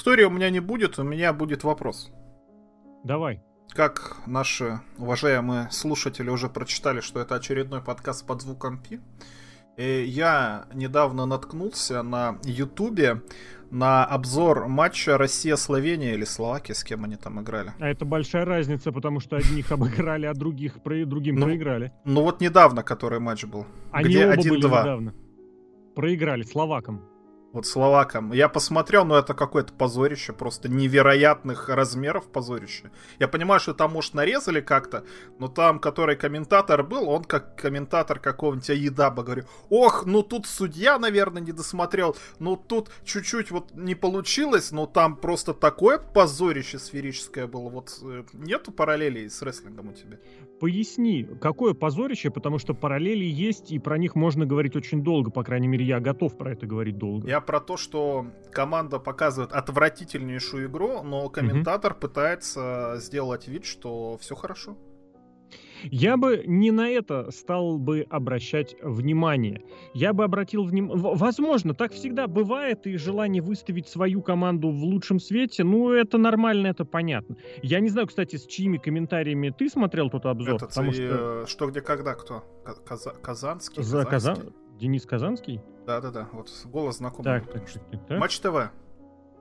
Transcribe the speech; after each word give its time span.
Истории 0.00 0.24
у 0.24 0.30
меня 0.30 0.48
не 0.48 0.60
будет, 0.60 0.98
у 0.98 1.02
меня 1.02 1.30
будет 1.34 1.62
вопрос. 1.62 2.10
Давай. 3.04 3.42
Как 3.68 4.16
наши 4.26 4.80
уважаемые 4.96 5.70
слушатели 5.70 6.30
уже 6.30 6.48
прочитали, 6.48 7.00
что 7.00 7.20
это 7.20 7.34
очередной 7.34 7.82
подкаст 7.82 8.26
под 8.26 8.40
звуком 8.40 8.82
Пи, 8.82 8.98
и 9.76 10.04
я 10.08 10.64
недавно 10.72 11.26
наткнулся 11.26 12.02
на 12.02 12.38
Ютубе 12.44 13.20
на 13.70 14.06
обзор 14.06 14.68
матча 14.68 15.18
Россия-Словения 15.18 16.14
или 16.14 16.24
Словакия, 16.24 16.72
с 16.72 16.82
кем 16.82 17.04
они 17.04 17.16
там 17.16 17.38
играли. 17.42 17.74
А 17.78 17.86
это 17.86 18.06
большая 18.06 18.46
разница, 18.46 18.92
потому 18.92 19.20
что 19.20 19.36
одних 19.36 19.70
обыграли, 19.76 20.24
а 20.24 20.32
других 20.32 20.82
про 20.82 21.04
другим 21.04 21.34
ну, 21.36 21.44
проиграли. 21.44 21.92
Ну 22.06 22.22
вот 22.22 22.40
недавно, 22.40 22.82
который 22.82 23.20
матч 23.20 23.44
был. 23.44 23.66
Они 23.92 24.08
где 24.08 24.24
оба 24.24 24.36
1-2. 24.36 24.48
были 24.48 24.60
недавно. 24.60 25.14
Проиграли 25.94 26.42
словакам. 26.44 27.09
Вот 27.52 27.66
словакам. 27.66 28.32
Я 28.32 28.48
посмотрел, 28.48 29.04
но 29.04 29.18
это 29.18 29.34
какое-то 29.34 29.72
позорище, 29.72 30.32
просто 30.32 30.68
невероятных 30.68 31.68
размеров 31.68 32.28
позорище. 32.28 32.92
Я 33.18 33.26
понимаю, 33.26 33.58
что 33.58 33.74
там, 33.74 33.92
может, 33.92 34.14
нарезали 34.14 34.60
как-то, 34.60 35.04
но 35.40 35.48
там, 35.48 35.80
который 35.80 36.14
комментатор 36.14 36.84
был, 36.84 37.08
он 37.08 37.24
как 37.24 37.56
комментатор 37.56 38.20
какого-нибудь 38.20 38.70
Аидаба, 38.70 39.24
говорю, 39.24 39.44
ох, 39.68 40.06
ну 40.06 40.22
тут 40.22 40.46
судья, 40.46 40.96
наверное, 41.00 41.42
не 41.42 41.50
досмотрел, 41.50 42.16
ну 42.38 42.56
тут 42.56 42.90
чуть-чуть 43.04 43.50
вот 43.50 43.74
не 43.74 43.96
получилось, 43.96 44.70
но 44.70 44.86
там 44.86 45.16
просто 45.16 45.52
такое 45.52 45.98
позорище 45.98 46.78
сферическое 46.78 47.48
было. 47.48 47.68
Вот 47.68 47.98
э, 48.02 48.22
нету 48.32 48.70
параллелей 48.70 49.28
с 49.28 49.42
рестлингом 49.42 49.88
у 49.88 49.92
тебя? 49.92 50.18
Поясни, 50.60 51.26
какое 51.40 51.74
позорище, 51.74 52.30
потому 52.30 52.58
что 52.58 52.74
параллели 52.74 53.24
есть, 53.24 53.72
и 53.72 53.80
про 53.80 53.98
них 53.98 54.14
можно 54.14 54.46
говорить 54.46 54.76
очень 54.76 55.02
долго, 55.02 55.30
по 55.30 55.42
крайней 55.42 55.68
мере, 55.68 55.84
я 55.84 55.98
готов 55.98 56.36
про 56.36 56.52
это 56.52 56.66
говорить 56.66 56.96
долго. 56.96 57.26
Я 57.26 57.39
про 57.40 57.60
то, 57.60 57.76
что 57.76 58.26
команда 58.52 58.98
показывает 58.98 59.52
отвратительнейшую 59.52 60.68
игру, 60.68 61.02
но 61.02 61.28
комментатор 61.28 61.92
угу. 61.92 62.00
пытается 62.00 62.94
сделать 62.96 63.48
вид, 63.48 63.64
что 63.64 64.18
все 64.18 64.34
хорошо. 64.34 64.76
Я 65.84 66.16
бы 66.16 66.42
не 66.46 66.70
на 66.70 66.88
это 66.90 67.30
стал 67.30 67.78
бы 67.78 68.06
обращать 68.10 68.76
внимание. 68.82 69.62
Я 69.94 70.12
бы 70.12 70.24
обратил 70.24 70.64
внимание... 70.64 70.96
Возможно, 70.96 71.74
так 71.74 71.92
всегда 71.92 72.26
бывает, 72.26 72.86
и 72.86 72.96
желание 72.96 73.42
выставить 73.42 73.88
свою 73.88 74.22
команду 74.22 74.70
в 74.70 74.82
лучшем 74.84 75.18
свете, 75.18 75.64
ну, 75.64 75.90
это 75.90 76.18
нормально, 76.18 76.68
это 76.68 76.84
понятно. 76.84 77.36
Я 77.62 77.80
не 77.80 77.88
знаю, 77.88 78.08
кстати, 78.08 78.36
с 78.36 78.46
чьими 78.46 78.78
комментариями 78.78 79.54
ты 79.56 79.68
смотрел 79.68 80.10
тот 80.10 80.26
обзор. 80.26 80.56
Это 80.56 80.66
потому 80.66 80.90
и, 80.90 80.94
что... 80.94 81.42
Э, 81.42 81.46
что, 81.46 81.70
где, 81.70 81.80
когда, 81.80 82.14
кто? 82.14 82.44
Каза... 82.84 83.10
Казанский? 83.22 83.82
За 83.82 84.04
Казанский? 84.04 84.48
Казан... 84.48 84.60
Денис 84.78 85.04
Казанский? 85.04 85.60
Да-да-да, 85.90 86.28
вот 86.30 86.48
голос 86.66 86.98
знакомый. 86.98 87.40
Так, 87.40 87.52
так, 87.52 87.68
так, 87.68 88.06
так. 88.06 88.18
Матч 88.20 88.38
ТВ. 88.38 88.70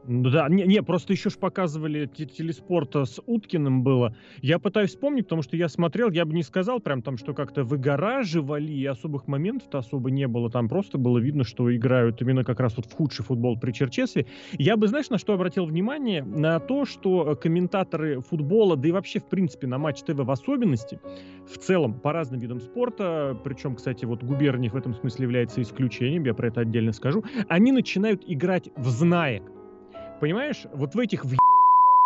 Да, 0.08 0.47
не, 0.50 0.64
не, 0.64 0.81
просто 0.81 1.14
еще 1.14 1.30
ж 1.30 1.38
показывали 1.38 2.05
телеспорта 2.05 3.05
с 3.05 3.22
Уткиным 3.25 3.83
было. 3.83 4.16
Я 4.42 4.58
пытаюсь 4.58 4.92
вспомнить, 4.92 5.25
потому 5.25 5.42
что 5.42 5.58
я 5.58 5.67
смотрел, 5.67 6.09
я 6.09 6.25
бы 6.25 6.33
не 6.33 6.44
сказал 6.44 6.80
прям 6.80 7.02
там, 7.02 7.17
что 7.17 7.33
как-то 7.33 7.64
выгораживали, 7.64 8.72
и 8.72 8.86
особых 8.86 9.27
моментов-то 9.27 9.80
особо 9.80 10.09
не 10.09 10.27
было. 10.27 10.50
Там 10.50 10.70
просто 10.70 10.97
было 10.97 11.20
видно, 11.20 11.44
что 11.44 11.75
играют 11.75 12.22
именно 12.22 12.44
как 12.44 12.59
раз 12.59 12.77
вот 12.77 12.86
в 12.86 12.94
худший 12.94 13.25
футбол 13.25 13.59
при 13.59 13.72
Черчесове. 13.72 14.25
Я 14.53 14.77
бы, 14.77 14.88
знаешь, 14.88 15.09
на 15.09 15.17
что 15.17 15.33
обратил 15.33 15.66
внимание? 15.66 16.23
На 16.23 16.59
то, 16.59 16.86
что 16.86 17.36
комментаторы 17.36 18.22
футбола, 18.22 18.75
да 18.77 18.88
и 18.88 18.92
вообще, 18.92 19.20
в 19.20 19.25
принципе, 19.25 19.67
на 19.67 19.77
Матч 19.77 20.02
ТВ 20.02 20.16
в 20.16 20.31
особенности, 20.31 21.00
в 21.45 21.58
целом, 21.58 22.00
по 22.00 22.14
разным 22.14 22.39
видам 22.39 22.61
спорта, 22.61 23.38
причем, 23.44 23.75
кстати, 23.75 24.05
вот 24.05 24.23
губерний 24.23 24.70
в 24.70 24.75
этом 24.75 24.94
смысле 24.94 25.23
является 25.23 25.61
исключением, 25.61 26.23
я 26.23 26.33
про 26.33 26.47
это 26.47 26.61
отдельно 26.61 26.94
скажу, 26.94 27.23
они 27.47 27.72
начинают 27.72 28.23
играть 28.25 28.70
в 28.75 28.88
знаек. 28.88 29.44
Понимаешь, 30.20 30.64
вот 30.73 30.95
в 30.95 31.00
этих 31.00 31.25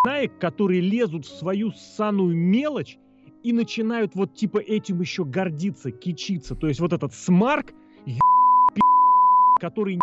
знаек, 0.03 0.37
которые 0.37 0.81
лезут 0.81 1.25
в 1.25 1.37
свою 1.37 1.71
ссаную 1.71 2.35
мелочь 2.35 2.97
и 3.43 3.53
начинают 3.53 4.15
вот 4.15 4.35
типа 4.35 4.59
этим 4.59 5.01
еще 5.01 5.25
гордиться, 5.25 5.91
кичиться. 5.91 6.55
То 6.55 6.67
есть 6.67 6.79
вот 6.79 6.93
этот 6.93 7.13
смарк, 7.13 7.73
который 9.59 9.99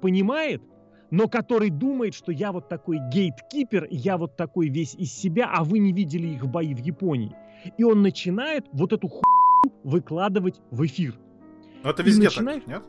понимает, 0.00 0.62
но 1.10 1.28
который 1.28 1.70
думает, 1.70 2.14
что 2.14 2.32
я 2.32 2.52
вот 2.52 2.68
такой 2.68 2.98
гейткипер, 3.12 3.88
я 3.90 4.18
вот 4.18 4.36
такой 4.36 4.68
весь 4.68 4.94
из 4.94 5.12
себя, 5.12 5.50
а 5.52 5.64
вы 5.64 5.78
не 5.78 5.92
видели 5.92 6.28
их 6.28 6.46
бои 6.46 6.74
в 6.74 6.78
Японии. 6.78 7.34
И 7.78 7.84
он 7.84 8.02
начинает 8.02 8.66
вот 8.72 8.92
эту 8.92 9.08
хуйню 9.08 9.74
выкладывать 9.84 10.60
в 10.70 10.84
эфир. 10.84 11.14
Но 11.82 11.90
это 11.90 12.02
везде 12.02 12.24
начинает... 12.24 12.64
так, 12.64 12.74
нет? 12.74 12.82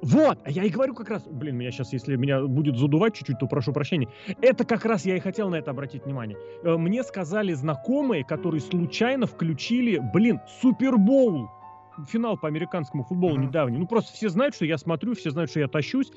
Вот, 0.00 0.38
а 0.44 0.50
я 0.50 0.64
и 0.64 0.70
говорю 0.70 0.94
как 0.94 1.10
раз, 1.10 1.26
блин, 1.26 1.56
меня 1.56 1.70
сейчас, 1.72 1.92
если 1.92 2.14
меня 2.16 2.42
будет 2.42 2.76
задувать 2.76 3.14
чуть-чуть, 3.14 3.38
то 3.38 3.46
прошу 3.46 3.72
прощения. 3.72 4.08
Это 4.40 4.64
как 4.64 4.84
раз 4.84 5.04
я 5.04 5.16
и 5.16 5.20
хотел 5.20 5.50
на 5.50 5.56
это 5.56 5.72
обратить 5.72 6.04
внимание. 6.04 6.38
Э, 6.62 6.76
мне 6.76 7.02
сказали 7.02 7.52
знакомые, 7.52 8.24
которые 8.24 8.60
случайно 8.60 9.26
включили, 9.26 10.00
блин, 10.14 10.40
Супербоул, 10.60 11.50
финал 12.06 12.36
по 12.36 12.46
американскому 12.46 13.04
футболу 13.04 13.36
mm-hmm. 13.36 13.46
недавний. 13.46 13.78
Ну 13.78 13.86
просто 13.86 14.12
все 14.12 14.28
знают, 14.28 14.54
что 14.54 14.64
я 14.64 14.78
смотрю, 14.78 15.14
все 15.14 15.30
знают, 15.30 15.50
что 15.50 15.60
я 15.60 15.68
тащусь. 15.68 16.12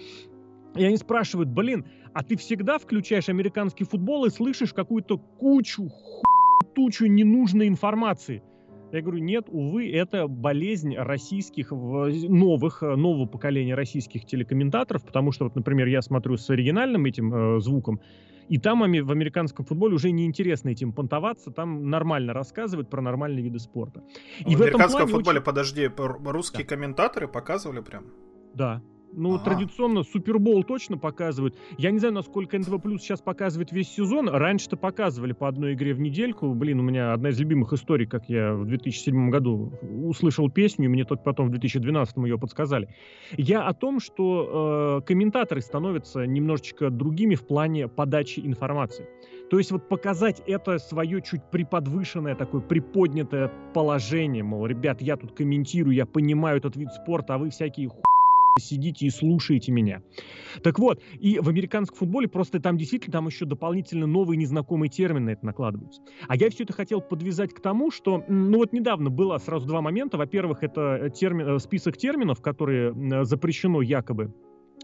И 0.75 0.85
они 0.85 0.97
спрашивают, 0.97 1.49
блин, 1.49 1.85
а 2.13 2.23
ты 2.23 2.37
всегда 2.37 2.77
включаешь 2.77 3.29
американский 3.29 3.83
футбол 3.83 4.25
и 4.25 4.29
слышишь 4.29 4.73
какую-то 4.73 5.17
кучу, 5.17 5.89
ху... 5.89 6.23
тучу 6.75 7.07
ненужной 7.07 7.67
информации? 7.67 8.43
Я 8.91 9.01
говорю, 9.01 9.19
нет, 9.19 9.45
увы, 9.47 9.89
это 9.91 10.27
болезнь 10.27 10.95
российских, 10.95 11.71
новых, 11.71 12.83
э, 12.83 12.95
нового 12.95 13.25
поколения 13.25 13.73
российских 13.73 14.25
телекомментаторов, 14.25 15.05
потому 15.05 15.31
что, 15.31 15.45
вот, 15.45 15.55
например, 15.55 15.87
я 15.87 16.01
смотрю 16.01 16.37
с 16.37 16.49
оригинальным 16.49 17.05
этим 17.05 17.33
э, 17.33 17.59
звуком, 17.61 18.01
и 18.49 18.57
там 18.57 18.79
в 18.79 18.83
американском 18.83 19.65
футболе 19.65 19.95
уже 19.95 20.11
неинтересно 20.11 20.69
этим 20.69 20.91
понтоваться, 20.91 21.51
там 21.51 21.89
нормально 21.89 22.33
рассказывают 22.33 22.89
про 22.89 23.01
нормальные 23.01 23.43
виды 23.43 23.59
спорта. 23.59 24.03
И 24.45 24.55
в, 24.55 24.59
в 24.59 24.61
американском 24.61 25.07
футболе, 25.07 25.37
очень... 25.37 25.45
подожди, 25.45 25.89
русские 25.97 26.65
да. 26.65 26.75
комментаторы 26.75 27.29
показывали 27.29 27.79
прям? 27.79 28.07
Да, 28.53 28.81
ну, 29.13 29.35
ага. 29.35 29.43
традиционно 29.45 30.03
Супербол 30.03 30.63
точно 30.63 30.97
показывают. 30.97 31.55
Я 31.77 31.91
не 31.91 31.99
знаю, 31.99 32.13
насколько 32.13 32.57
НТВ 32.57 32.81
Плюс 32.81 33.01
сейчас 33.01 33.21
показывает 33.21 33.71
весь 33.71 33.89
сезон. 33.89 34.29
Раньше-то 34.29 34.77
показывали 34.77 35.33
по 35.33 35.47
одной 35.47 35.73
игре 35.73 35.93
в 35.93 35.99
недельку. 35.99 36.53
Блин, 36.53 36.79
у 36.79 36.83
меня 36.83 37.13
одна 37.13 37.29
из 37.29 37.39
любимых 37.39 37.73
историй, 37.73 38.05
как 38.05 38.29
я 38.29 38.53
в 38.53 38.65
2007 38.65 39.29
году 39.29 39.71
услышал 39.81 40.49
песню, 40.49 40.85
и 40.85 40.87
мне 40.87 41.05
только 41.05 41.23
потом 41.23 41.47
в 41.47 41.51
2012 41.51 42.17
ее 42.17 42.37
подсказали. 42.37 42.89
Я 43.37 43.67
о 43.67 43.73
том, 43.73 43.99
что 43.99 44.99
э, 45.01 45.07
комментаторы 45.07 45.61
становятся 45.61 46.25
немножечко 46.25 46.89
другими 46.89 47.35
в 47.35 47.45
плане 47.45 47.87
подачи 47.87 48.39
информации. 48.39 49.07
То 49.49 49.57
есть 49.57 49.71
вот 49.71 49.89
показать 49.89 50.41
это 50.47 50.79
свое 50.79 51.21
чуть 51.21 51.43
приподвышенное, 51.51 52.35
такое 52.35 52.61
приподнятое 52.61 53.51
положение, 53.73 54.43
мол, 54.43 54.65
ребят, 54.65 55.01
я 55.01 55.17
тут 55.17 55.33
комментирую, 55.33 55.93
я 55.93 56.05
понимаю 56.05 56.57
этот 56.57 56.77
вид 56.77 56.87
спорта, 56.93 57.35
а 57.35 57.37
вы 57.37 57.49
всякие 57.49 57.89
ху 57.89 58.01
сидите 58.59 59.05
и 59.05 59.09
слушаете 59.09 59.71
меня. 59.71 60.01
Так 60.63 60.79
вот, 60.79 61.01
и 61.19 61.39
в 61.39 61.49
американском 61.49 61.97
футболе 61.97 62.27
просто 62.27 62.59
там 62.59 62.77
действительно 62.77 63.13
там 63.13 63.27
еще 63.27 63.45
дополнительно 63.45 64.07
новые 64.07 64.37
незнакомые 64.37 64.89
термины 64.89 65.25
на 65.25 65.29
это 65.31 65.45
накладываются. 65.45 66.01
А 66.27 66.35
я 66.35 66.49
все 66.49 66.63
это 66.63 66.73
хотел 66.73 67.01
подвязать 67.01 67.53
к 67.53 67.61
тому, 67.61 67.91
что, 67.91 68.23
ну 68.27 68.57
вот 68.57 68.73
недавно 68.73 69.09
было 69.09 69.37
сразу 69.37 69.67
два 69.67 69.81
момента. 69.81 70.17
Во-первых, 70.17 70.63
это 70.63 71.09
термин, 71.09 71.55
э, 71.55 71.59
список 71.59 71.97
терминов, 71.97 72.41
которые 72.41 72.93
запрещено 73.25 73.81
якобы 73.81 74.33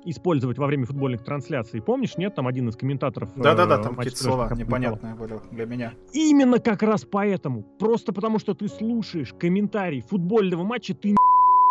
использовать 0.06 0.58
во 0.58 0.68
время 0.68 0.86
футбольных 0.86 1.24
трансляций. 1.24 1.82
Помнишь, 1.82 2.18
нет, 2.18 2.36
там 2.36 2.48
один 2.48 2.70
из 2.70 2.76
комментаторов... 2.76 3.32
Да-да-да, 3.36 3.78
там 3.78 3.96
какие-то 3.96 4.24
слова 4.24 4.50
непонятные 4.56 5.16
были 5.16 5.40
для 5.52 5.66
меня. 5.66 5.94
Именно 6.14 6.60
как 6.60 6.84
раз 6.84 7.06
поэтому. 7.06 7.64
Просто 7.80 8.14
потому, 8.14 8.40
что 8.40 8.54
ты 8.54 8.68
слушаешь 8.68 9.34
комментарий 9.34 10.02
футбольного 10.02 10.64
матча, 10.64 10.94
ты 10.94 11.16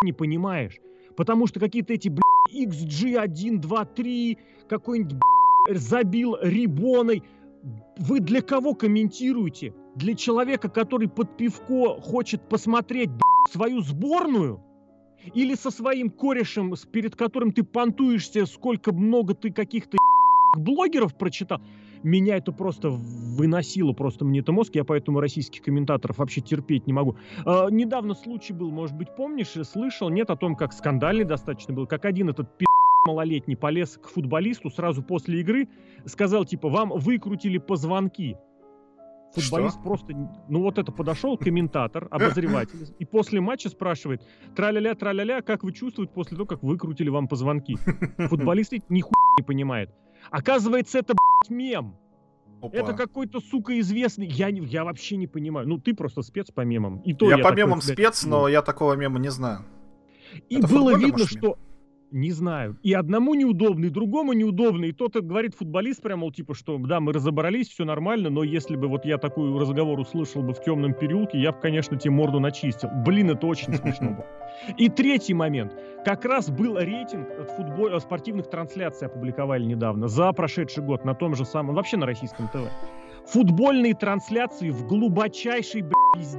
не 0.03 0.12
понимаешь. 0.12 0.79
Потому 1.16 1.47
что 1.47 1.60
какие-то 1.60 1.94
эти, 1.94 2.09
блядь, 2.09 2.22
XG1, 2.53 3.59
2, 3.59 3.84
3, 3.84 4.38
какой-нибудь, 4.69 5.21
забил 5.71 6.37
рибоной. 6.41 7.22
Вы 7.99 8.20
для 8.20 8.43
кого 8.43 8.75
комментируете? 8.75 9.75
Для 9.96 10.14
человека, 10.14 10.69
который 10.69 11.08
под 11.08 11.37
пивко 11.37 12.00
хочет 12.00 12.49
посмотреть, 12.49 13.08
блядь, 13.08 13.52
свою 13.52 13.81
сборную? 13.81 14.62
Или 15.35 15.55
со 15.55 15.70
своим 15.70 16.11
корешем, 16.11 16.75
перед 16.93 17.17
которым 17.17 17.52
ты 17.52 17.64
понтуешься, 17.64 18.46
сколько 18.46 18.93
много 18.93 19.35
ты 19.35 19.50
каких-то 19.50 19.96
блогеров 20.56 21.17
прочитал? 21.17 21.61
Меня 22.06 22.37
это 22.37 22.53
просто 22.53 22.91
выносило, 22.91 23.93
просто 23.93 24.25
мне 24.25 24.41
это 24.41 24.53
мозг, 24.53 24.75
я 24.75 24.85
поэтому 24.85 25.20
российских 25.20 25.62
комментаторов 25.62 26.19
вообще 26.19 26.41
терпеть 26.41 26.87
не 26.87 26.93
могу. 26.93 27.17
А, 27.44 27.69
недавно 27.69 28.14
случай 28.14 28.53
был, 28.53 28.70
может 28.70 28.97
быть, 28.97 29.08
помнишь, 29.17 29.55
слышал, 29.67 30.08
нет, 30.08 30.31
о 30.31 30.37
том, 30.37 30.55
как 30.55 30.73
скандальный 30.73 31.25
достаточно 31.25 31.75
был, 31.75 31.87
как 31.87 32.05
один 32.05 32.31
этот 32.31 32.56
пи*** 32.56 32.64
малолетний 33.06 33.56
полез 33.56 33.99
к 33.99 34.08
футболисту 34.08 34.70
сразу 34.70 35.03
после 35.03 35.41
игры, 35.41 35.69
сказал, 36.06 36.44
типа, 36.44 36.69
вам 36.69 36.91
выкрутили 36.91 37.58
позвонки. 37.58 38.37
Футболист 39.35 39.75
Что? 39.75 39.82
просто, 39.82 40.12
ну 40.49 40.62
вот 40.62 40.79
это 40.79 40.93
подошел 40.93 41.37
комментатор, 41.37 42.08
обозреватель, 42.12 42.94
и 42.99 43.05
после 43.05 43.41
матча 43.41 43.69
спрашивает, 43.69 44.23
траля-ля, 44.55 44.94
траля-ля, 44.94 45.43
как 45.43 45.62
вы 45.62 45.73
чувствуете 45.73 46.12
после 46.12 46.37
того, 46.37 46.47
как 46.47 46.62
выкрутили 46.62 47.08
вам 47.08 47.29
позвонки? 47.29 47.76
Футболист 48.29 48.73
нихуя 48.88 49.12
не 49.38 49.44
понимает. 49.44 49.91
Оказывается, 50.31 50.99
это, 50.99 51.14
блядь, 51.14 51.50
мем. 51.50 51.96
Опа. 52.62 52.76
Это 52.76 52.94
какой-то, 52.94 53.40
сука, 53.40 53.78
известный. 53.81 54.26
Я, 54.26 54.50
не- 54.50 54.64
я 54.64 54.84
вообще 54.84 55.17
не 55.17 55.26
понимаю. 55.26 55.69
Ну, 55.69 55.78
ты 55.78 55.94
просто 55.94 56.23
спец 56.23 56.50
по 56.50 56.62
мемам. 56.62 57.00
И 57.00 57.12
то 57.12 57.28
Я, 57.28 57.37
по 57.37 57.44
такой, 57.44 57.56
мемам 57.58 57.81
блядь, 57.81 57.93
спец, 57.99 58.25
ну. 58.25 58.31
но 58.31 58.49
я 58.49 58.62
такого 58.62 58.94
мема 58.94 59.19
не 59.19 59.31
знаю. 59.31 59.64
И 60.49 60.58
Это 60.58 60.69
было 60.69 60.96
видно, 60.96 61.26
что... 61.26 61.58
Не 62.12 62.31
знаю. 62.31 62.79
И 62.82 62.93
одному 62.93 63.35
неудобно, 63.35 63.87
и 63.87 63.91
другому 63.91 64.32
неудобно. 64.32 64.85
И 64.85 64.93
тот 64.93 65.17
говорит 65.17 65.55
футболист 65.55 66.03
прямо, 66.03 66.20
мол, 66.20 66.32
типа, 66.32 66.55
что 66.55 66.79
да, 66.79 67.00
мы 67.00 67.12
разобрались, 67.12 67.69
все 67.69 67.85
нормально, 67.85 68.31
но 68.31 68.44
если 68.44 68.76
бы 68.76 68.87
вот 68.88 69.05
я 69.05 69.19
такой 69.19 69.58
разговор 69.58 69.99
услышал 69.99 70.43
бы 70.43 70.55
в 70.55 70.62
темном 70.62 70.94
переулке, 70.94 71.41
я 71.41 71.53
бы, 71.53 71.61
конечно, 71.61 71.97
тебе 71.97 72.12
морду 72.12 72.38
начистил. 72.38 72.88
Блин, 73.05 73.31
это 73.31 73.47
очень 73.47 73.75
смешно 73.75 74.11
было. 74.11 74.26
И 74.79 74.88
третий 74.88 75.35
момент. 75.35 75.76
Как 76.05 76.25
раз 76.25 76.49
был 76.49 76.79
рейтинг 76.79 77.29
от 77.38 77.50
футбол... 77.50 77.88
э, 77.88 78.00
спортивных 78.00 78.49
трансляций 78.49 79.08
опубликовали 79.08 79.64
недавно, 79.64 80.06
за 80.06 80.32
прошедший 80.32 80.85
год, 80.85 81.05
на 81.05 81.14
том 81.14 81.35
же 81.35 81.44
самом, 81.44 81.75
вообще 81.75 81.97
на 81.97 82.06
российском 82.06 82.49
ТВ. 82.49 82.70
Футбольные 83.26 83.94
трансляции 83.94 84.70
в 84.70 84.87
глубочайшей 84.87 85.85
пизде. 86.14 86.38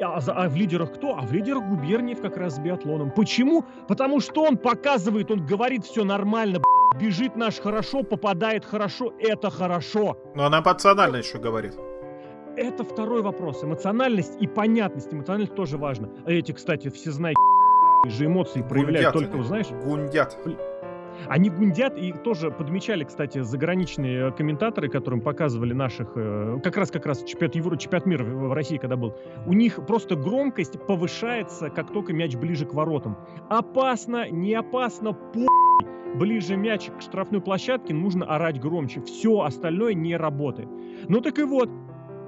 А, 0.00 0.20
а 0.26 0.48
в 0.48 0.54
лидерах 0.56 0.94
кто? 0.94 1.16
А 1.16 1.22
в 1.22 1.32
лидерах 1.32 1.64
Губерниев 1.64 2.20
как 2.20 2.36
раз 2.36 2.56
с 2.56 2.58
биатлоном. 2.58 3.10
Почему? 3.10 3.64
Потому 3.88 4.20
что 4.20 4.44
он 4.44 4.56
показывает, 4.56 5.30
он 5.30 5.44
говорит, 5.44 5.84
все 5.84 6.04
нормально, 6.04 6.60
бежит 7.00 7.36
наш 7.36 7.58
хорошо, 7.58 8.02
попадает 8.02 8.64
хорошо, 8.64 9.12
это 9.18 9.50
хорошо. 9.50 10.16
Но 10.34 10.46
она 10.46 10.60
эмоционально 10.60 11.16
еще 11.16 11.38
говорит. 11.38 11.74
Это 12.56 12.82
второй 12.84 13.22
вопрос. 13.22 13.62
Эмоциональность 13.62 14.36
и 14.40 14.46
понятность. 14.46 15.12
Эмоциональность 15.12 15.54
тоже 15.54 15.78
важно. 15.78 16.10
А 16.26 16.32
эти, 16.32 16.52
кстати, 16.52 16.88
все 16.90 17.12
знают 17.12 17.36
же 18.06 18.26
эмоции 18.26 18.62
проявляют 18.62 19.12
Гундят. 19.12 19.30
только, 19.32 19.46
знаешь, 19.46 19.66
Гундят. 19.68 20.38
Они 21.26 21.50
гундят 21.50 21.98
и 21.98 22.12
тоже 22.12 22.50
подмечали, 22.50 23.04
кстати, 23.04 23.42
заграничные 23.42 24.32
комментаторы, 24.32 24.88
которым 24.88 25.20
показывали 25.20 25.72
наших, 25.72 26.12
э, 26.16 26.58
как 26.62 26.76
раз 26.76 26.90
как 26.90 27.06
раз 27.06 27.22
чемпионат 27.24 27.56
Евро, 27.56 27.76
чемпионат 27.76 28.06
мира 28.06 28.24
в 28.24 28.52
России, 28.52 28.76
когда 28.76 28.96
был, 28.96 29.14
у 29.46 29.52
них 29.52 29.84
просто 29.86 30.16
громкость 30.16 30.78
повышается, 30.86 31.70
как 31.70 31.92
только 31.92 32.12
мяч 32.12 32.36
ближе 32.36 32.66
к 32.66 32.74
воротам. 32.74 33.16
Опасно, 33.48 34.30
не 34.30 34.54
опасно, 34.54 35.12
по 35.12 35.46
ближе 36.14 36.56
мяч 36.56 36.90
к 36.90 37.02
штрафной 37.02 37.40
площадке, 37.40 37.94
нужно 37.94 38.26
орать 38.26 38.60
громче. 38.60 39.00
Все 39.02 39.40
остальное 39.40 39.94
не 39.94 40.16
работает. 40.16 40.68
Ну 41.08 41.20
так 41.20 41.38
и 41.38 41.44
вот, 41.44 41.70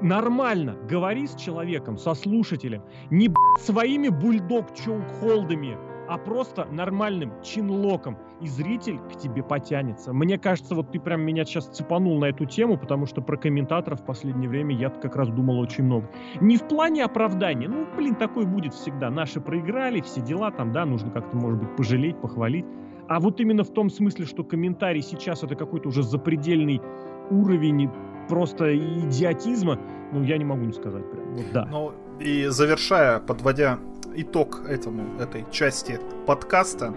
нормально 0.02 0.76
говори 0.88 1.26
с 1.26 1.34
человеком, 1.34 1.98
со 1.98 2.14
слушателем, 2.14 2.82
не 3.10 3.30
своими 3.58 4.08
бульдог-чоук-холдами, 4.08 5.76
а 6.10 6.18
просто 6.18 6.66
нормальным 6.72 7.32
чинлоком, 7.40 8.18
и 8.40 8.48
зритель 8.48 8.98
к 8.98 9.16
тебе 9.16 9.44
потянется. 9.44 10.12
Мне 10.12 10.38
кажется, 10.38 10.74
вот 10.74 10.90
ты 10.90 10.98
прям 10.98 11.20
меня 11.20 11.44
сейчас 11.44 11.66
цепанул 11.66 12.18
на 12.18 12.24
эту 12.24 12.46
тему, 12.46 12.76
потому 12.76 13.06
что 13.06 13.22
про 13.22 13.36
комментаторов 13.36 14.00
в 14.00 14.04
последнее 14.04 14.48
время 14.48 14.74
я 14.74 14.90
как 14.90 15.14
раз 15.14 15.28
думал 15.28 15.60
очень 15.60 15.84
много. 15.84 16.10
Не 16.40 16.56
в 16.56 16.66
плане 16.66 17.04
оправдания, 17.04 17.68
ну, 17.68 17.86
блин, 17.96 18.16
такое 18.16 18.44
будет 18.44 18.74
всегда. 18.74 19.08
Наши 19.08 19.40
проиграли, 19.40 20.00
все 20.00 20.20
дела 20.20 20.50
там, 20.50 20.72
да, 20.72 20.84
нужно 20.84 21.12
как-то, 21.12 21.36
может 21.36 21.60
быть, 21.60 21.76
пожалеть, 21.76 22.20
похвалить. 22.20 22.66
А 23.06 23.20
вот 23.20 23.40
именно 23.40 23.62
в 23.62 23.70
том 23.70 23.88
смысле, 23.88 24.26
что 24.26 24.42
комментарий 24.42 25.02
сейчас 25.02 25.44
это 25.44 25.54
какой-то 25.54 25.90
уже 25.90 26.02
запредельный 26.02 26.82
уровень 27.30 27.88
просто 28.28 28.76
идиотизма, 28.76 29.78
ну, 30.12 30.24
я 30.24 30.38
не 30.38 30.44
могу 30.44 30.64
не 30.64 30.72
сказать 30.72 31.08
прям. 31.08 31.36
Вот 31.36 31.46
да. 31.52 31.68
Ну, 31.70 31.92
и 32.18 32.46
завершая, 32.46 33.20
подводя 33.20 33.78
итог 34.22 34.62
этому, 34.68 35.20
этой 35.20 35.44
части 35.50 35.98
подкаста, 36.26 36.94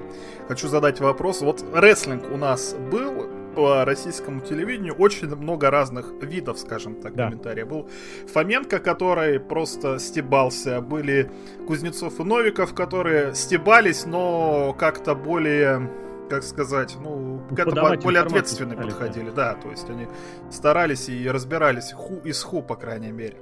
хочу 0.48 0.68
задать 0.68 1.00
вопрос. 1.00 1.42
Вот 1.42 1.64
рестлинг 1.74 2.32
у 2.32 2.38
нас 2.38 2.76
был 2.92 3.28
по 3.56 3.86
российскому 3.86 4.42
телевидению 4.42 4.96
очень 4.96 5.28
много 5.36 5.70
разных 5.70 6.12
видов, 6.22 6.58
скажем 6.58 6.96
так, 6.96 7.16
Да. 7.16 7.26
комментариев. 7.26 7.68
Был 7.68 7.90
Фоменко, 8.34 8.80
который 8.80 9.40
просто 9.40 10.00
стебался, 10.00 10.82
были 10.82 11.30
Кузнецов 11.68 12.20
и 12.20 12.24
Новиков, 12.24 12.74
которые 12.74 13.36
стебались, 13.36 14.06
но 14.06 14.76
как-то 14.78 15.16
более 15.16 15.90
как 16.30 16.44
сказать, 16.44 16.96
ну, 17.00 17.42
к 17.56 17.60
этому 17.60 17.98
более 18.02 18.22
ответственно 18.22 18.76
подходили, 18.76 19.30
да, 19.30 19.54
то 19.54 19.70
есть 19.70 19.88
они 19.90 20.08
старались 20.50 21.08
и 21.10 21.30
разбирались 21.30 21.92
ху 21.92 22.22
из 22.24 22.42
ху, 22.42 22.64
по 22.64 22.76
крайней 22.76 23.12
мере. 23.12 23.38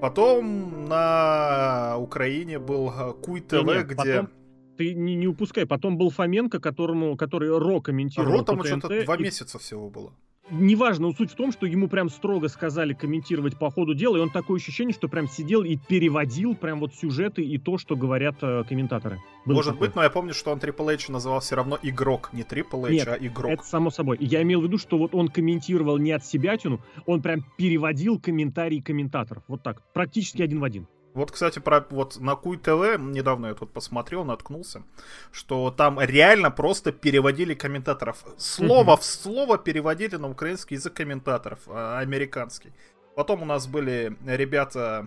Потом 0.00 0.86
на 0.86 1.96
Украине 1.98 2.58
был 2.58 2.90
э, 2.90 3.12
Куй 3.22 3.40
ТВ, 3.40 3.52
Не-не, 3.64 3.82
где 3.84 3.94
потом 3.94 4.28
Ты 4.76 4.94
не, 4.94 5.14
не 5.14 5.26
упускай. 5.26 5.66
Потом 5.66 5.96
был 5.96 6.10
Фоменко, 6.10 6.60
которому, 6.60 7.16
который 7.16 7.56
Ро 7.56 7.80
комментировал 7.80 8.38
Ро 8.38 8.42
там 8.44 8.64
что-то 8.64 9.04
два 9.04 9.16
и 9.16 9.22
месяца 9.22 9.58
всего 9.58 9.88
было. 9.90 10.12
Неважно, 10.50 11.08
но 11.08 11.14
суть 11.14 11.30
в 11.30 11.34
том, 11.34 11.52
что 11.52 11.66
ему 11.66 11.88
прям 11.88 12.10
строго 12.10 12.48
сказали 12.48 12.92
комментировать 12.92 13.58
по 13.58 13.70
ходу 13.70 13.94
дела, 13.94 14.18
и 14.18 14.20
он 14.20 14.30
такое 14.30 14.58
ощущение, 14.58 14.92
что 14.92 15.08
прям 15.08 15.26
сидел 15.26 15.62
и 15.62 15.76
переводил 15.76 16.54
прям 16.54 16.80
вот 16.80 16.94
сюжеты 16.94 17.42
и 17.42 17.56
то, 17.56 17.78
что 17.78 17.96
говорят 17.96 18.36
э, 18.42 18.62
комментаторы. 18.68 19.20
Было 19.46 19.56
Может 19.56 19.72
такое. 19.72 19.88
быть, 19.88 19.96
но 19.96 20.02
я 20.02 20.10
помню, 20.10 20.34
что 20.34 20.52
он 20.52 20.58
Triple 20.58 20.94
H 20.94 21.08
называл 21.08 21.40
все 21.40 21.56
равно 21.56 21.78
игрок, 21.82 22.30
не 22.32 22.42
Triple 22.42 22.86
H, 22.86 22.90
Нет, 22.90 23.08
а 23.08 23.16
игрок. 23.16 23.52
Это 23.52 23.64
само 23.64 23.90
собой. 23.90 24.18
Я 24.20 24.42
имел 24.42 24.60
в 24.60 24.64
виду, 24.64 24.76
что 24.76 24.98
вот 24.98 25.14
он 25.14 25.28
комментировал 25.28 25.96
не 25.96 26.12
от 26.12 26.26
себя 26.26 26.56
тяну, 26.58 26.80
он 27.06 27.22
прям 27.22 27.44
переводил 27.56 28.20
комментарии 28.20 28.80
комментаторов. 28.80 29.44
Вот 29.48 29.62
так, 29.62 29.82
практически 29.94 30.42
один 30.42 30.60
в 30.60 30.64
один. 30.64 30.86
Вот, 31.14 31.30
кстати, 31.30 31.60
про 31.60 31.86
вот 31.90 32.18
на 32.18 32.34
Куй 32.34 32.58
ТВ, 32.58 32.98
недавно 32.98 33.46
я 33.46 33.54
тут 33.54 33.72
посмотрел, 33.72 34.24
наткнулся, 34.24 34.82
что 35.30 35.70
там 35.70 36.00
реально 36.00 36.50
просто 36.50 36.90
переводили 36.90 37.54
комментаторов. 37.54 38.24
Слово 38.36 38.96
в 38.96 39.04
слово 39.04 39.56
переводили 39.56 40.16
на 40.16 40.28
украинский 40.28 40.74
язык 40.74 40.94
комментаторов, 40.94 41.60
а, 41.68 42.00
американский. 42.00 42.72
Потом 43.14 43.42
у 43.42 43.44
нас 43.44 43.68
были 43.68 44.16
ребята, 44.26 45.06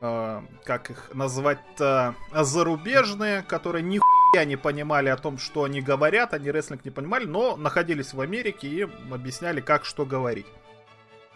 а, 0.00 0.44
как 0.64 0.90
их 0.90 1.14
назвать-то, 1.14 2.16
зарубежные, 2.32 3.42
которые 3.42 3.84
нихуя 3.84 4.44
не 4.44 4.56
понимали 4.56 5.08
о 5.08 5.16
том, 5.16 5.38
что 5.38 5.62
они 5.62 5.82
говорят, 5.82 6.34
они 6.34 6.50
рестлинг 6.50 6.84
не 6.84 6.90
понимали, 6.90 7.26
но 7.26 7.56
находились 7.56 8.12
в 8.12 8.20
Америке 8.20 8.66
и 8.66 8.82
объясняли, 9.12 9.60
как 9.60 9.84
что 9.84 10.04
говорить. 10.04 10.46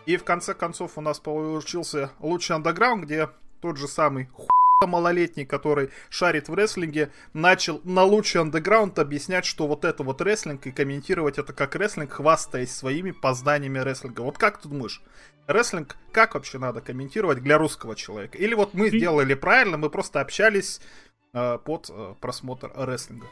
И 0.06 0.16
в 0.16 0.24
конце 0.24 0.54
концов 0.54 0.98
у 0.98 1.00
нас 1.00 1.20
получился 1.20 2.10
лучший 2.18 2.56
андеграунд, 2.56 3.04
где 3.04 3.28
тот 3.60 3.76
же 3.76 3.88
самый 3.88 4.26
хуй 4.32 4.48
малолетний, 4.86 5.44
который 5.44 5.90
шарит 6.08 6.48
в 6.48 6.54
рестлинге, 6.54 7.10
начал 7.34 7.80
на 7.84 8.04
лучший 8.04 8.40
андеграунд 8.40 8.98
объяснять, 8.98 9.44
что 9.44 9.66
вот 9.66 9.84
это 9.84 10.02
вот 10.02 10.22
рестлинг 10.22 10.66
и 10.66 10.72
комментировать 10.72 11.38
это 11.38 11.52
как 11.52 11.76
рестлинг, 11.76 12.12
хвастаясь 12.12 12.74
своими 12.74 13.10
познаниями 13.10 13.78
рестлинга. 13.78 14.22
Вот 14.22 14.38
как 14.38 14.60
ты 14.60 14.68
думаешь, 14.68 15.02
рестлинг 15.46 15.96
как 16.12 16.34
вообще 16.34 16.58
надо 16.58 16.80
комментировать 16.80 17.42
для 17.42 17.58
русского 17.58 17.94
человека? 17.94 18.38
Или 18.38 18.54
вот 18.54 18.72
мы 18.72 18.90
Ты- 18.90 18.98
сделали 18.98 19.34
правильно, 19.34 19.76
мы 19.76 19.90
просто 19.90 20.20
общались 20.20 20.80
э, 21.34 21.58
под 21.62 21.90
э, 21.90 22.14
просмотр 22.20 22.72
рестлинга? 22.74 23.26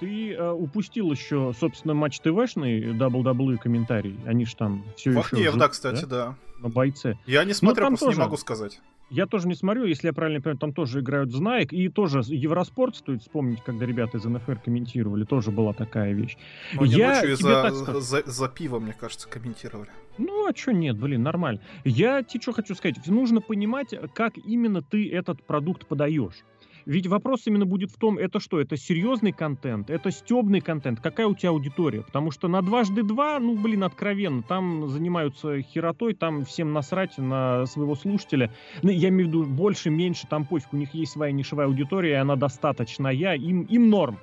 Ты 0.00 0.32
э, 0.32 0.50
упустил 0.50 1.10
еще, 1.10 1.52
собственно, 1.58 1.92
матч 1.92 2.20
ТВшный, 2.20 2.92
WWE 2.92 3.58
комментарий. 3.58 4.18
Они 4.26 4.46
ж 4.46 4.54
там 4.54 4.84
все 4.96 5.10
еще 5.10 5.18
Вахнеев, 5.18 5.56
да, 5.56 5.68
кстати, 5.68 6.04
да. 6.04 6.36
на 6.60 6.68
бойце. 6.68 7.18
Я 7.26 7.44
не 7.44 7.52
смотрел, 7.52 7.88
просто 7.88 8.06
не 8.06 8.12
тоже. 8.12 8.20
могу 8.20 8.36
сказать. 8.36 8.80
Я 9.10 9.26
тоже 9.26 9.48
не 9.48 9.54
смотрю, 9.54 9.84
если 9.84 10.08
я 10.08 10.12
правильно 10.12 10.40
понимаю, 10.40 10.58
там 10.58 10.74
тоже 10.74 11.00
играют 11.00 11.32
Знаек, 11.32 11.72
и 11.72 11.88
тоже 11.88 12.20
Евроспорт, 12.26 12.96
стоит 12.96 13.22
вспомнить, 13.22 13.62
когда 13.64 13.86
ребята 13.86 14.18
из 14.18 14.24
НФР 14.24 14.60
комментировали, 14.64 15.24
тоже 15.24 15.50
была 15.50 15.72
такая 15.72 16.12
вещь. 16.12 16.36
Но 16.74 16.82
они 16.82 16.92
Я 16.92 17.22
тебе 17.22 17.36
за, 17.36 17.62
так 17.62 17.74
скажу. 17.74 18.00
за, 18.00 18.22
за 18.26 18.48
пиво, 18.48 18.78
мне 18.78 18.92
кажется, 18.92 19.26
комментировали. 19.28 19.88
Ну, 20.18 20.46
а 20.46 20.54
что 20.54 20.72
нет, 20.72 20.98
блин, 20.98 21.22
нормально. 21.22 21.60
Я 21.84 22.22
тебе 22.22 22.42
что 22.42 22.52
хочу 22.52 22.74
сказать, 22.74 23.06
нужно 23.06 23.40
понимать, 23.40 23.94
как 24.14 24.36
именно 24.36 24.82
ты 24.82 25.10
этот 25.10 25.42
продукт 25.42 25.86
подаешь. 25.86 26.44
Ведь 26.88 27.06
вопрос 27.06 27.42
именно 27.44 27.66
будет 27.66 27.90
в 27.90 27.98
том, 27.98 28.16
это 28.16 28.40
что, 28.40 28.58
это 28.58 28.78
серьезный 28.78 29.32
контент, 29.32 29.90
это 29.90 30.10
стебный 30.10 30.62
контент, 30.62 31.00
какая 31.00 31.26
у 31.26 31.34
тебя 31.34 31.50
аудитория? 31.50 32.00
Потому 32.00 32.30
что 32.30 32.48
на 32.48 32.62
дважды 32.62 33.02
два, 33.02 33.38
ну, 33.38 33.58
блин, 33.58 33.84
откровенно, 33.84 34.42
там 34.42 34.88
занимаются 34.88 35.60
херотой, 35.60 36.14
там 36.14 36.46
всем 36.46 36.72
насрать 36.72 37.18
на 37.18 37.66
своего 37.66 37.94
слушателя. 37.94 38.50
Ну, 38.82 38.88
я 38.88 39.10
имею 39.10 39.26
в 39.26 39.28
виду 39.28 39.44
больше, 39.44 39.90
меньше, 39.90 40.26
там 40.30 40.46
пофиг, 40.46 40.72
у 40.72 40.78
них 40.78 40.94
есть 40.94 41.12
своя 41.12 41.30
нишевая 41.30 41.66
аудитория, 41.66 42.12
и 42.12 42.14
она 42.14 42.36
достаточная, 42.36 43.12
им, 43.12 43.64
им 43.64 43.90
норм. 43.90 44.18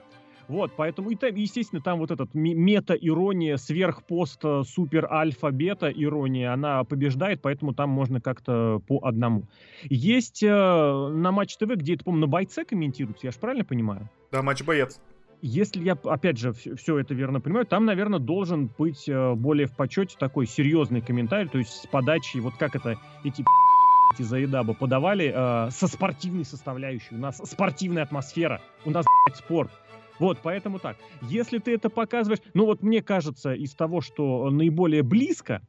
Вот, 0.47 0.71
поэтому, 0.75 1.09
и 1.09 1.15
там, 1.15 1.33
естественно, 1.35 1.81
там 1.81 1.99
вот 1.99 2.11
этот 2.11 2.33
ме- 2.33 2.53
мета-ирония, 2.53 3.57
сверхпост, 3.57 4.39
э, 4.43 4.61
супер 4.65 5.11
альфа 5.11 5.51
бета 5.51 5.89
ирония, 5.89 6.53
она 6.53 6.83
побеждает, 6.83 7.41
поэтому 7.41 7.73
там 7.73 7.89
можно 7.89 8.21
как-то 8.21 8.79
по 8.87 8.99
одному. 9.03 9.47
Есть 9.83 10.43
э, 10.43 10.47
на 10.49 11.31
Матч 11.31 11.57
ТВ, 11.57 11.75
где 11.75 11.95
это, 11.95 12.03
по-моему, 12.03 12.27
на 12.27 12.31
бойце 12.31 12.63
комментируется, 12.63 13.27
я 13.27 13.31
же 13.31 13.39
правильно 13.39 13.65
понимаю? 13.65 14.09
Да, 14.31 14.41
матч 14.41 14.63
боец. 14.63 14.99
Если 15.41 15.83
я, 15.83 15.93
опять 15.93 16.37
же, 16.37 16.53
все 16.53 16.97
это 16.97 17.13
верно 17.13 17.39
понимаю, 17.39 17.65
там, 17.65 17.85
наверное, 17.85 18.19
должен 18.19 18.69
быть 18.77 19.07
э, 19.07 19.33
более 19.33 19.67
в 19.67 19.75
почете 19.75 20.15
такой 20.19 20.47
серьезный 20.47 21.01
комментарий, 21.01 21.49
то 21.49 21.57
есть 21.57 21.71
с 21.71 21.87
подачей, 21.87 22.39
вот 22.39 22.55
как 22.57 22.75
это 22.75 22.97
эти 23.23 23.43
эти 24.13 24.23
заедаба 24.23 24.73
подавали, 24.73 25.33
э, 25.35 25.71
со 25.71 25.87
спортивной 25.87 26.45
составляющей. 26.45 27.15
У 27.15 27.17
нас 27.17 27.37
спортивная 27.43 28.03
атмосфера, 28.03 28.61
у 28.85 28.91
нас 28.91 29.05
блядь, 29.27 29.37
спорт. 29.37 29.71
Вот, 30.19 30.39
поэтому 30.43 30.79
так. 30.79 30.97
Если 31.21 31.57
ты 31.57 31.73
это 31.73 31.89
показываешь, 31.89 32.41
ну 32.53 32.65
вот 32.65 32.83
мне 32.83 33.01
кажется, 33.01 33.53
из 33.53 33.73
того, 33.73 34.01
что 34.01 34.49
наиболее 34.49 35.03
близко, 35.03 35.61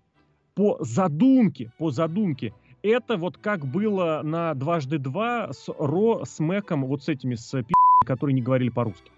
по 0.54 0.78
задумке, 0.80 1.72
по 1.78 1.90
задумке, 1.90 2.54
это 2.82 3.16
вот 3.16 3.36
как 3.36 3.66
было 3.66 4.20
на 4.22 4.54
дважды 4.54 4.98
два 4.98 5.52
с 5.52 5.68
Ро, 5.68 6.24
с 6.24 6.38
Мэком, 6.38 6.86
вот 6.86 7.02
с 7.02 7.08
этими, 7.08 7.34
с 7.34 7.50
пи***, 7.62 7.74
которые 8.06 8.34
не 8.34 8.42
говорили 8.42 8.70
по-русски. 8.70 9.10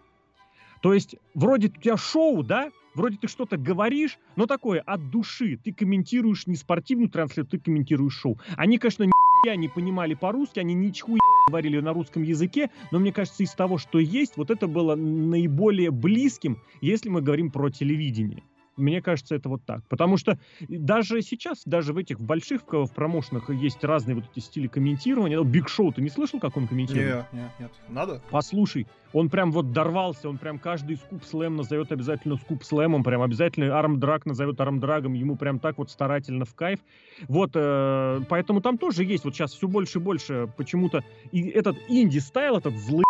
То 0.81 0.95
есть, 0.95 1.17
вроде 1.35 1.69
у 1.69 1.71
тебя 1.71 1.97
шоу, 1.97 2.43
да, 2.43 2.71
вроде 2.95 3.19
ты 3.19 3.29
что-то 3.29 3.57
говоришь, 3.57 4.19
но 4.37 4.47
такое 4.47 4.81
от 4.81 5.11
души. 5.11 5.59
Ты 5.63 5.73
комментируешь 5.73 6.47
не 6.47 6.57
спортивную 6.57 7.11
трансляцию, 7.11 7.47
ты 7.47 7.59
комментируешь 7.59 8.15
шоу. 8.15 8.39
Они, 8.57 8.79
конечно, 8.79 9.05
ни 9.05 9.11
не 9.57 9.69
понимали 9.69 10.15
по-русски, 10.15 10.59
они 10.59 10.75
ничего 10.75 11.17
говорили 11.49 11.81
на 11.81 11.93
русском 11.93 12.23
языке, 12.23 12.71
но 12.91 12.99
мне 12.99 13.13
кажется, 13.13 13.43
из 13.43 13.53
того, 13.53 13.79
что 13.79 13.99
есть, 13.99 14.37
вот 14.37 14.51
это 14.51 14.67
было 14.67 14.95
наиболее 14.95 15.91
близким, 15.91 16.59
если 16.81 17.09
мы 17.09 17.23
говорим 17.23 17.51
про 17.51 17.71
телевидение. 17.71 18.43
Мне 18.79 19.03
кажется, 19.03 19.35
это 19.35 19.49
вот 19.49 19.65
так. 19.65 19.87
Потому 19.89 20.17
что 20.17 20.39
даже 20.69 21.21
сейчас, 21.23 21.63
даже 21.65 21.93
в 21.93 21.99
этих 21.99 22.21
больших 22.21 22.63
в, 22.67 22.89
промоушенах 22.95 23.51
есть 23.51 23.85
разные 23.85 24.15
вот 24.15 24.25
эти 24.33 24.43
стили 24.43 24.69
комментирования. 24.69 25.43
Биг 25.43 25.69
Шоу, 25.69 25.93
ты 25.93 26.01
не 26.01 26.09
слышал, 26.09 26.41
как 26.41 26.57
он 26.57 26.67
комментирует? 26.67 27.09
Нет, 27.09 27.27
нет, 27.33 27.51
нет. 27.59 27.71
Надо? 27.89 28.23
Послушай, 28.31 28.87
он 29.13 29.31
прям 29.31 29.53
вот 29.53 29.73
дорвался, 29.73 30.29
он 30.29 30.39
прям 30.39 30.59
каждый 30.59 30.97
скуп 30.97 31.25
слэм 31.25 31.57
назовет 31.57 31.93
обязательно 31.93 32.37
скуп 32.37 32.65
слэмом, 32.65 33.03
прям 33.03 33.23
обязательно 33.23 33.79
армдраг 33.79 34.27
назовет 34.27 34.61
армдрагом, 34.61 35.15
ему 35.15 35.37
прям 35.37 35.59
так 35.59 35.79
вот 35.79 35.91
старательно 35.91 36.45
в 36.45 36.55
кайф. 36.55 36.81
Вот, 37.27 37.53
э, 37.55 38.21
поэтому 38.29 38.61
там 38.61 38.79
тоже 38.79 39.05
есть 39.05 39.25
вот 39.25 39.35
сейчас 39.35 39.53
все 39.53 39.67
больше 39.67 39.99
и 39.99 40.03
больше 40.03 40.49
почему-то 40.57 41.03
и 41.33 41.49
этот 41.49 41.77
инди-стайл, 41.89 42.59
этот 42.59 42.77
злый 42.77 43.05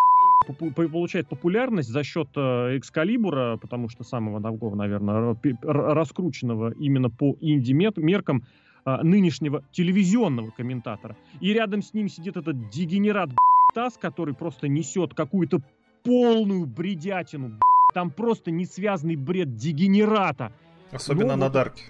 получает 0.55 1.28
популярность 1.28 1.88
за 1.88 2.02
счет 2.02 2.28
э, 2.37 2.78
Экскалибура, 2.78 3.57
потому 3.57 3.88
что 3.88 4.05
самого 4.05 4.40
такого, 4.43 4.75
наверное, 4.75 5.37
раскрученного 5.62 6.73
именно 6.73 7.11
по 7.11 7.37
инди-меркам 7.40 8.45
а, 8.85 9.02
нынешнего 9.02 9.62
телевизионного 9.71 10.50
комментатора. 10.50 11.14
И 11.40 11.52
рядом 11.52 11.83
с 11.83 11.93
ним 11.93 12.09
сидит 12.09 12.38
этот 12.38 12.71
дегенерат 12.71 13.31
Тас, 13.75 13.99
который 13.99 14.35
просто 14.35 14.67
несет 14.69 15.12
какую-то 15.12 15.61
полную 16.05 16.64
бредятину. 16.64 17.59
Там 17.93 18.11
просто 18.11 18.50
несвязанный 18.50 19.17
бред 19.17 19.57
дегенерата. 19.57 20.52
Особенно 20.90 21.37
Но, 21.37 21.47
на 21.47 21.50
Дарке. 21.50 21.83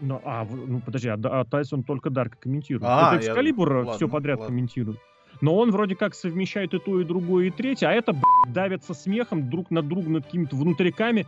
Ну, 0.00 0.20
а, 0.24 0.44
ну 0.44 0.80
подожди, 0.80 1.08
а, 1.08 1.14
а 1.22 1.44
Тайсон 1.44 1.84
только 1.84 2.10
Дарка 2.10 2.36
комментирует. 2.38 2.84
А, 2.84 3.14
Это 3.14 3.24
Экскалибур 3.24 3.84
я... 3.84 3.92
все 3.92 4.08
подряд 4.08 4.40
ладно. 4.40 4.52
комментирует 4.52 4.98
но 5.40 5.56
он 5.56 5.70
вроде 5.70 5.96
как 5.96 6.14
совмещает 6.14 6.74
и 6.74 6.78
то, 6.78 7.00
и 7.00 7.04
другое, 7.04 7.46
и 7.46 7.50
третье, 7.50 7.88
а 7.88 7.92
это, 7.92 8.12
блядь, 8.12 8.54
давятся 8.54 8.94
смехом 8.94 9.50
друг 9.50 9.70
на 9.70 9.82
друга 9.82 10.08
над 10.08 10.24
какими-то 10.24 10.56
внутриками, 10.56 11.26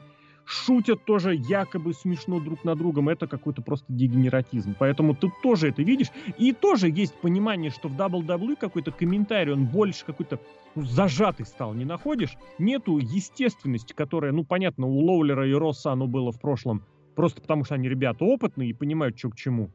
шутят 0.48 1.04
тоже 1.04 1.34
якобы 1.34 1.92
смешно 1.92 2.40
друг 2.40 2.64
на 2.64 2.74
другом, 2.74 3.10
это 3.10 3.26
какой-то 3.26 3.60
просто 3.60 3.86
дегенератизм. 3.92 4.74
Поэтому 4.78 5.14
ты 5.14 5.30
тоже 5.42 5.68
это 5.68 5.82
видишь. 5.82 6.08
И 6.38 6.52
тоже 6.52 6.88
есть 6.88 7.14
понимание, 7.20 7.70
что 7.70 7.88
в 7.88 7.96
WWE 7.96 8.56
какой-то 8.58 8.90
комментарий, 8.90 9.52
он 9.52 9.66
больше 9.66 10.06
какой-то 10.06 10.40
ну, 10.74 10.82
зажатый 10.82 11.44
стал, 11.44 11.74
не 11.74 11.84
находишь? 11.84 12.36
Нету 12.58 12.96
естественности, 12.96 13.92
которая, 13.92 14.32
ну, 14.32 14.42
понятно, 14.44 14.86
у 14.86 14.98
Лоулера 14.98 15.46
и 15.46 15.52
Росса 15.52 15.92
оно 15.92 16.06
было 16.06 16.32
в 16.32 16.40
прошлом, 16.40 16.82
просто 17.14 17.42
потому 17.42 17.64
что 17.64 17.74
они 17.74 17.88
ребята 17.88 18.24
опытные 18.24 18.70
и 18.70 18.72
понимают, 18.72 19.18
что 19.18 19.30
к 19.30 19.36
чему. 19.36 19.70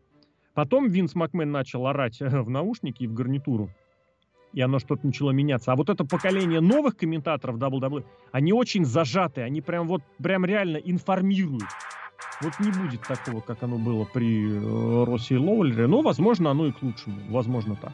Потом 0.56 0.90
Винс 0.90 1.13
Макмен 1.13 1.52
начал 1.52 1.86
орать 1.86 2.20
в 2.20 2.50
наушники 2.50 3.04
и 3.04 3.08
в 3.08 3.13
гарнитуру 3.13 3.70
и 4.54 4.62
оно 4.62 4.80
что-то 4.80 5.06
начало 5.06 5.32
меняться. 5.32 5.72
А 5.72 5.76
вот 5.76 5.90
это 5.90 6.06
поколение 6.06 6.62
новых 6.62 6.96
комментаторов 6.96 7.58
WWE, 7.58 8.06
они 8.32 8.54
очень 8.54 8.86
зажатые, 8.86 9.46
они 9.46 9.62
прям 9.62 9.88
вот, 9.88 10.02
прям 10.22 10.46
реально 10.46 10.78
информируют. 10.78 11.64
Вот 12.42 12.60
не 12.60 12.72
будет 12.72 13.02
такого, 13.02 13.42
как 13.42 13.64
оно 13.64 13.78
было 13.78 14.06
при 14.06 14.52
э, 14.52 15.04
России 15.06 15.36
Лоулере, 15.36 15.88
но, 15.88 16.02
возможно, 16.02 16.52
оно 16.52 16.68
и 16.68 16.72
к 16.72 16.82
лучшему, 16.82 17.32
возможно, 17.32 17.76
так. 17.76 17.94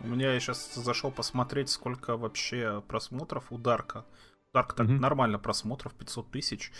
У 0.00 0.08
меня 0.08 0.32
я 0.32 0.40
сейчас 0.40 0.74
зашел 0.74 1.10
посмотреть, 1.10 1.68
сколько 1.68 2.16
вообще 2.16 2.82
просмотров 2.88 3.44
у 3.50 3.58
Дарка. 3.58 4.04
Дарк 4.52 4.74
так 4.74 4.86
mm-hmm. 4.86 4.98
нормально 4.98 5.38
просмотров, 5.38 5.94
500 5.94 6.30
тысяч. 6.30 6.72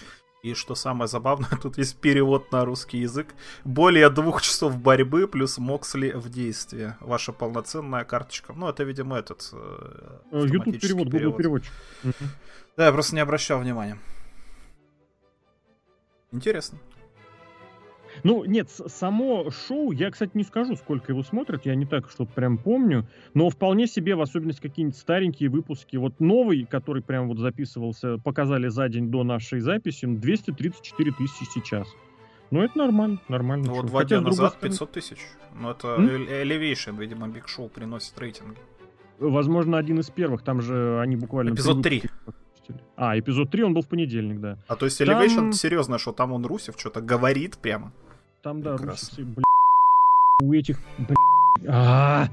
И 0.43 0.55
что 0.55 0.75
самое 0.75 1.07
забавное, 1.07 1.51
тут 1.63 1.79
есть 1.79 1.97
перевод 1.99 2.51
на 2.51 2.65
русский 2.65 2.99
язык. 2.99 3.29
Более 3.65 4.11
двух 4.11 4.43
часов 4.43 4.77
борьбы 4.77 5.29
плюс 5.29 5.59
Моксли 5.59 6.11
в 6.11 6.29
действии. 6.29 6.95
Ваша 6.99 7.33
полноценная 7.33 8.05
карточка. 8.05 8.53
Ну, 8.53 8.69
это, 8.69 8.83
видимо, 8.83 9.17
этот 9.17 9.49
э, 9.53 10.19
YouTube 10.33 10.81
перевод, 10.81 11.09
Google 11.09 11.33
переводчик. 11.33 11.73
Да, 12.77 12.87
я 12.87 12.93
просто 12.93 13.15
не 13.15 13.21
обращал 13.21 13.61
внимания. 13.61 13.99
Интересно. 16.33 16.79
Ну, 18.25 18.45
нет, 18.45 18.71
само 18.71 19.51
шоу, 19.51 19.91
я, 19.91 20.11
кстати, 20.11 20.31
не 20.35 20.45
скажу, 20.45 20.77
сколько 20.77 21.13
его 21.13 21.23
смотрят, 21.23 21.67
я 21.67 21.75
не 21.75 21.87
так 21.87 22.09
что 22.09 22.25
прям 22.25 22.57
помню, 22.57 23.07
но 23.35 23.51
вполне 23.51 23.87
себе, 23.87 24.15
в 24.15 24.21
особенности 24.21 24.61
какие-нибудь 24.61 24.97
старенькие 24.97 25.49
выпуски, 25.49 25.97
вот 25.97 26.21
новый, 26.21 26.65
который 26.65 27.03
прям 27.03 27.29
вот 27.29 27.39
записывался, 27.39 28.19
показали 28.19 28.69
за 28.69 28.89
день 28.89 29.11
до 29.11 29.25
нашей 29.25 29.61
записи, 29.61 30.07
234 30.07 31.11
ну, 31.11 31.17
тысячи 31.17 31.45
сейчас. 31.51 31.89
Ну, 32.53 32.63
это 32.63 32.79
нормально, 32.79 33.19
нормально. 33.29 33.67
Ну, 33.69 33.75
вот 33.75 33.87
два 33.87 34.05
дня 34.05 34.21
назад 34.21 34.59
500 34.61 34.93
тысяч. 34.93 35.19
Ну, 35.59 35.71
это? 35.71 35.97
Elevation, 35.97 36.99
видимо, 36.99 37.27
Big 37.27 37.45
Show 37.47 37.69
приносит 37.69 38.19
рейтинги. 38.19 38.59
Возможно, 39.19 39.79
один 39.79 40.01
из 40.01 40.11
первых, 40.11 40.43
там 40.43 40.61
же 40.61 41.01
они 41.01 41.17
буквально... 41.17 41.55
Эпизод 41.55 41.83
3. 41.83 42.03
А, 42.97 43.19
эпизод 43.19 43.51
3 43.51 43.65
он 43.65 43.75
был 43.75 43.83
в 43.83 43.89
понедельник, 43.89 44.41
да. 44.41 44.59
А 44.69 44.77
то 44.77 44.85
есть 44.85 45.01
Elevation, 45.01 45.37
там... 45.37 45.53
серьезно, 45.53 45.99
что 45.99 46.13
там 46.13 46.33
он 46.33 46.45
Русев 46.45 46.79
что-то 46.79 47.01
говорит 47.01 47.59
прямо? 47.59 47.93
Там, 48.43 48.61
да, 48.61 48.77
русовцы, 48.77 49.23
бля, 49.23 49.45
у 50.43 50.53
этих, 50.53 50.81
бля, 50.99 51.15
а, 51.69 52.27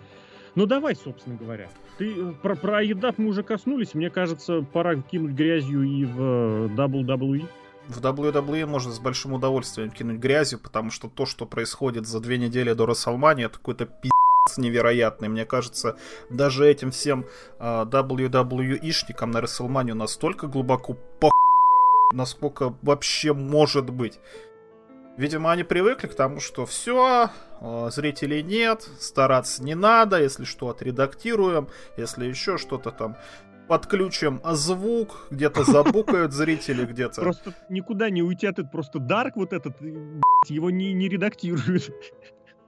ну 0.55 0.65
давай, 0.65 0.95
собственно 0.95 1.35
говоря. 1.35 1.69
Ты 1.99 2.11
э, 2.11 2.33
про, 2.41 2.55
про 2.55 2.81
едап 2.81 3.19
мы 3.19 3.27
уже 3.27 3.43
коснулись. 3.43 3.93
Мне 3.93 4.09
кажется, 4.09 4.65
пора 4.73 4.95
кинуть 4.95 5.33
грязью 5.33 5.83
и 5.83 6.05
в 6.05 6.65
WWE. 6.75 7.47
В 7.87 8.01
WWE 8.01 8.65
можно 8.65 8.91
с 8.91 8.99
большим 8.99 9.33
удовольствием 9.33 9.91
кинуть 9.91 10.19
грязью, 10.19 10.59
потому 10.59 10.89
что 10.89 11.09
то, 11.09 11.27
что 11.27 11.45
происходит 11.45 12.07
за 12.07 12.19
две 12.19 12.39
недели 12.39 12.73
до 12.73 12.87
Расселмани, 12.87 13.43
это 13.43 13.59
какой-то 13.59 13.85
пи***ц 13.85 14.59
невероятный. 14.59 15.27
Мне 15.27 15.45
кажется, 15.45 15.95
даже 16.31 16.67
этим 16.67 16.89
всем 16.89 17.27
э, 17.59 17.85
WWE-шникам 17.85 19.27
на 19.27 19.41
Расселманию 19.41 19.95
настолько 19.95 20.47
глубоко 20.47 20.95
по 21.19 21.29
насколько 22.11 22.75
вообще 22.81 23.33
может 23.33 23.89
быть. 23.89 24.19
Видимо, 25.17 25.51
они 25.51 25.63
привыкли 25.63 26.07
к 26.07 26.15
тому, 26.15 26.39
что 26.39 26.65
все, 26.65 27.29
э, 27.59 27.89
зрителей 27.91 28.41
нет, 28.41 28.87
стараться 28.99 29.63
не 29.63 29.75
надо, 29.75 30.21
если 30.21 30.45
что, 30.45 30.69
отредактируем, 30.69 31.67
если 31.97 32.25
еще 32.25 32.57
что-то 32.57 32.91
там 32.91 33.17
подключим 33.67 34.41
звук, 34.53 35.27
где-то 35.29 35.63
забукают 35.63 36.33
зрители, 36.33 36.85
где-то. 36.85 37.21
Просто 37.21 37.53
никуда 37.69 38.09
не 38.09 38.23
уйти 38.23 38.47
от 38.47 38.59
этого, 38.59 38.67
просто 38.67 38.99
Дарк 38.99 39.35
вот 39.35 39.53
этот, 39.53 39.79
его 40.47 40.69
не, 40.69 40.93
не 40.93 41.07
редактируют. 41.07 41.93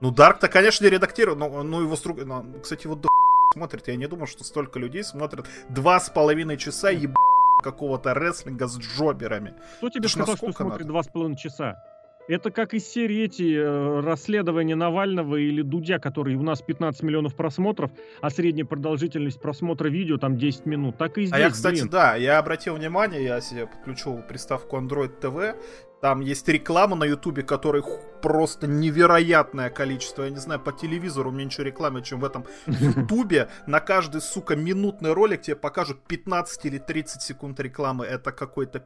Ну, 0.00 0.10
Дарк-то, 0.10 0.48
конечно, 0.48 0.84
не 0.84 0.90
редактируют, 0.90 1.38
но 1.38 1.62
ну, 1.62 1.80
его 1.80 1.96
струк... 1.96 2.24
Ну, 2.24 2.60
кстати, 2.60 2.86
вот 2.86 3.06
смотрит, 3.52 3.86
я 3.88 3.96
не 3.96 4.06
думал, 4.06 4.26
что 4.26 4.44
столько 4.44 4.78
людей 4.78 5.04
смотрят 5.04 5.46
два 5.68 6.00
с 6.00 6.10
половиной 6.10 6.56
часа 6.56 6.90
еб 6.90 7.14
какого-то 7.62 8.14
рестлинга 8.14 8.66
с 8.66 8.78
джоберами. 8.78 9.54
Кто 9.76 9.90
тебе 9.90 10.08
сказал, 10.08 10.36
что 10.36 10.52
смотрит 10.52 10.86
два 10.86 11.02
с 11.02 11.08
половиной 11.08 11.36
часа? 11.36 11.82
Это 12.28 12.50
как 12.50 12.72
из 12.74 12.86
серии 12.86 13.24
эти 13.24 13.56
э, 13.56 14.00
расследования 14.00 14.76
Навального 14.76 15.36
или 15.36 15.62
Дудя, 15.62 15.98
которые 15.98 16.36
у 16.36 16.42
нас 16.42 16.62
15 16.62 17.02
миллионов 17.02 17.34
просмотров, 17.34 17.90
а 18.20 18.30
средняя 18.30 18.64
продолжительность 18.64 19.40
просмотра 19.40 19.88
видео 19.88 20.18
там 20.18 20.36
10 20.38 20.66
минут. 20.66 20.98
Так 20.98 21.18
и 21.18 21.26
здесь. 21.26 21.32
А 21.32 21.38
я, 21.38 21.50
кстати, 21.50 21.80
блин. 21.80 21.88
да, 21.90 22.14
я 22.14 22.38
обратил 22.38 22.76
внимание, 22.76 23.24
я 23.24 23.40
себе 23.40 23.66
подключил 23.66 24.22
приставку 24.28 24.76
Android 24.76 25.20
TV, 25.20 25.56
там 26.02 26.20
есть 26.20 26.48
реклама 26.48 26.96
на 26.96 27.04
Ютубе, 27.04 27.44
которой 27.44 27.84
просто 28.22 28.66
невероятное 28.66 29.70
количество. 29.70 30.24
Я 30.24 30.30
не 30.30 30.38
знаю, 30.38 30.60
по 30.60 30.72
телевизору 30.72 31.30
меньше 31.30 31.62
рекламы, 31.62 32.02
чем 32.02 32.18
в 32.18 32.24
этом 32.24 32.44
Ютубе. 32.66 33.48
На 33.66 33.78
каждый, 33.78 34.20
сука, 34.20 34.56
минутный 34.56 35.12
ролик 35.12 35.42
тебе 35.42 35.54
покажут 35.54 36.00
15 36.08 36.66
или 36.66 36.78
30 36.78 37.22
секунд 37.22 37.60
рекламы. 37.60 38.04
Это 38.04 38.32
какой-то 38.32 38.80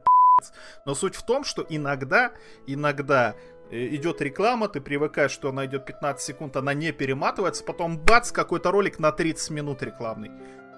но 0.85 0.95
суть 0.95 1.15
в 1.15 1.23
том, 1.23 1.43
что 1.43 1.65
иногда, 1.67 2.31
иногда 2.67 3.35
э, 3.71 3.87
идет 3.95 4.21
реклама, 4.21 4.67
ты 4.67 4.81
привыкаешь, 4.81 5.31
что 5.31 5.49
она 5.49 5.65
идет 5.65 5.85
15 5.85 6.23
секунд, 6.23 6.55
она 6.57 6.73
не 6.73 6.91
перематывается, 6.91 7.63
потом 7.63 7.97
бац, 7.97 8.31
какой-то 8.31 8.71
ролик 8.71 8.99
на 8.99 9.11
30 9.11 9.49
минут 9.51 9.81
рекламный. 9.83 10.31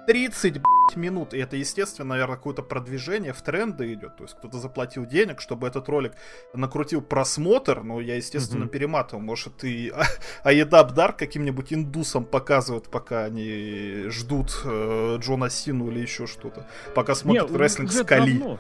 30 0.08 0.62
минут. 0.96 1.36
И 1.36 1.38
это, 1.38 1.56
естественно, 1.56 2.10
наверное, 2.10 2.38
какое-то 2.38 2.64
продвижение 2.64 3.32
в 3.32 3.42
тренды 3.44 3.94
идет. 3.94 4.16
То 4.18 4.24
есть 4.24 4.36
кто-то 4.36 4.58
заплатил 4.58 5.06
денег, 5.06 5.40
чтобы 5.40 5.68
этот 5.68 5.88
ролик 5.88 6.14
накрутил 6.56 7.04
просмотр. 7.04 7.84
Но 7.84 8.02
я, 8.02 8.16
естественно, 8.16 8.64
mm-hmm. 8.64 8.70
перематывал. 8.70 9.22
Может, 9.22 9.64
и 9.64 9.94
Аедап 10.44 10.94
Дар 10.94 11.14
каким-нибудь 11.14 11.72
индусам 11.74 12.26
показывают, 12.26 12.90
пока 12.90 13.26
они 13.26 14.06
ждут 14.08 14.60
э, 14.66 15.18
Джона 15.20 15.52
Сину 15.52 15.92
или 15.92 16.00
еще 16.00 16.26
что-то. 16.26 16.66
Пока 16.96 17.14
смотрят 17.14 17.52
Нет, 17.52 17.60
рестлинг 17.60 17.92
Скали. 17.92 18.40
Давно 18.40 18.60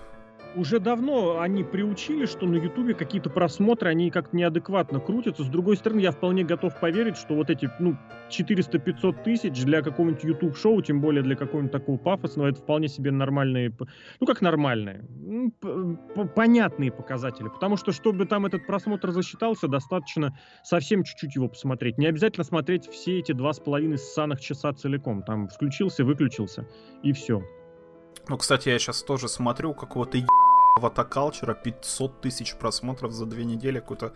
уже 0.55 0.79
давно 0.79 1.39
они 1.39 1.63
приучили, 1.63 2.25
что 2.25 2.45
на 2.45 2.55
Ютубе 2.55 2.93
какие-то 2.93 3.29
просмотры, 3.29 3.89
они 3.89 4.09
как-то 4.11 4.35
неадекватно 4.35 4.99
крутятся. 4.99 5.43
С 5.43 5.47
другой 5.47 5.77
стороны, 5.77 5.99
я 5.99 6.11
вполне 6.11 6.43
готов 6.43 6.79
поверить, 6.79 7.17
что 7.17 7.35
вот 7.35 7.49
эти, 7.49 7.69
ну, 7.79 7.97
400-500 8.29 9.23
тысяч 9.23 9.63
для 9.63 9.81
какого-нибудь 9.81 10.23
YouTube-шоу, 10.23 10.81
тем 10.81 11.01
более 11.01 11.23
для 11.23 11.35
какого-нибудь 11.35 11.71
такого 11.71 11.97
пафосного, 11.97 12.47
это 12.47 12.59
вполне 12.61 12.87
себе 12.87 13.11
нормальные, 13.11 13.73
ну, 14.19 14.25
как 14.25 14.41
нормальные, 14.41 15.05
понятные 16.35 16.91
показатели. 16.91 17.47
Потому 17.49 17.77
что, 17.77 17.91
чтобы 17.91 18.25
там 18.25 18.45
этот 18.45 18.65
просмотр 18.65 19.11
засчитался, 19.11 19.67
достаточно 19.67 20.37
совсем 20.63 21.03
чуть-чуть 21.03 21.35
его 21.35 21.47
посмотреть. 21.47 21.97
Не 21.97 22.07
обязательно 22.07 22.43
смотреть 22.43 22.87
все 22.87 23.19
эти 23.19 23.31
два 23.31 23.53
с 23.53 23.59
половиной 23.59 23.97
ссаных 23.97 24.39
часа 24.41 24.73
целиком. 24.73 25.23
Там 25.23 25.47
включился, 25.47 26.03
выключился, 26.03 26.67
и 27.03 27.13
все. 27.13 27.43
Ну, 28.27 28.37
кстати, 28.37 28.69
я 28.69 28.77
сейчас 28.77 29.01
тоже 29.01 29.27
смотрю 29.27 29.73
какого-то 29.73 30.19
WhatCulture 30.79 31.47
а 31.47 31.53
500 31.53 32.21
тысяч 32.21 32.55
просмотров 32.55 33.11
за 33.11 33.25
две 33.25 33.45
недели. 33.45 33.79
Какой-то 33.79 34.13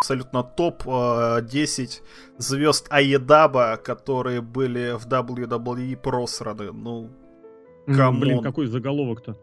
абсолютно 0.00 0.42
топ 0.42 0.84
10 0.84 2.02
э, 2.02 2.02
звезд 2.38 2.86
AEW, 2.90 3.76
которые 3.76 4.40
были 4.40 4.96
в 4.96 5.06
WWE 5.06 5.96
просраны. 5.96 6.72
Ну, 6.72 7.10
come 7.86 8.05
on. 8.05 8.20
Блин, 8.20 8.42
какой 8.42 8.66
заголовок-то? 8.66 9.36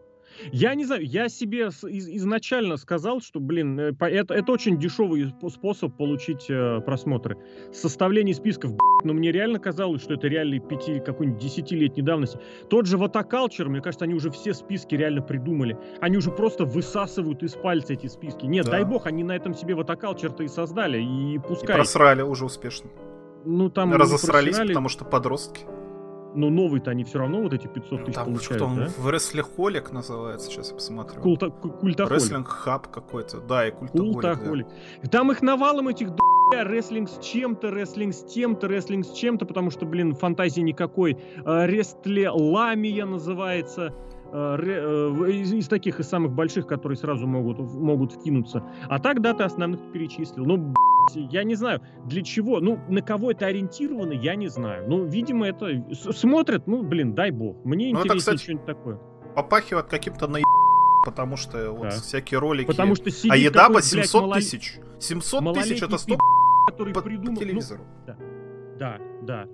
Я 0.52 0.74
не 0.74 0.84
знаю, 0.84 1.04
я 1.04 1.28
себе 1.28 1.68
из, 1.68 2.08
изначально 2.08 2.76
сказал, 2.76 3.20
что, 3.20 3.40
блин, 3.40 3.78
э, 3.78 3.92
это, 4.00 4.34
это 4.34 4.52
очень 4.52 4.78
дешевый 4.78 5.32
способ 5.48 5.96
получить 5.96 6.46
э, 6.48 6.80
просмотры. 6.80 7.36
Составление 7.72 8.34
списков, 8.34 8.72
но 9.04 9.12
мне 9.12 9.32
реально 9.32 9.58
казалось, 9.58 10.02
что 10.02 10.14
это 10.14 10.28
реальный 10.28 10.60
пяти, 10.60 11.00
какой-нибудь 11.00 11.40
десятилетней 11.40 12.02
давности. 12.02 12.38
Тот 12.68 12.86
же 12.86 12.98
Ватакалчер, 12.98 13.68
мне 13.68 13.80
кажется, 13.80 14.04
они 14.04 14.14
уже 14.14 14.30
все 14.30 14.54
списки 14.54 14.94
реально 14.94 15.22
придумали. 15.22 15.78
Они 16.00 16.16
уже 16.16 16.30
просто 16.30 16.64
высасывают 16.64 17.42
из 17.42 17.52
пальца 17.52 17.92
эти 17.92 18.06
списки. 18.06 18.46
Нет, 18.46 18.66
да. 18.66 18.72
дай 18.72 18.84
бог, 18.84 19.06
они 19.06 19.24
на 19.24 19.32
этом 19.32 19.54
себе 19.54 19.74
Ватакалчер-то 19.74 20.42
и 20.42 20.48
создали, 20.48 21.02
и 21.02 21.38
пускай. 21.38 21.76
И 21.76 21.78
просрали 21.78 22.22
уже 22.22 22.44
успешно. 22.44 22.90
Ну, 23.44 23.68
там 23.68 23.92
Разосрались, 23.92 24.58
потому 24.58 24.88
что 24.88 25.04
подростки. 25.04 25.66
Но 26.34 26.50
новый-то 26.50 26.90
они 26.90 27.04
все 27.04 27.18
равно 27.18 27.40
вот 27.40 27.52
эти 27.52 27.66
500 27.66 28.04
тысяч 28.04 28.14
Там 28.14 28.26
получают, 28.26 28.62
что 28.62 28.74
да? 28.74 28.88
в 28.98 29.10
Рестлихолик 29.10 29.92
называется, 29.92 30.48
сейчас 30.48 30.68
я 30.70 30.74
посмотрю. 30.74 31.20
Культа, 31.20 31.50
культахолик. 31.50 32.20
Рестлинг 32.20 32.48
хаб 32.48 32.88
какой-то, 32.88 33.40
да, 33.40 33.68
и 33.68 33.70
культахолик. 33.70 34.12
Культахолик. 34.14 34.66
Да. 35.02 35.08
Там 35.10 35.32
их 35.32 35.42
навалом 35.42 35.88
этих 35.88 36.08
рестлинг 36.52 37.08
с 37.08 37.18
чем-то, 37.18 37.70
рестлинг 37.70 38.14
с 38.14 38.22
тем-то, 38.24 38.68
рестлинг 38.68 39.06
с 39.06 39.12
чем-то, 39.12 39.46
потому 39.46 39.70
что, 39.70 39.86
блин, 39.86 40.14
фантазии 40.14 40.60
никакой. 40.60 41.18
А, 41.44 41.66
Рестле 41.66 42.30
Ламия 42.30 43.06
называется. 43.06 43.94
Э, 44.36 44.56
э, 44.60 45.30
из, 45.30 45.52
из 45.52 45.68
таких, 45.68 46.00
из 46.00 46.08
самых 46.08 46.32
больших, 46.32 46.66
которые 46.66 46.98
сразу 46.98 47.24
могут, 47.24 47.60
могут 47.60 48.14
вкинуться. 48.14 48.64
А 48.88 48.98
так, 48.98 49.20
да, 49.20 49.32
ты 49.32 49.44
основных 49.44 49.80
перечислил. 49.92 50.44
Ну, 50.44 50.74
я 51.14 51.44
не 51.44 51.54
знаю, 51.54 51.82
для 52.06 52.20
чего, 52.22 52.58
ну, 52.58 52.80
на 52.88 53.00
кого 53.00 53.30
это 53.30 53.46
ориентировано, 53.46 54.12
я 54.12 54.34
не 54.34 54.48
знаю. 54.48 54.88
Ну, 54.88 55.04
видимо, 55.04 55.46
это 55.46 55.84
смотрят, 55.92 56.66
ну, 56.66 56.82
блин, 56.82 57.14
дай 57.14 57.30
бог. 57.30 57.64
Мне 57.64 57.92
ну, 57.92 58.00
интересно 58.00 58.36
что-нибудь 58.36 58.66
такое. 58.66 58.96
Попахивает 59.36 59.86
каким-то 59.86 60.26
на 60.26 60.40
потому 61.04 61.36
что 61.36 61.66
да. 61.66 61.70
вот 61.70 61.92
всякие 61.92 62.40
ролики. 62.40 62.66
Потому 62.66 62.96
что 62.96 63.10
а 63.28 63.36
еда 63.36 63.68
по 63.68 63.80
700 63.80 64.24
блядь, 64.24 64.34
тысяч. 64.36 64.80
700 64.98 65.54
тысяч 65.54 65.80
это 65.80 65.96
100 65.96 66.18
который 66.66 66.92
по, 66.92 67.02
придумал, 67.02 67.36
по 67.36 67.40
телевизору. 67.44 67.84
Ну, 67.84 68.04
да, 68.06 68.16
да, 68.78 68.98
да. 69.22 69.48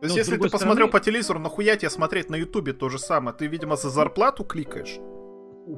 То 0.00 0.06
есть, 0.06 0.16
Но, 0.16 0.18
если 0.18 0.32
ты 0.32 0.48
стороны... 0.48 0.50
посмотрел 0.50 0.88
по 0.88 0.98
телевизору, 0.98 1.38
нахуя 1.38 1.76
тебе 1.76 1.90
смотреть 1.90 2.30
на 2.30 2.36
Ютубе 2.36 2.72
то 2.72 2.88
же 2.88 2.98
самое? 2.98 3.36
Ты, 3.36 3.46
видимо, 3.48 3.76
за 3.76 3.90
зарплату 3.90 4.44
кликаешь? 4.44 4.98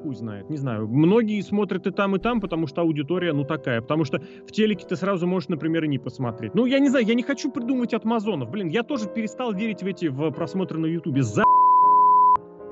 Хуй 0.00 0.14
знает, 0.14 0.48
не 0.48 0.56
знаю. 0.56 0.86
Многие 0.86 1.40
смотрят 1.42 1.86
и 1.88 1.90
там, 1.90 2.14
и 2.14 2.20
там, 2.20 2.40
потому 2.40 2.68
что 2.68 2.82
аудитория, 2.82 3.32
ну, 3.32 3.44
такая. 3.44 3.80
Потому 3.80 4.04
что 4.04 4.20
в 4.46 4.52
телеке 4.52 4.86
ты 4.86 4.94
сразу 4.94 5.26
можешь, 5.26 5.48
например, 5.48 5.84
и 5.84 5.88
не 5.88 5.98
посмотреть. 5.98 6.54
Ну, 6.54 6.66
я 6.66 6.78
не 6.78 6.88
знаю, 6.88 7.04
я 7.04 7.14
не 7.14 7.24
хочу 7.24 7.50
придумывать 7.50 7.94
от 7.94 8.04
Амазонов. 8.04 8.48
Блин, 8.48 8.68
я 8.68 8.84
тоже 8.84 9.08
перестал 9.08 9.52
верить 9.52 9.82
в 9.82 9.86
эти 9.86 10.06
в 10.06 10.30
просмотры 10.30 10.78
на 10.78 10.86
Ютубе. 10.86 11.22
За... 11.22 11.42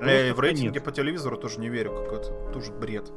Э, 0.01 0.33
в 0.33 0.39
рейтинге 0.39 0.79
по 0.79 0.91
телевизору 0.91 1.37
тоже 1.37 1.59
не 1.59 1.69
верю, 1.69 1.91
какой-то 1.91 2.51
тоже 2.53 2.71
бред. 2.71 3.11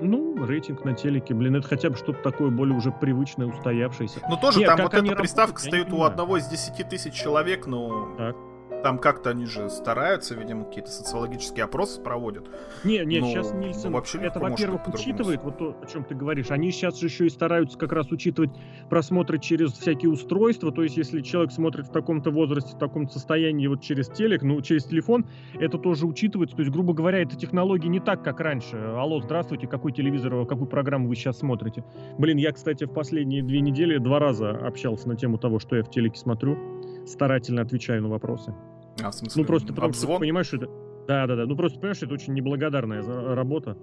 Ну, 0.00 0.44
рейтинг 0.44 0.84
на 0.84 0.94
телеке, 0.94 1.34
блин, 1.34 1.56
это 1.56 1.66
хотя 1.66 1.90
бы 1.90 1.96
что-то 1.96 2.22
такое 2.22 2.50
более 2.50 2.76
уже 2.76 2.90
привычное, 2.90 3.46
устоявшееся. 3.46 4.20
Ну, 4.28 4.36
тоже 4.36 4.60
Нет, 4.60 4.68
там 4.68 4.82
вот 4.82 4.94
эта 4.94 5.16
приставка 5.16 5.60
стоит 5.60 5.92
у 5.92 6.02
одного 6.02 6.36
из 6.36 6.46
10 6.46 6.88
тысяч 6.88 7.14
человек, 7.14 7.66
но... 7.66 8.14
Так. 8.16 8.36
Там 8.82 8.98
как-то 8.98 9.30
они 9.30 9.46
же 9.46 9.68
стараются, 9.70 10.34
видимо, 10.34 10.64
какие-то 10.64 10.90
социологические 10.90 11.64
опросы 11.64 12.00
проводят. 12.00 12.48
Не, 12.84 13.04
не, 13.04 13.20
сейчас 13.20 13.52
Нильсон 13.52 13.92
вообще 13.92 14.18
это, 14.18 14.38
во-первых, 14.38 14.86
учитывает, 14.88 15.42
вот 15.42 15.58
то, 15.58 15.76
о 15.82 15.86
чем 15.86 16.04
ты 16.04 16.14
говоришь. 16.14 16.50
Они 16.50 16.70
сейчас 16.70 16.98
же 16.98 17.06
еще 17.06 17.26
и 17.26 17.30
стараются 17.30 17.76
как 17.76 17.92
раз 17.92 18.10
учитывать 18.12 18.50
просмотры 18.88 19.38
через 19.38 19.72
всякие 19.72 20.10
устройства. 20.10 20.70
То 20.70 20.82
есть, 20.82 20.96
если 20.96 21.20
человек 21.22 21.52
смотрит 21.52 21.86
в 21.86 21.92
таком-то 21.92 22.30
возрасте, 22.30 22.76
в 22.76 22.78
таком-то 22.78 23.12
состоянии, 23.12 23.66
вот 23.66 23.82
через 23.82 24.08
телек, 24.08 24.42
ну, 24.42 24.60
через 24.60 24.84
телефон, 24.84 25.26
это 25.54 25.78
тоже 25.78 26.06
учитывается. 26.06 26.56
То 26.56 26.62
есть, 26.62 26.72
грубо 26.72 26.94
говоря, 26.94 27.18
эта 27.18 27.36
технология 27.36 27.88
не 27.88 28.00
так, 28.00 28.22
как 28.22 28.40
раньше. 28.40 28.76
Алло, 28.76 29.20
здравствуйте, 29.20 29.66
какой 29.66 29.92
телевизор, 29.92 30.46
какую 30.46 30.68
программу 30.68 31.08
вы 31.08 31.16
сейчас 31.16 31.38
смотрите? 31.38 31.84
Блин, 32.16 32.36
я, 32.36 32.52
кстати, 32.52 32.84
в 32.84 32.92
последние 32.92 33.42
две 33.42 33.60
недели 33.60 33.98
два 33.98 34.20
раза 34.20 34.50
общался 34.50 35.08
на 35.08 35.16
тему 35.16 35.38
того, 35.38 35.58
что 35.58 35.76
я 35.76 35.82
в 35.82 35.90
телеке 35.90 36.16
смотрю 36.16 36.77
старательно 37.08 37.62
отвечаю 37.62 38.02
на 38.02 38.08
вопросы. 38.08 38.54
А, 39.02 39.10
в 39.10 39.14
смысле, 39.14 39.42
ну, 39.42 39.46
просто 39.46 39.68
потому 39.68 39.88
обзвон? 39.88 40.16
что 40.16 40.20
понимаешь, 40.20 40.46
что 40.46 40.56
это... 40.56 40.68
Да, 41.06 41.26
да, 41.26 41.36
да. 41.36 41.46
Ну, 41.46 41.56
просто 41.56 41.78
понимаешь, 41.78 42.02
это 42.02 42.12
очень 42.14 42.34
неблагодарная 42.34 43.02
работа. 43.34 43.76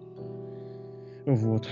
Вот. 1.26 1.68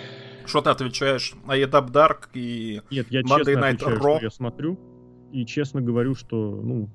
Что 0.46 0.62
ты 0.62 0.70
отвечаешь? 0.72 1.36
А 1.48 1.56
Едап 1.56 1.92
Dark 1.92 2.30
и 2.34 2.82
Нет, 2.92 3.08
я 3.10 3.22
Monday 3.22 3.46
честно 3.46 3.52
Night 3.52 3.76
отвечаю, 3.76 3.98
Raw? 3.98 4.18
Что 4.18 4.26
я 4.26 4.30
смотрю 4.30 4.80
и 5.32 5.46
честно 5.46 5.82
говорю, 5.82 6.16
что, 6.16 6.62
ну, 6.64 6.90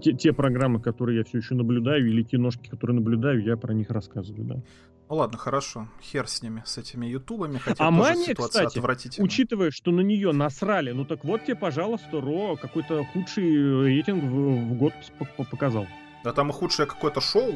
те, 0.00 0.12
те 0.12 0.32
программы, 0.32 0.80
которые 0.80 1.18
я 1.18 1.24
все 1.24 1.38
еще 1.38 1.54
наблюдаю, 1.54 2.06
или 2.06 2.22
киношки, 2.22 2.68
которые 2.68 2.96
наблюдаю, 2.96 3.42
я 3.42 3.56
про 3.56 3.74
них 3.74 3.90
рассказываю, 3.90 4.44
да. 4.44 4.62
Ну 5.08 5.16
ладно, 5.16 5.36
хорошо. 5.36 5.88
Хер 6.02 6.26
с 6.26 6.42
ними, 6.42 6.62
с 6.64 6.78
этими 6.78 7.06
ютубами. 7.06 7.58
Хотя 7.58 7.86
а 7.86 7.90
Мания, 7.90 8.34
кстати, 8.34 8.80
учитывая, 9.20 9.70
что 9.70 9.90
на 9.90 10.00
нее 10.00 10.32
насрали, 10.32 10.92
ну 10.92 11.04
так 11.04 11.24
вот 11.24 11.44
тебе, 11.44 11.56
пожалуйста, 11.56 12.20
Ро 12.20 12.56
какой-то 12.56 13.04
худший 13.04 13.84
рейтинг 13.84 14.24
в, 14.24 14.70
в 14.70 14.74
год 14.74 14.94
показал. 15.50 15.86
Да 16.24 16.32
там 16.32 16.48
и 16.48 16.52
худшее 16.54 16.86
какое-то 16.86 17.20
шоу, 17.20 17.52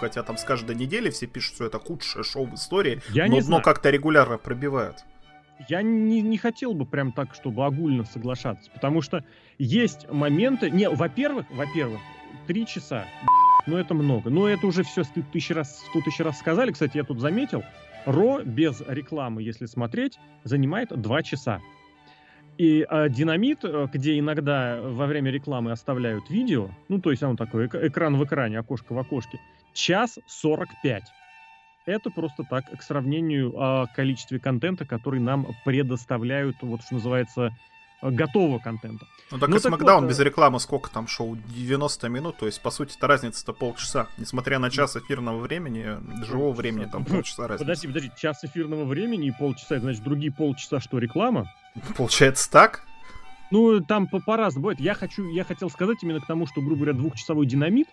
хотя 0.00 0.22
там 0.22 0.38
с 0.38 0.44
каждой 0.44 0.74
недели 0.74 1.10
все 1.10 1.26
пишут, 1.26 1.56
что 1.56 1.64
это 1.66 1.78
худшее 1.78 2.24
шоу 2.24 2.46
в 2.46 2.54
истории, 2.54 3.02
Я 3.10 3.26
но 3.26 3.34
не 3.34 3.42
дно 3.42 3.60
как-то 3.60 3.90
регулярно 3.90 4.38
пробивают. 4.38 5.04
Я 5.68 5.82
не, 5.82 6.22
не 6.22 6.38
хотел 6.38 6.72
бы 6.72 6.86
прям 6.86 7.12
так, 7.12 7.34
чтобы 7.34 7.64
огульно 7.66 8.04
соглашаться, 8.04 8.70
потому 8.70 9.02
что 9.02 9.22
есть 9.58 10.10
моменты... 10.10 10.70
Не, 10.70 10.88
во-первых, 10.88 11.46
во-первых, 11.50 12.00
три 12.46 12.66
часа, 12.66 13.04
ну 13.66 13.76
это 13.76 13.94
много. 13.94 14.30
Но 14.30 14.48
это 14.48 14.66
уже 14.66 14.82
все 14.82 15.02
тысячи 15.32 15.52
раз, 15.52 15.84
сто 15.88 16.00
тысяч 16.00 16.20
раз 16.20 16.38
сказали. 16.38 16.72
Кстати, 16.72 16.96
я 16.96 17.04
тут 17.04 17.20
заметил, 17.20 17.62
Ро 18.06 18.40
без 18.42 18.80
рекламы, 18.86 19.42
если 19.42 19.66
смотреть, 19.66 20.18
занимает 20.44 20.88
два 21.00 21.22
часа. 21.22 21.60
И 22.56 22.86
э, 22.88 23.08
динамит, 23.10 23.64
где 23.92 24.18
иногда 24.18 24.80
во 24.80 25.06
время 25.06 25.30
рекламы 25.30 25.72
оставляют 25.72 26.30
видео, 26.30 26.70
ну, 26.88 27.00
то 27.00 27.10
есть 27.10 27.22
он 27.22 27.36
такой, 27.36 27.66
эк- 27.66 27.86
экран 27.86 28.16
в 28.16 28.24
экране, 28.24 28.58
окошко 28.58 28.94
в 28.94 28.98
окошке, 28.98 29.38
час 29.74 30.18
45. 30.26 31.02
Это 31.84 32.10
просто 32.10 32.44
так, 32.48 32.64
к 32.70 32.82
сравнению 32.82 33.52
о 33.60 33.86
количестве 33.94 34.40
контента, 34.40 34.86
который 34.86 35.20
нам 35.20 35.48
предоставляют, 35.64 36.56
вот 36.62 36.82
что 36.82 36.94
называется, 36.94 37.50
готового 38.02 38.58
контента. 38.58 39.06
Ну 39.30 39.38
так 39.38 39.48
ну, 39.48 39.56
и 39.56 39.58
Смакдаун 39.58 40.02
вот, 40.04 40.10
без 40.10 40.18
рекламы 40.20 40.60
сколько 40.60 40.90
там 40.90 41.08
шоу? 41.08 41.36
90 41.36 42.08
минут, 42.08 42.36
то 42.36 42.46
есть 42.46 42.60
по 42.60 42.70
сути 42.70 42.96
это 42.96 43.06
разница-то 43.06 43.52
полчаса. 43.52 44.08
Несмотря 44.18 44.58
на 44.58 44.70
час 44.70 44.96
эфирного 44.96 45.38
времени, 45.40 45.96
живого 46.24 46.52
времени 46.52 46.88
там 46.90 47.04
полчаса 47.04 47.48
разница. 47.48 47.64
Подожди, 47.64 47.86
подожди, 47.88 48.12
час 48.16 48.44
эфирного 48.44 48.84
времени 48.84 49.28
и 49.28 49.32
полчаса, 49.32 49.78
значит 49.78 50.02
другие 50.02 50.32
полчаса 50.32 50.80
что, 50.80 50.98
реклама? 50.98 51.52
Получается 51.96 52.50
так? 52.50 52.82
Ну, 53.50 53.80
там 53.80 54.08
по- 54.08 54.20
по-разному 54.20 54.68
будет. 54.68 54.80
Я, 54.80 54.94
хочу, 54.94 55.28
я 55.28 55.44
хотел 55.44 55.70
сказать 55.70 55.98
именно 56.02 56.20
к 56.20 56.26
тому, 56.26 56.46
что, 56.46 56.60
грубо 56.60 56.76
говоря, 56.76 56.92
двухчасовой 56.94 57.46
динамит 57.46 57.86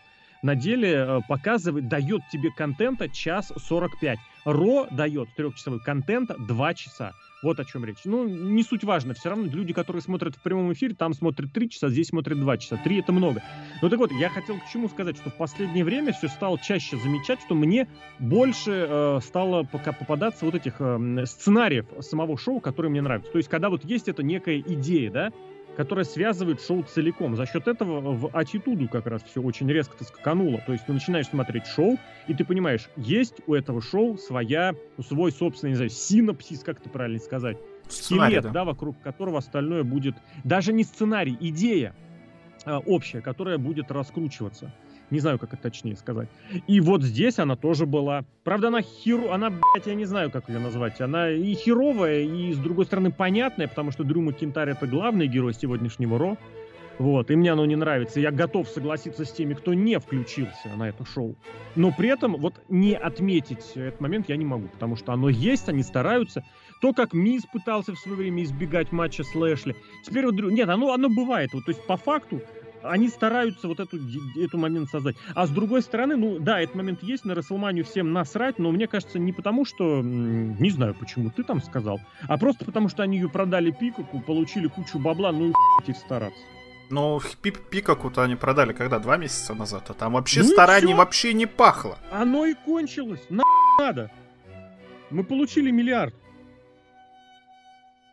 на 0.44 0.56
деле 0.56 0.94
э, 0.94 1.20
показывает, 1.28 1.88
дает 1.88 2.22
тебе 2.32 2.52
контента 2.52 3.10
час 3.10 3.52
45. 3.56 4.20
Ро 4.46 4.88
дает 4.92 5.30
трехчасовой 5.36 5.80
контента 5.80 6.36
2 6.38 6.74
часа. 6.74 7.14
Вот 7.42 7.60
о 7.60 7.66
чем 7.66 7.84
речь. 7.84 7.98
Ну, 8.06 8.26
не 8.26 8.64
суть 8.64 8.84
важно. 8.84 9.14
Все 9.14 9.30
равно 9.30 9.46
люди, 9.46 9.74
которые 9.74 10.02
смотрят 10.02 10.36
в 10.36 10.42
прямом 10.42 10.72
эфире, 10.74 10.96
там 10.96 11.14
смотрят 11.14 11.52
3 11.52 11.70
часа, 11.70 11.90
здесь 11.90 12.08
смотрят 12.08 12.40
2 12.40 12.58
часа. 12.58 12.78
3 12.78 13.00
это 13.00 13.12
много. 13.12 13.42
Ну 13.82 13.90
так 13.90 14.00
вот, 14.00 14.12
я 14.12 14.30
хотел 14.30 14.58
к 14.60 14.72
чему 14.72 14.88
сказать, 14.90 15.18
что 15.18 15.30
в 15.30 15.36
последнее 15.36 15.84
время 15.84 16.14
все 16.14 16.28
стало 16.28 16.58
чаще 16.60 16.98
замечать, 16.98 17.42
что 17.42 17.56
мне 17.56 17.88
больше 18.20 18.88
э, 18.90 19.20
стало 19.24 19.64
пока 19.64 19.92
попадаться 19.92 20.46
вот 20.46 20.56
этих 20.56 20.76
э, 20.80 21.26
сценариев 21.26 21.86
самого 22.00 22.38
шоу, 22.38 22.60
которые 22.60 22.90
мне 22.90 23.02
нравятся. 23.02 23.32
То 23.32 23.38
есть, 23.38 23.50
когда 23.50 23.70
вот 23.70 23.84
есть 23.86 24.08
эта 24.08 24.24
некая 24.24 24.60
идея, 24.60 25.12
да, 25.12 25.32
которая 25.76 26.06
связывает 26.06 26.62
шоу 26.62 26.84
целиком. 26.84 27.36
За 27.36 27.46
счет 27.46 27.68
этого 27.68 28.14
в 28.14 28.30
аттитуду 28.36 28.88
как 28.88 29.08
раз 29.08 29.24
все 29.24 29.42
очень 29.42 29.70
резко 29.70 30.02
скакануло. 30.04 30.62
То 30.66 30.74
есть 30.74 30.86
ты 30.86 30.94
начинаешь 30.94 31.28
смотреть 31.28 31.66
шоу, 31.66 31.98
и 32.28 32.34
ты 32.34 32.46
понимаешь, 32.46 32.90
есть 32.96 33.36
у 33.48 33.54
этого 33.54 33.82
шоу 33.82 34.18
своя, 34.18 34.76
свой 35.08 35.32
собственный, 35.32 35.72
не 35.72 35.76
знаю, 35.76 35.90
синапсис, 35.90 36.64
как 36.64 36.80
это 36.80 36.90
правильно 36.90 37.20
сказать, 37.20 37.58
Сценарий, 37.90 38.36
скелет, 38.36 38.44
да. 38.44 38.50
да, 38.52 38.64
вокруг 38.66 39.02
которого 39.02 39.40
остальное 39.40 39.84
будет, 39.84 40.16
даже 40.44 40.74
не 40.74 40.84
сценарий, 40.84 41.38
идея 41.40 41.96
э, 42.66 42.76
общая, 42.76 43.22
которая 43.22 43.58
будет 43.58 43.92
раскручиваться. 43.92 44.74
Не 45.14 45.20
знаю, 45.20 45.38
как 45.38 45.54
это 45.54 45.62
точнее 45.62 45.96
сказать. 45.96 46.28
И 46.66 46.80
вот 46.80 47.04
здесь 47.04 47.38
она 47.38 47.56
тоже 47.56 47.86
была. 47.86 48.26
Правда, 48.44 48.70
она 48.70 48.82
херу... 48.82 49.30
Она, 49.30 49.52
блядь, 49.52 49.86
я 49.86 49.94
не 49.94 50.06
знаю, 50.06 50.32
как 50.32 50.50
ее 50.50 50.58
назвать. 50.58 51.00
Она 51.02 51.30
и 51.30 51.54
херовая, 51.54 52.22
и, 52.22 52.52
с 52.52 52.58
другой 52.58 52.86
стороны, 52.86 53.12
понятная, 53.12 53.68
потому 53.68 53.92
что 53.92 54.04
Дрю 54.04 54.22
Макинтарь— 54.22 54.70
это 54.72 54.88
главный 54.88 55.28
герой 55.28 55.54
сегодняшнего 55.54 56.18
Ро. 56.18 56.36
Вот, 56.98 57.30
и 57.30 57.36
мне 57.36 57.52
оно 57.52 57.64
не 57.68 57.76
нравится. 57.76 58.20
Я 58.20 58.32
готов 58.32 58.68
согласиться 58.68 59.24
с 59.24 59.32
теми, 59.32 59.54
кто 59.54 59.76
не 59.76 60.00
включился 60.00 60.70
на 60.76 60.90
это 60.90 61.06
шоу. 61.06 61.36
Но 61.76 61.92
при 61.92 62.10
этом 62.10 62.36
вот 62.38 62.56
не 62.68 62.96
отметить 62.96 63.74
этот 63.76 64.02
момент 64.02 64.30
я 64.30 64.36
не 64.36 64.46
могу, 64.46 64.68
потому 64.68 64.96
что 64.96 65.14
оно 65.14 65.30
есть, 65.30 65.70
они 65.70 65.84
стараются. 65.84 66.44
То, 66.82 66.92
как 66.92 67.14
Мисс 67.14 67.44
пытался 67.46 67.94
в 67.94 68.00
свое 68.00 68.18
время 68.18 68.44
избегать 68.44 68.92
матча 68.92 69.24
с 69.24 69.36
Лэшли. 69.36 69.76
Теперь 70.04 70.26
вот, 70.26 70.34
нет, 70.36 70.70
оно, 70.70 70.92
оно 70.92 71.10
бывает. 71.10 71.52
Вот, 71.54 71.66
то 71.66 71.72
есть 71.72 71.86
по 71.86 71.98
факту 71.98 72.42
они 72.84 73.10
стараются 73.10 73.68
вот 73.68 73.80
эту, 73.80 73.98
эту 74.36 74.58
момент 74.58 74.90
создать. 74.90 75.16
А 75.34 75.48
с 75.48 75.50
другой 75.50 75.82
стороны, 75.82 76.16
ну 76.16 76.40
да, 76.40 76.60
этот 76.60 76.76
момент 76.76 77.04
есть, 77.04 77.26
на 77.26 77.36
Расселманию 77.36 77.86
всем 77.86 78.14
насрать, 78.14 78.60
но 78.60 78.72
мне 78.72 78.88
кажется, 78.88 79.20
не 79.20 79.32
потому 79.32 79.66
что, 79.66 80.02
не 80.04 80.70
знаю 80.70 80.96
почему, 81.00 81.32
ты 81.32 81.44
там 81.44 81.62
сказал, 81.62 82.00
а 82.28 82.38
просто 82.38 82.66
потому 82.66 82.90
что 82.90 83.04
они 83.04 83.18
ее 83.18 83.30
продали 83.30 83.72
Пикаку, 83.72 84.22
получили 84.22 84.68
кучу 84.68 85.00
бабла, 85.00 85.32
ну 85.32 85.50
и 85.50 85.54
их 85.90 85.98
стараться. 85.98 86.40
Ну, 86.90 87.20
Пикаку-то 87.42 88.22
они 88.24 88.36
продали 88.36 88.74
когда? 88.74 89.00
Два 89.00 89.18
месяца 89.18 89.54
назад, 89.54 89.90
а 89.90 89.94
там 89.94 90.14
вообще 90.14 90.42
ну 90.42 90.50
стараний 90.50 90.94
вообще 90.94 91.34
не 91.34 91.46
пахло. 91.46 91.98
Оно 92.12 92.46
и 92.46 92.54
кончилось, 92.54 93.26
на 93.30 93.44
надо. 93.80 94.12
Мы 95.10 95.24
получили 95.24 95.72
миллиард. 95.72 96.14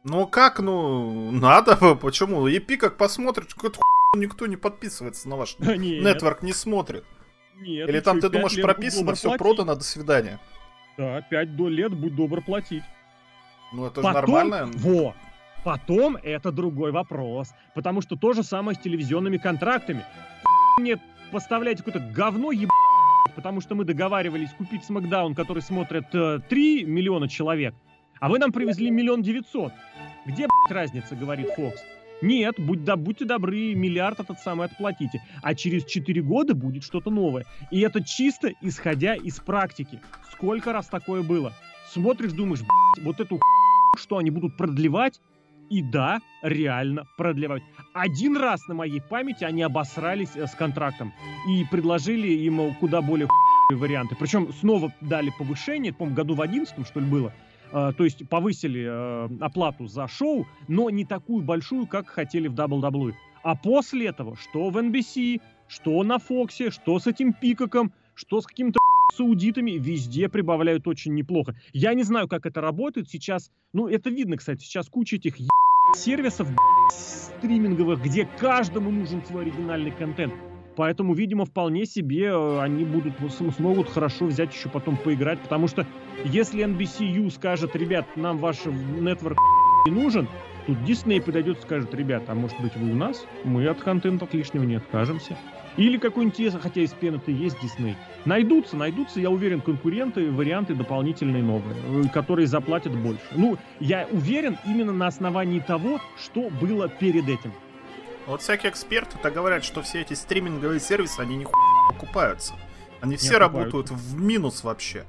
Ну 0.02 0.26
как, 0.26 0.61
ну, 0.61 1.30
надо, 1.30 1.76
почему? 2.00 2.46
И 2.48 2.59
Пикак 2.59 2.96
посмотрит, 2.96 3.52
какой-то 3.52 3.80
никто 4.16 4.46
не 4.46 4.57
подписывается 4.57 5.29
на 5.29 5.37
ваш 5.37 5.57
нетворк, 5.59 6.42
не 6.42 6.53
смотрит. 6.53 7.05
Нет, 7.57 7.88
Или 7.88 8.01
там 8.01 8.20
ты 8.20 8.29
думаешь 8.29 8.61
прописано, 8.61 9.14
все 9.14 9.37
продано, 9.37 9.75
до 9.75 9.85
свидания. 9.85 10.40
Да, 10.96 11.20
5 11.23 11.49
лет, 11.68 11.94
будь 11.94 12.14
добр 12.14 12.42
платить. 12.42 12.83
Ну 13.73 13.87
это 13.87 14.03
же 14.03 14.11
нормально. 14.11 14.70
Во, 14.75 15.14
Потом 15.62 16.16
это 16.16 16.51
другой 16.53 16.90
вопрос. 16.90 17.53
Потому 17.75 18.01
что 18.01 18.16
то 18.16 18.33
же 18.33 18.42
самое 18.42 18.77
с 18.77 18.81
телевизионными 18.81 19.37
контрактами. 19.37 20.05
Мне 20.79 20.99
поставляете 21.31 21.83
какое-то 21.83 22.12
говно 22.12 22.51
еб... 22.51 22.70
Потому 23.37 23.61
что 23.61 23.75
мы 23.75 23.85
договаривались 23.85 24.51
купить 24.57 24.85
Смакдаун, 24.85 25.35
который 25.35 25.62
смотрят 25.62 26.12
э, 26.14 26.40
3 26.49 26.85
миллиона 26.85 27.29
человек. 27.29 27.75
А 28.18 28.29
вы 28.29 28.38
нам 28.38 28.53
привезли 28.53 28.90
миллион 28.90 29.23
девятьсот. 29.23 29.73
Где, 30.27 30.46
блядь, 30.46 30.73
разница, 30.77 31.14
говорит 31.14 31.51
Фокс. 31.55 31.81
Нет, 32.22 32.56
будь, 32.59 32.85
да, 32.85 32.96
будьте 32.96 33.24
добры, 33.24 33.74
миллиард 33.74 34.20
этот 34.20 34.38
самый 34.40 34.66
отплатите. 34.66 35.22
А 35.42 35.54
через 35.54 35.85
4 35.85 36.22
года 36.22 36.54
будет 36.54 36.85
что-то 36.85 37.11
новое. 37.11 37.46
И 37.70 37.80
это 37.80 38.02
чисто 38.04 38.52
исходя 38.61 39.14
из 39.14 39.40
практики. 39.40 40.00
Сколько 40.33 40.72
раз 40.72 40.87
такое 40.87 41.22
было? 41.22 41.52
Смотришь, 41.92 42.33
думаешь, 42.33 42.61
вот 43.02 43.20
эту 43.20 43.40
что 43.96 44.18
они 44.18 44.30
будут 44.30 44.56
продлевать? 44.56 45.20
И 45.70 45.83
да, 45.83 46.20
реально 46.42 47.04
продлевать. 47.16 47.62
Один 47.94 48.37
раз 48.37 48.66
на 48.66 48.74
моей 48.74 49.00
памяти 49.00 49.44
они 49.44 49.62
обосрались 49.62 50.30
э, 50.35 50.46
с 50.46 50.54
контрактом 50.54 51.12
и 51.46 51.64
предложили 51.70 52.26
ему 52.26 52.74
куда 52.80 53.00
более 53.00 53.28
варианты. 53.70 54.16
Причем 54.16 54.52
снова 54.52 54.92
дали 55.00 55.33
повышение, 55.38 55.92
по-моему, 55.92 56.16
году 56.16 56.35
в 56.35 56.40
11 56.42 56.87
что 56.87 56.98
ли 56.98 57.06
было. 57.06 57.33
Uh, 57.72 57.92
то 57.92 58.02
есть 58.02 58.28
повысили 58.28 58.83
uh, 58.83 59.38
оплату 59.40 59.87
за 59.87 60.09
шоу, 60.09 60.46
но 60.66 60.90
не 60.90 61.04
такую 61.04 61.44
большую, 61.44 61.87
как 61.87 62.09
хотели 62.09 62.48
в 62.48 62.54
WWE. 62.54 63.14
А 63.42 63.54
после 63.54 64.09
этого, 64.09 64.37
что 64.37 64.70
в 64.70 64.76
NBC, 64.76 65.40
что 65.68 66.02
на 66.02 66.18
Фоксе, 66.18 66.70
что 66.70 66.98
с 66.98 67.06
этим 67.06 67.33
Пикаком, 67.33 67.92
что 68.14 68.40
с 68.40 68.46
какими-то 68.46 68.78
саудитами, 69.14 69.72
везде 69.72 70.28
прибавляют 70.28 70.87
очень 70.88 71.14
неплохо. 71.14 71.54
Я 71.72 71.94
не 71.94 72.02
знаю, 72.02 72.28
как 72.28 72.44
это 72.44 72.61
работает 72.61 73.09
сейчас. 73.09 73.50
Ну, 73.72 73.88
это 73.88 74.11
видно, 74.11 74.37
кстати, 74.37 74.62
сейчас 74.62 74.88
куча 74.88 75.16
этих 75.16 75.37
сервисов 75.94 76.48
стриминговых, 76.90 78.02
где 78.02 78.26
каждому 78.38 78.90
нужен 78.90 79.24
свой 79.24 79.42
оригинальный 79.42 79.92
контент. 79.92 80.35
Поэтому, 80.81 81.12
видимо, 81.12 81.45
вполне 81.45 81.85
себе 81.85 82.29
э, 82.29 82.61
они 82.62 82.87
будут 82.87 83.12
смогут 83.59 83.90
хорошо 83.90 84.25
взять 84.25 84.55
еще 84.55 84.71
потом 84.71 84.97
поиграть, 84.97 85.38
потому 85.40 85.69
что 85.69 85.87
если 86.25 86.64
NBCU 86.64 87.31
скажет, 87.31 87.77
ребят, 87.77 88.07
нам 88.16 88.38
ваш 88.38 88.64
нетворк 88.64 89.37
не 89.87 89.93
нужен, 89.93 90.27
тут 90.66 90.79
Disney 90.79 91.21
подойдет 91.21 91.59
и 91.59 91.61
скажет, 91.61 91.93
ребят, 91.93 92.23
а 92.29 92.35
может 92.35 92.59
быть 92.62 92.75
вы 92.77 92.93
у 92.93 92.95
нас? 92.95 93.27
Мы 93.45 93.66
от 93.66 93.83
контента 93.83 94.25
от 94.25 94.33
лишнего 94.33 94.64
не 94.64 94.77
откажемся. 94.77 95.37
Или 95.77 95.99
какой-нибудь, 95.99 96.59
хотя 96.62 96.81
из 96.81 96.95
пены-то 96.95 97.31
есть 97.31 97.61
Дисней. 97.61 97.97
Найдутся, 98.25 98.75
найдутся, 98.75 99.21
я 99.21 99.29
уверен, 99.29 99.61
конкуренты, 99.61 100.31
варианты 100.31 100.75
дополнительные 100.75 101.43
новые, 101.43 101.77
э, 101.77 102.09
которые 102.09 102.47
заплатят 102.47 102.97
больше. 102.97 103.21
Ну, 103.37 103.59
я 103.81 104.09
уверен 104.11 104.57
именно 104.66 104.95
на 104.95 105.09
основании 105.09 105.61
того, 105.61 106.01
что 106.16 106.49
было 106.49 106.88
перед 106.88 107.29
этим. 107.29 107.53
Вот 108.26 108.42
всякие 108.42 108.70
эксперты-то 108.70 109.30
говорят, 109.30 109.64
что 109.64 109.83
все 109.83 110.02
эти 110.02 110.14
стриминговые 110.14 110.80
сервисы, 110.80 111.20
они 111.20 111.37
не 111.37 111.46
окупаются. 111.88 112.54
Они 113.00 113.16
все 113.16 113.38
работают 113.38 113.90
в 113.90 114.20
минус 114.20 114.62
вообще. 114.62 115.04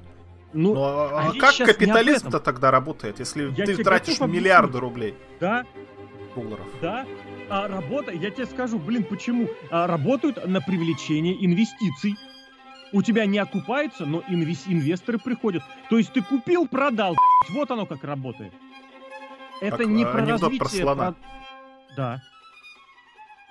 Ну, 0.52 0.74
ну 0.74 0.82
а, 0.82 1.30
а 1.30 1.32
как 1.38 1.56
капитализм-то 1.56 2.38
тогда 2.38 2.70
работает, 2.70 3.18
если 3.20 3.50
я 3.56 3.64
ты 3.64 3.82
тратишь 3.82 4.20
миллиарды 4.20 4.80
рублей? 4.80 5.14
Да. 5.40 5.64
Долларов. 6.34 6.66
Да 6.80 7.06
а, 7.52 7.68
работа, 7.68 8.12
я 8.12 8.30
тебе 8.30 8.46
скажу, 8.46 8.78
блин, 8.78 9.04
почему? 9.04 9.46
А, 9.70 9.86
работают 9.86 10.46
на 10.46 10.62
привлечение 10.62 11.44
инвестиций. 11.44 12.16
У 12.92 13.02
тебя 13.02 13.26
не 13.26 13.38
окупается, 13.38 14.06
но 14.06 14.20
инвес- 14.28 14.64
инвесторы 14.66 15.18
приходят. 15.18 15.62
То 15.90 15.98
есть 15.98 16.12
ты 16.12 16.22
купил, 16.22 16.66
продал. 16.66 17.14
Вот 17.50 17.70
оно 17.70 17.84
как 17.84 18.04
работает. 18.04 18.52
Это 19.60 19.78
как, 19.78 19.86
не 19.86 20.04
про 20.04 20.24
развитие... 20.24 20.58
Про 20.58 20.68
слона. 20.68 21.12
Про... 21.12 21.16
Да. 21.96 22.22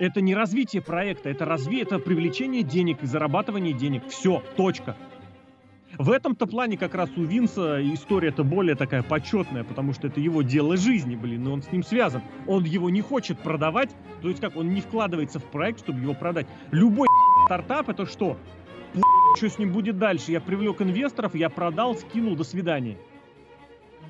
Это 0.02 0.20
не 0.20 0.34
развитие 0.34 0.82
проекта, 0.82 1.30
это 1.30 1.46
развитие, 1.46 1.84
это 1.84 2.00
привлечение 2.00 2.64
денег 2.64 3.04
и 3.04 3.06
зарабатывание 3.06 3.72
денег. 3.72 4.08
Все, 4.08 4.42
точка. 4.58 4.98
В 6.00 6.10
этом-то 6.10 6.48
плане 6.48 6.76
как 6.76 6.96
раз 6.96 7.12
у 7.18 7.24
Винса 7.24 7.80
история-то 7.94 8.44
более 8.44 8.76
такая 8.76 9.04
почетная, 9.04 9.64
потому 9.64 9.94
что 9.94 10.08
это 10.08 10.20
его 10.20 10.42
дело 10.42 10.76
жизни, 10.76 11.16
блин, 11.16 11.48
и 11.48 11.52
он 11.52 11.62
с 11.62 11.72
ним 11.72 11.84
связан. 11.84 12.24
Он 12.48 12.64
его 12.64 12.90
не 12.90 13.02
хочет 13.02 13.38
продавать, 13.38 13.92
то 14.24 14.28
есть 14.28 14.42
как, 14.42 14.56
он 14.56 14.74
не 14.74 14.82
вкладывается 14.82 15.38
в 15.38 15.44
проект, 15.44 15.82
чтобы 15.82 16.00
его 16.00 16.16
продать. 16.16 16.48
Любой 16.72 17.08
стартап 17.46 17.90
это 17.90 18.08
что? 18.08 18.38
Что 19.38 19.50
с 19.50 19.60
ним 19.60 19.72
будет 19.72 20.00
дальше? 20.00 20.32
Я 20.32 20.42
привлек 20.42 20.82
инвесторов, 20.82 21.36
я 21.36 21.50
продал, 21.50 21.96
скинул, 21.96 22.36
до 22.36 22.44
свидания. 22.44 22.98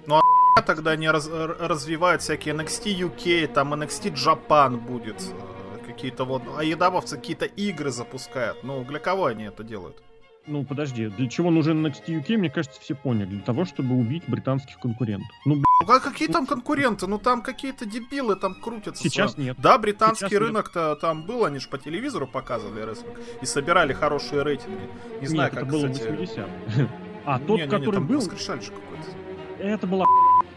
Ну 0.08 0.22
а 0.56 0.62
тогда 0.66 0.96
не 0.96 1.10
раз, 1.10 1.30
развивают 1.30 2.22
всякие 2.22 2.56
NXT 2.56 2.98
UK, 2.98 3.48
там 3.48 3.74
NXT 3.74 4.14
Japan 4.14 4.78
будет, 4.78 5.22
э, 5.22 5.61
какие-то 6.02 6.26
вот, 6.26 6.42
а 6.58 6.64
едавовцы 6.64 7.16
какие-то 7.16 7.46
игры 7.46 7.92
запускают. 7.92 8.64
Ну, 8.64 8.84
для 8.84 8.98
кого 8.98 9.26
они 9.26 9.44
это 9.44 9.64
делают? 9.64 10.02
Ну, 10.48 10.66
подожди, 10.66 11.08
для 11.08 11.30
чего 11.30 11.52
нужен 11.52 11.86
NXT 11.86 12.08
UK, 12.08 12.38
мне 12.38 12.50
кажется, 12.50 12.82
все 12.82 12.96
поняли. 12.96 13.28
Для 13.28 13.42
того, 13.42 13.66
чтобы 13.66 13.94
убить 13.94 14.24
британских 14.26 14.80
конкурентов. 14.80 15.30
Ну, 15.46 15.58
б... 15.58 15.64
а 15.88 16.00
какие 16.00 16.28
там 16.28 16.48
конкуренты? 16.48 17.06
Ну, 17.06 17.20
там 17.20 17.44
какие-то 17.44 17.86
дебилы 17.86 18.36
там 18.36 18.56
крутятся. 18.56 19.04
Сейчас 19.04 19.38
нет. 19.38 19.58
Да, 19.60 19.78
британский 19.78 20.36
рынок-то 20.36 20.96
там 20.96 21.28
был, 21.28 21.46
они 21.46 21.60
же 21.60 21.70
по 21.70 21.78
телевизору 21.78 22.26
показывали 22.26 22.82
рестлинг. 22.82 23.20
И 23.44 23.46
собирали 23.46 23.94
хорошие 23.94 24.42
рейтинги. 24.42 24.90
Не 25.22 25.28
знаю, 25.28 25.52
нет, 25.52 25.60
как, 25.60 25.64
это 25.68 25.72
было 25.72 25.92
кстати... 25.92 26.10
80 26.10 26.48
А 27.26 27.38
тот, 27.38 27.60
не, 27.60 27.66
не, 27.66 27.70
который 27.70 27.94
там 27.94 28.08
был... 28.08 28.16
Воскрешальщик 28.16 28.74
какой-то. 28.74 29.64
Это 29.64 29.86
было 29.86 30.08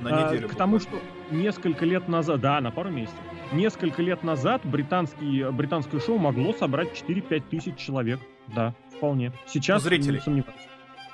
на 0.01 0.25
неделю. 0.25 0.49
А, 0.49 0.51
к 0.51 0.57
тому, 0.57 0.81
что 0.81 0.99
несколько 1.31 1.85
лет 1.85 2.09
назад, 2.09 2.41
да, 2.41 2.59
на 2.63 2.71
пару 2.71 2.89
месяцев, 2.89 3.19
несколько 3.55 4.03
лет 4.03 4.23
назад 4.23 4.61
британский, 4.65 5.51
британское 5.51 6.01
шоу 6.01 6.19
могло 6.19 6.53
собрать 6.53 6.89
4-5 6.93 7.43
тысяч 7.51 7.77
человек. 7.77 8.21
да, 8.55 8.75
вполне. 8.97 9.33
Сейчас 9.47 9.83
Ну, 9.83 9.89
зрителей. 9.89 10.21
сомневаюсь. 10.21 10.55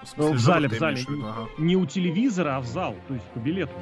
В, 0.03 0.07
смысле, 0.09 0.33
в 0.35 0.39
зале, 0.39 0.63
живых 0.69 0.77
в 0.77 0.81
зале. 0.81 0.95
имеешь 0.95 1.07
в 1.07 1.11
виду, 1.11 1.27
ага. 1.27 1.49
Не 1.59 1.77
у 1.77 1.87
телевизора, 1.87 2.57
а 2.57 2.61
в 2.61 2.67
зал, 2.67 2.95
то 3.07 3.15
есть 3.15 3.27
по 3.27 3.39
билету. 3.39 3.73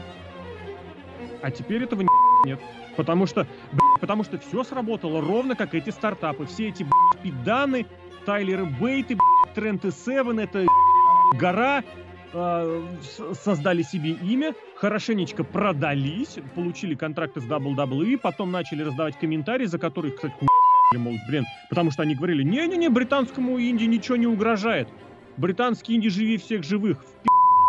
А 1.43 1.51
теперь 1.51 1.83
этого 1.85 2.03
нет. 2.45 2.61
Потому 2.97 3.27
что, 3.27 3.47
блядь, 3.73 4.01
потому 4.01 4.25
что 4.25 4.39
все 4.39 4.65
сработало 4.65 5.21
ровно 5.21 5.55
как 5.55 5.75
эти 5.75 5.91
стартапы. 5.91 6.47
Все 6.47 6.69
эти 6.69 6.83
блядь, 6.83 7.23
пиданы, 7.23 7.87
Тайлеры 8.27 8.65
Бейты, 8.67 9.15
блядь, 9.17 9.55
Трент 9.55 9.85
и 9.85 9.91
Севен, 9.93 10.41
это 10.41 10.67
гора, 11.39 11.85
с- 12.33 13.35
создали 13.43 13.83
себе 13.83 14.11
имя, 14.11 14.55
хорошенечко 14.77 15.45
продались, 15.45 16.39
получили 16.55 16.95
контракты 16.95 17.41
с 17.41 17.45
WWE, 17.45 18.19
потом 18.19 18.51
начали 18.53 18.83
раздавать 18.83 19.19
комментарии, 19.19 19.67
за 19.67 19.79
которые, 19.79 20.13
кстати, 20.13 20.35
мол, 20.97 21.15
блин, 21.29 21.45
потому 21.71 21.91
что 21.91 22.03
они 22.03 22.15
говорили, 22.15 22.43
не-не-не, 22.43 22.89
британскому 22.89 23.61
инди 23.61 23.85
ничего 23.85 24.17
не 24.17 24.27
угрожает. 24.27 24.89
Британский 25.37 25.95
инди 25.95 26.09
живи 26.09 26.37
всех 26.37 26.65
живых. 26.65 27.03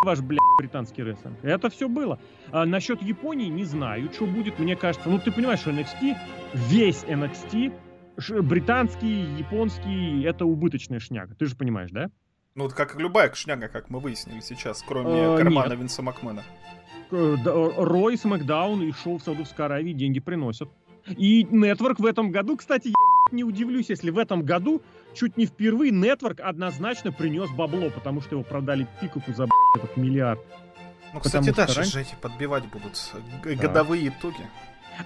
В 0.02 0.06
ваш, 0.06 0.22
блядь, 0.22 0.39
британский 0.58 1.04
рестлинг. 1.04 1.38
Это 1.43 1.69
все 1.69 1.89
было. 1.89 2.19
А 2.52 2.65
насчет 2.65 3.02
Японии 3.02 3.48
не 3.48 3.65
знаю, 3.65 4.10
что 4.13 4.26
будет. 4.26 4.58
Мне 4.58 4.76
кажется, 4.76 5.10
ну 5.10 5.19
ты 5.19 5.32
понимаешь, 5.32 5.60
что 5.60 5.72
NXT, 5.72 6.15
весь 6.54 7.04
NXT, 7.04 7.74
британский, 8.41 9.24
японский, 9.38 10.24
это 10.24 10.45
убыточная 10.45 11.00
шняга. 11.00 11.36
Ты 11.36 11.45
же 11.45 11.56
понимаешь, 11.56 11.91
да? 11.91 12.10
Ну, 12.60 12.65
вот 12.65 12.74
как 12.74 13.00
любая 13.00 13.34
шняга, 13.34 13.69
как 13.69 13.89
мы 13.89 14.02
выяснили 14.02 14.41
сейчас, 14.41 14.84
кроме 14.86 15.17
Э, 15.17 15.38
кармана 15.38 15.69
нет. 15.69 15.80
Винса 15.80 16.02
Макмена. 16.02 16.43
Э, 17.10 17.36
Рой, 17.45 18.17
Смакдаун 18.17 18.82
и 18.84 18.91
шоу 18.91 19.17
в 19.17 19.22
Саудовской 19.24 19.63
Аравии 19.65 19.93
деньги 19.93 20.19
приносят. 20.19 20.67
И 21.08 21.45
Нетворк 21.50 22.00
в 22.02 22.06
этом 22.06 22.32
году, 22.32 22.58
кстати, 22.58 22.89
я 22.89 22.93
не 23.32 23.45
удивлюсь, 23.45 23.88
если 23.89 24.10
в 24.12 24.17
этом 24.17 24.43
году 24.43 24.82
чуть 25.15 25.38
не 25.38 25.45
впервые 25.45 25.93
Нетворк 25.93 26.41
однозначно 26.41 27.13
принес 27.13 27.50
бабло, 27.52 27.89
потому 27.91 28.19
что 28.19 28.36
его 28.36 28.43
продали 28.43 28.86
Пикаку 29.00 29.32
за 29.32 29.48
этот 29.78 29.95
миллиард. 29.95 30.41
Ну, 31.13 31.22
Потому 31.22 31.22
кстати, 31.45 31.45
что 31.45 31.56
да, 31.56 31.74
раньше- 31.74 31.91
же 31.93 32.02
эти 32.02 32.15
подбивать 32.22 32.65
будут 32.65 33.13
Да. 33.45 33.56
годовые 33.56 34.10
итоги. 34.10 34.45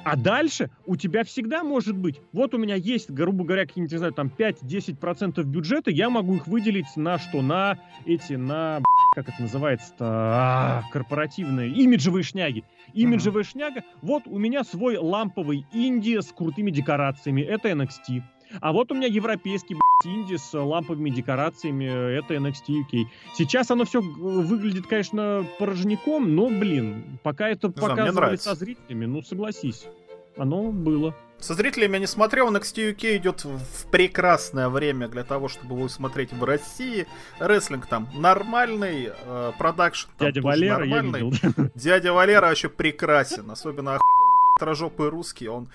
А 0.04 0.16
дальше 0.16 0.70
у 0.86 0.96
тебя 0.96 1.24
всегда 1.24 1.64
может 1.64 1.96
быть, 1.96 2.20
вот 2.32 2.54
у 2.54 2.58
меня 2.58 2.76
есть, 2.76 3.10
грубо 3.12 3.44
говоря, 3.44 3.66
какие-нибудь, 3.66 3.92
не 3.92 3.98
знаю, 3.98 4.14
там 4.14 4.32
5-10% 4.36 5.44
бюджета, 5.44 5.92
я 5.92 6.10
могу 6.10 6.36
их 6.36 6.48
выделить 6.48 6.96
на 6.96 7.18
что? 7.18 7.42
На 7.42 7.80
эти, 8.06 8.34
на, 8.34 8.82
как 9.16 9.30
это 9.30 9.42
называется-то, 9.42 10.06
А, 10.06 10.84
корпоративные, 10.92 11.70
имиджевые 11.70 12.24
шняги. 12.24 12.64
Имиджевая 12.94 13.44
шняга, 13.44 13.84
вот 14.02 14.24
у 14.26 14.38
меня 14.38 14.64
свой 14.64 14.98
ламповый 14.98 15.66
инди 15.72 16.20
с 16.20 16.32
крутыми 16.32 16.72
декорациями, 16.72 17.42
это 17.42 17.70
NXT. 17.70 18.22
А 18.62 18.72
вот 18.72 18.92
у 18.92 18.96
меня 18.96 19.08
европейский 19.08 19.78
инди 20.06 20.36
с 20.36 20.54
ламповыми 20.54 21.10
декорациями, 21.10 21.86
это 21.86 22.36
NXT 22.36 22.84
UK. 22.84 23.06
Сейчас 23.34 23.72
оно 23.72 23.86
все 23.86 24.02
выглядит, 24.02 24.88
конечно, 24.88 25.46
порожняком, 25.60 26.36
но, 26.36 26.50
блин, 26.50 27.20
пока 27.24 27.50
это 27.50 27.68
мне 27.68 27.76
показывали 27.76 28.36
со 28.36 28.56
зрителями, 28.56 29.06
ну, 29.06 29.22
согласись. 29.22 29.86
Оно 30.38 30.72
было. 30.72 31.16
Со 31.40 31.56
зрителями 31.56 31.94
я 31.94 32.00
не 32.00 32.08
смотрел, 32.08 32.50
NXT 32.56 32.96
UK 32.96 33.18
идет 33.18 33.44
в 33.44 33.88
прекрасное 33.92 34.70
время 34.70 35.10
для 35.10 35.24
того, 35.24 35.50
чтобы 35.50 35.76
его 35.76 35.90
смотреть 35.90 36.32
в 36.32 36.44
России. 36.44 37.06
Рестлинг 37.40 37.86
там 37.86 38.08
нормальный, 38.16 39.12
э, 39.12 39.52
продакшн 39.58 40.10
там 40.18 40.28
Дядя 40.28 40.42
Валера, 40.42 40.86
нормальный. 40.86 41.34
Дядя 41.76 42.14
Валера 42.14 42.48
вообще 42.48 42.70
прекрасен, 42.70 43.52
особенно 43.52 44.00
трожопый 44.60 45.10
русский, 45.10 45.48
он, 45.48 45.70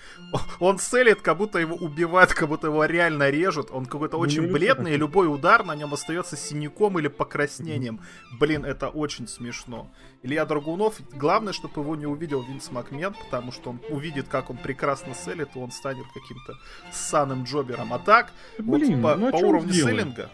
он 0.59 0.79
селит, 0.79 1.21
как 1.21 1.37
будто 1.37 1.59
его 1.59 1.75
убивают, 1.75 2.33
как 2.33 2.47
будто 2.47 2.67
его 2.67 2.85
реально 2.85 3.29
режут, 3.29 3.69
он 3.71 3.85
какой-то 3.85 4.17
Ну, 4.17 4.23
очень 4.23 4.51
бледный, 4.51 4.93
и 4.93 4.97
любой 4.97 5.33
удар 5.33 5.63
на 5.63 5.75
нем 5.75 5.93
остается 5.93 6.37
синяком 6.37 6.99
или 6.99 7.07
покраснением. 7.07 8.01
Блин, 8.39 8.65
это 8.65 8.89
очень 8.89 9.27
смешно. 9.27 9.91
Илья 10.21 10.45
Драгунов, 10.45 10.95
главное, 11.13 11.53
чтобы 11.53 11.81
его 11.81 11.95
не 11.95 12.05
увидел 12.05 12.41
Винс 12.41 12.71
Макмен, 12.71 13.13
потому 13.25 13.51
что 13.51 13.71
он 13.71 13.81
увидит, 13.89 14.27
как 14.27 14.49
он 14.49 14.57
прекрасно 14.57 15.13
селит, 15.13 15.49
и 15.55 15.59
он 15.59 15.71
станет 15.71 16.05
каким-то 16.13 16.55
ссаным 16.91 17.43
джобером. 17.43 17.93
А 17.93 17.99
так, 17.99 18.31
вот 18.57 18.79
Блин, 18.79 19.01
по, 19.01 19.15
ну 19.15 19.29
а 19.29 19.31
по 19.31 19.37
уровню 19.37 19.73
селлинга, 19.73 20.29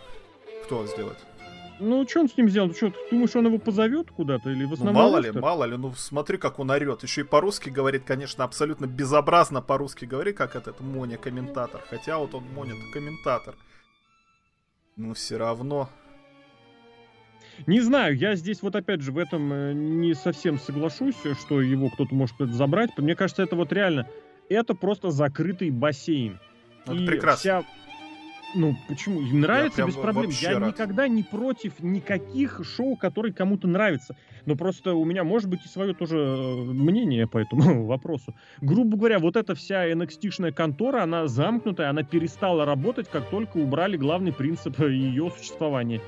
кто 0.65 0.85
сделает? 0.87 1.17
Ну, 1.79 2.07
что 2.07 2.21
он 2.21 2.29
с 2.29 2.37
ним 2.37 2.49
сделал? 2.49 2.69
Ты 2.69 2.75
что, 2.75 2.89
ты 2.91 2.97
думаешь, 3.11 3.35
он 3.35 3.47
его 3.47 3.57
позовет 3.57 4.09
куда-то 4.11 4.49
или 4.49 4.63
в 4.63 4.69
Ну, 4.69 4.73
основном? 4.75 4.95
мало 4.95 5.17
ли, 5.17 5.31
мало 5.31 5.63
ли, 5.65 5.75
ну 5.77 5.91
смотри, 5.93 6.37
как 6.37 6.59
он 6.59 6.71
орет. 6.71 7.03
Еще 7.03 7.21
и 7.21 7.23
по-русски 7.25 7.69
говорит, 7.69 8.03
конечно, 8.05 8.43
абсолютно 8.43 8.85
безобразно 8.85 9.61
по-русски 9.61 10.05
говорит, 10.05 10.37
как 10.37 10.55
этот 10.55 10.79
Моня 10.79 11.17
комментатор. 11.17 11.81
Хотя 11.89 12.17
вот 12.17 12.33
он 12.33 12.43
Моня 12.53 12.73
комментатор. 12.93 13.55
Но 14.95 15.13
все 15.13 15.37
равно. 15.37 15.89
Не 17.67 17.79
знаю, 17.81 18.17
я 18.17 18.35
здесь 18.35 18.61
вот 18.61 18.75
опять 18.75 19.01
же 19.01 19.11
в 19.11 19.17
этом 19.17 19.51
э, 19.53 19.73
не 19.73 20.13
совсем 20.13 20.59
соглашусь, 20.59 21.15
э, 21.23 21.33
что 21.35 21.61
его 21.61 21.89
кто-то 21.89 22.13
может 22.13 22.35
забрать. 22.39 22.89
Мне 22.97 23.15
кажется, 23.15 23.43
это 23.43 23.55
вот 23.55 23.71
реально, 23.71 24.07
это 24.49 24.73
просто 24.75 25.09
закрытый 25.09 25.69
бассейн. 25.69 26.39
Ну, 26.85 26.93
это 26.95 27.03
И 27.03 27.05
прекрасно. 27.07 27.39
вся- 27.39 27.63
Ну, 28.55 28.75
почему? 28.87 29.21
Нравится 29.21 29.77
прям 29.77 29.89
без 29.89 29.95
проблем. 29.95 30.29
Я 30.41 30.59
рад. 30.59 30.69
никогда 30.69 31.07
не 31.07 31.23
против 31.23 31.81
никаких 31.81 32.61
шоу, 32.63 32.95
которые 32.95 33.33
кому-то 33.33 33.67
нравятся. 33.67 34.15
Но 34.45 34.55
просто 34.55 34.93
у 34.95 35.03
меня 35.03 35.23
может 35.23 35.49
быть 35.49 35.65
и 35.65 35.67
свое 35.67 35.93
тоже 35.93 36.17
э, 36.17 36.63
мнение 36.63 37.27
по 37.27 37.37
этому 37.37 37.85
вопросу. 37.87 38.33
Грубо 38.61 38.97
говоря, 38.97 39.19
вот 39.19 39.35
эта 39.35 39.55
вся 39.55 39.91
NXT-шная 39.91 40.53
контора, 40.53 41.03
она 41.03 41.27
замкнутая, 41.27 41.89
она 41.89 42.03
перестала 42.03 42.65
работать, 42.65 43.09
как 43.09 43.29
только 43.29 43.57
убрали 43.57 43.97
главный 43.97 44.31
принцип 44.31 44.79
ее 44.79 45.31
существования. 45.37 46.01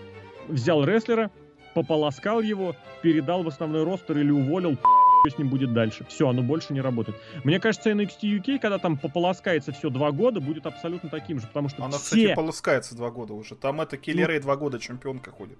Взял 0.47 0.85
рестлера, 0.85 1.29
пополоскал 1.73 2.41
его, 2.41 2.75
передал 3.01 3.43
в 3.43 3.47
основной 3.49 3.83
ростер 3.83 4.17
или 4.17 4.31
уволил, 4.31 4.77
с 5.25 5.37
ним 5.37 5.49
будет 5.49 5.73
дальше. 5.73 6.05
Все, 6.09 6.29
оно 6.29 6.41
больше 6.41 6.73
не 6.73 6.81
работает. 6.81 7.17
Мне 7.43 7.59
кажется, 7.59 7.91
NXT 7.91 8.21
UK, 8.21 8.59
когда 8.59 8.77
там 8.77 8.97
пополоскается 8.97 9.71
все 9.71 9.89
два 9.89 10.11
года, 10.11 10.39
будет 10.39 10.65
абсолютно 10.65 11.09
таким 11.09 11.39
же, 11.39 11.47
потому 11.47 11.69
что 11.69 11.83
Она, 11.83 11.97
все... 11.97 12.03
кстати, 12.03 12.35
полоскается 12.35 12.95
два 12.95 13.11
года 13.11 13.33
уже. 13.33 13.55
Там 13.55 13.81
это 13.81 13.97
Киллеры 13.97 14.37
и 14.37 14.39
два 14.39 14.55
года 14.55 14.79
чемпионка 14.79 15.31
ходит. 15.31 15.57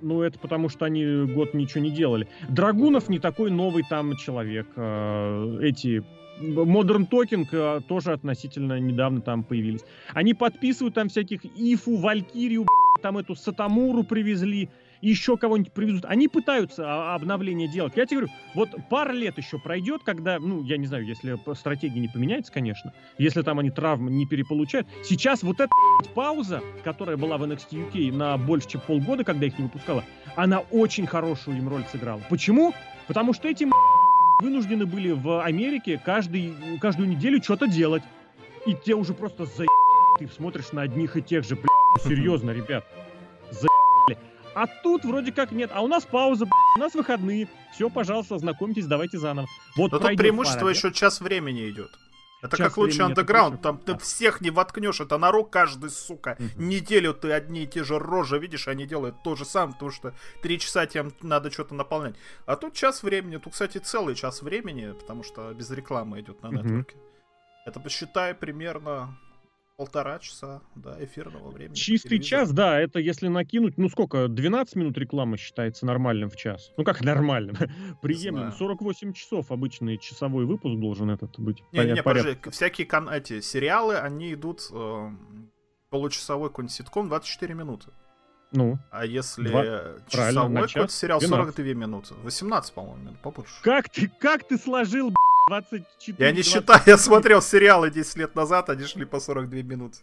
Ну, 0.00 0.22
это 0.22 0.38
потому, 0.38 0.68
что 0.68 0.84
они 0.84 1.26
год 1.32 1.54
ничего 1.54 1.80
не 1.80 1.90
делали. 1.90 2.26
Драгунов 2.48 3.08
не 3.08 3.20
такой 3.20 3.50
новый 3.50 3.84
там 3.88 4.16
человек. 4.16 4.66
Э, 4.74 5.58
Эти 5.62 6.02
Modern 6.40 7.08
Talking 7.08 7.46
э, 7.52 7.80
тоже 7.86 8.12
относительно 8.12 8.80
недавно 8.80 9.20
там 9.20 9.44
появились. 9.44 9.84
Они 10.12 10.34
подписывают 10.34 10.94
там 10.94 11.08
всяких 11.08 11.44
Ифу, 11.44 11.96
Валькирию, 11.96 12.66
там 13.00 13.18
эту 13.18 13.36
Сатамуру 13.36 14.02
привезли, 14.02 14.70
еще 15.02 15.36
кого-нибудь 15.36 15.72
привезут. 15.72 16.04
Они 16.06 16.28
пытаются 16.28 16.84
а, 16.86 17.14
обновление 17.14 17.68
делать. 17.68 17.92
Я 17.96 18.06
тебе 18.06 18.20
говорю, 18.20 18.32
вот 18.54 18.70
пара 18.88 19.12
лет 19.12 19.36
еще 19.36 19.58
пройдет, 19.58 20.02
когда, 20.04 20.38
ну, 20.38 20.62
я 20.62 20.78
не 20.78 20.86
знаю, 20.86 21.04
если 21.04 21.38
стратегия 21.54 22.00
не 22.00 22.08
поменяется, 22.08 22.52
конечно, 22.52 22.94
если 23.18 23.42
там 23.42 23.58
они 23.58 23.70
травмы 23.70 24.10
не 24.10 24.24
переполучают. 24.24 24.86
Сейчас 25.04 25.42
вот 25.42 25.60
эта 25.60 25.70
пауза, 26.14 26.62
которая 26.84 27.16
была 27.16 27.36
в 27.36 27.42
NXT 27.42 27.92
UK 27.92 28.12
на 28.12 28.38
больше, 28.38 28.68
чем 28.68 28.80
полгода, 28.80 29.24
когда 29.24 29.46
их 29.46 29.58
не 29.58 29.64
выпускала, 29.64 30.04
она 30.36 30.60
очень 30.60 31.06
хорошую 31.06 31.58
им 31.58 31.68
роль 31.68 31.84
сыграла. 31.90 32.22
Почему? 32.30 32.72
Потому 33.08 33.34
что 33.34 33.48
эти 33.48 33.64
м***, 33.64 33.72
вынуждены 34.40 34.86
были 34.86 35.10
в 35.10 35.42
Америке 35.44 36.00
каждый, 36.02 36.54
каждую 36.80 37.08
неделю 37.08 37.42
что-то 37.42 37.66
делать. 37.66 38.04
И 38.64 38.74
те 38.74 38.94
уже 38.94 39.12
просто 39.12 39.44
за 39.46 39.66
ты 40.18 40.28
смотришь 40.28 40.70
на 40.72 40.82
одних 40.82 41.16
и 41.16 41.22
тех 41.22 41.44
же, 41.44 41.56
бля, 41.56 41.66
ну, 41.66 42.08
серьезно, 42.08 42.50
ребят, 42.50 42.84
за 43.50 43.66
А 44.54 44.66
тут 44.66 45.04
вроде 45.04 45.32
как 45.32 45.52
нет. 45.52 45.70
А 45.72 45.82
у 45.82 45.88
нас 45.88 46.04
пауза, 46.04 46.46
у 46.76 46.80
нас 46.80 46.94
выходные. 46.94 47.48
Все, 47.72 47.88
пожалуйста, 47.88 48.38
знакомьтесь, 48.38 48.86
давайте 48.86 49.18
заново. 49.18 49.48
Вот 49.76 49.92
Но 49.92 49.98
тут 49.98 50.16
преимущество 50.16 50.60
пара 50.60 50.72
еще 50.72 50.92
час 50.92 51.20
времени 51.20 51.68
идет. 51.70 51.90
Это 52.42 52.56
Час 52.56 52.68
как 52.68 52.76
лучший 52.78 53.04
андеграунд, 53.04 53.62
там 53.62 53.78
ты 53.78 53.92
Да. 53.92 53.98
всех 53.98 54.40
не 54.40 54.50
воткнешь, 54.50 55.00
это 55.00 55.16
на 55.16 55.30
рок 55.30 55.50
каждый, 55.50 55.90
сука. 55.90 56.36
Мгм. 56.40 56.68
Неделю 56.68 57.14
ты 57.14 57.30
одни 57.30 57.62
и 57.62 57.66
те 57.68 57.84
же 57.84 58.00
рожи 58.00 58.36
видишь, 58.36 58.66
они 58.66 58.84
делают 58.84 59.22
то 59.22 59.36
же 59.36 59.44
самое, 59.44 59.74
потому 59.74 59.92
что 59.92 60.12
три 60.42 60.58
часа 60.58 60.84
тебе 60.86 61.12
надо 61.22 61.52
что-то 61.52 61.76
наполнять. 61.76 62.16
А 62.44 62.56
тут 62.56 62.74
час 62.74 63.04
времени, 63.04 63.36
тут, 63.36 63.52
кстати, 63.52 63.78
целый 63.78 64.16
час 64.16 64.42
времени, 64.42 64.92
потому 64.92 65.22
что 65.22 65.54
без 65.54 65.70
рекламы 65.70 66.18
идет 66.20 66.42
на 66.42 66.48
нетворке. 66.48 66.96
Это 67.64 67.78
посчитай 67.78 68.34
примерно 68.34 69.16
полтора 69.76 70.18
часа, 70.18 70.60
да, 70.74 70.96
эфирного 71.02 71.50
времени. 71.50 71.74
Чистый 71.74 72.18
Телевизор. 72.18 72.28
час, 72.40 72.52
да, 72.52 72.78
это 72.80 72.98
если 72.98 73.28
накинуть, 73.28 73.78
ну 73.78 73.88
сколько, 73.88 74.28
12 74.28 74.76
минут 74.76 74.98
рекламы 74.98 75.36
считается 75.38 75.86
нормальным 75.86 76.30
в 76.30 76.36
час. 76.36 76.70
Ну 76.76 76.84
как 76.84 77.00
нормальным? 77.02 77.56
Приемлем. 78.02 78.50
знаю. 78.50 78.52
48 78.52 79.12
часов 79.12 79.50
обычный 79.50 79.98
часовой 79.98 80.44
выпуск 80.44 80.78
должен 80.78 81.10
этот 81.10 81.38
быть. 81.38 81.62
Не, 81.72 81.84
не, 81.92 82.02
подожди, 82.02 82.38
всякие 82.50 82.86
кан- 82.86 83.08
эти 83.08 83.40
сериалы, 83.40 83.96
они 83.98 84.34
идут 84.34 84.68
э, 84.72 85.10
получасовой 85.90 86.48
какой-нибудь 86.50 86.74
ситком 86.74 87.08
24 87.08 87.54
минуты. 87.54 87.90
Ну, 88.54 88.78
А 88.90 89.06
если 89.06 89.44
часовой 90.08 90.66
какой-то 90.68 90.92
сериал 90.92 91.20
12. 91.20 91.54
42 91.56 91.64
минуты. 91.74 92.14
18, 92.22 92.74
по-моему, 92.74 92.96
минут, 92.98 93.18
побольше. 93.20 93.54
как 93.62 93.88
ты, 93.88 94.10
как 94.20 94.46
ты 94.46 94.58
сложил, 94.58 95.08
б***ь, 95.08 95.16
24... 95.48 96.16
Я 96.18 96.30
не 96.30 96.42
20? 96.42 96.52
считаю, 96.52 96.80
я 96.86 96.98
смотрел 96.98 97.42
сериалы 97.42 97.90
10 97.90 98.16
лет 98.16 98.34
назад, 98.34 98.70
они 98.70 98.84
шли 98.84 99.04
по 99.04 99.20
42 99.20 99.62
минуты. 99.62 99.98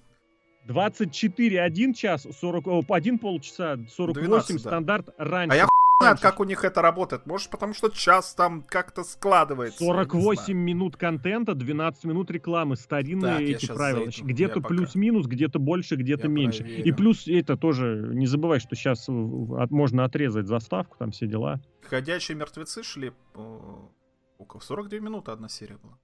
24 0.65 1.62
один 1.62 1.93
час, 1.93 2.28
40, 2.39 2.67
о, 2.67 2.84
один 2.89 3.17
полчаса, 3.17 3.78
48 3.89 4.28
12, 4.28 4.54
да. 4.56 4.60
стандарт 4.60 5.10
раньше. 5.17 5.54
А 5.54 5.58
я 5.58 5.67
знает, 6.02 6.19
как 6.19 6.39
у 6.39 6.43
них 6.43 6.63
это 6.63 6.82
работает. 6.82 7.25
Может, 7.25 7.49
потому 7.49 7.73
что 7.73 7.89
час 7.89 8.34
там 8.34 8.63
как-то 8.63 9.04
складывается. 9.04 9.84
я 9.84 9.89
не 9.89 9.95
48 9.95 10.43
знаю. 10.43 10.58
минут 10.58 10.97
контента, 10.97 11.56
12 11.56 12.04
минут 12.06 12.32
рекламы. 12.32 12.75
Старинные 12.75 13.34
Так, 13.34 13.41
эти 13.41 13.65
правила. 13.65 14.10
Где-то 14.21 14.62
плюс-минус, 14.62 15.28
где-то 15.28 15.60
больше, 15.60 15.95
где-то 15.95 16.28
меньше. 16.28 16.63
И 16.63 16.75
проверю. 16.75 16.95
плюс 16.95 17.28
это 17.28 17.58
тоже, 17.58 18.12
не 18.13 18.28
забывай, 18.28 18.60
что 18.60 18.75
сейчас 18.75 19.08
можно 19.08 20.06
отрезать 20.06 20.47
заставку, 20.47 20.97
там 20.97 21.12
все 21.12 21.28
дела. 21.28 21.60
Ходячие 21.82 22.38
мертвецы 22.38 22.84
шли 22.84 23.12
по... 23.34 23.91
Сколько? 24.39 24.60
42 24.65 24.99
минуты 24.99 25.32
одна 25.32 25.49
серия 25.49 25.78
была. 25.78 25.97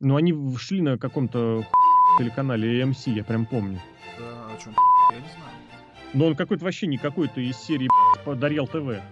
Но 0.00 0.16
они 0.16 0.56
шли 0.56 0.80
на 0.80 0.96
каком-то 0.96 1.66
телеканале 2.18 2.82
AMC, 2.82 3.10
я 3.12 3.24
прям 3.24 3.44
помню. 3.44 3.78
Да, 4.18 4.46
о 4.54 4.56
чем 4.58 4.74
я 5.12 5.16
не 5.20 5.28
знаю. 5.28 5.50
Но 6.14 6.26
он 6.26 6.34
какой-то 6.36 6.64
вообще 6.64 6.86
не 6.86 6.96
какой-то 6.96 7.40
из 7.42 7.58
серии 7.58 7.88
Дарьял 8.36 8.66
ТВ. 8.66 9.02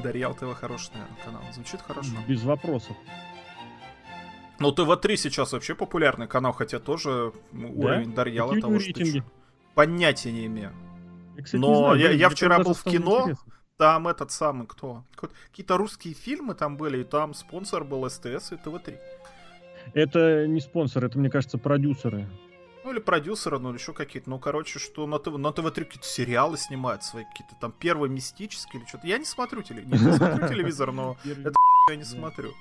Дарьял 0.00 0.32
ТВ 0.34 0.54
хороший, 0.54 0.92
наверное, 0.94 1.24
канал. 1.24 1.42
Звучит 1.52 1.80
хорошо. 1.82 2.12
Без 2.28 2.44
вопросов. 2.44 2.96
Ну, 4.60 4.70
ТВ-3 4.72 5.16
сейчас 5.16 5.52
вообще 5.52 5.74
популярный 5.74 6.28
канал, 6.28 6.52
хотя 6.52 6.78
тоже 6.78 7.32
ну, 7.50 7.72
уровень 7.80 8.14
Дарьяла 8.14 8.60
того, 8.60 8.78
что. 8.78 9.24
Понятия 9.74 10.30
не 10.30 10.46
имею. 10.46 10.72
Я, 11.36 11.42
кстати, 11.42 11.60
Но 11.60 11.68
не 11.70 11.76
знаю, 11.78 11.98
я- 11.98 12.10
я 12.12 12.28
вчера 12.28 12.58
был 12.60 12.74
в 12.74 12.84
кино. 12.84 13.22
интересно. 13.22 13.49
Там 13.80 14.08
этот 14.08 14.30
самый, 14.30 14.66
кто? 14.66 15.04
Какие-то 15.16 15.78
русские 15.78 16.12
фильмы 16.12 16.52
там 16.54 16.76
были, 16.76 17.00
и 17.00 17.02
там 17.02 17.32
спонсор 17.32 17.82
был 17.82 18.10
СТС 18.10 18.52
и 18.52 18.56
ТВ-3. 18.56 18.98
Это 19.94 20.46
не 20.46 20.60
спонсор, 20.60 21.06
это, 21.06 21.18
мне 21.18 21.30
кажется, 21.30 21.56
продюсеры. 21.56 22.28
Ну, 22.84 22.92
или 22.92 22.98
продюсеры, 22.98 23.58
ну, 23.58 23.70
или 23.70 23.78
еще 23.78 23.94
какие-то. 23.94 24.28
Ну, 24.28 24.38
короче, 24.38 24.78
что 24.78 25.06
на, 25.06 25.18
ТВ, 25.18 25.38
на 25.38 25.50
ТВ-3 25.50 25.84
какие-то 25.84 26.06
сериалы 26.06 26.58
снимают 26.58 27.04
свои, 27.04 27.24
какие-то 27.24 27.54
там 27.58 27.72
первые 27.72 28.10
мистические 28.10 28.82
или 28.82 28.86
что-то. 28.86 29.06
Я 29.06 29.16
не 29.16 29.24
смотрю. 29.24 29.62
Нет, 29.70 29.86
я 29.86 30.12
смотрю 30.12 30.48
телевизор, 30.54 30.92
но 30.92 31.16
Первый- 31.24 31.54
я 31.88 31.96
не 31.96 32.04
смотрю. 32.04 32.52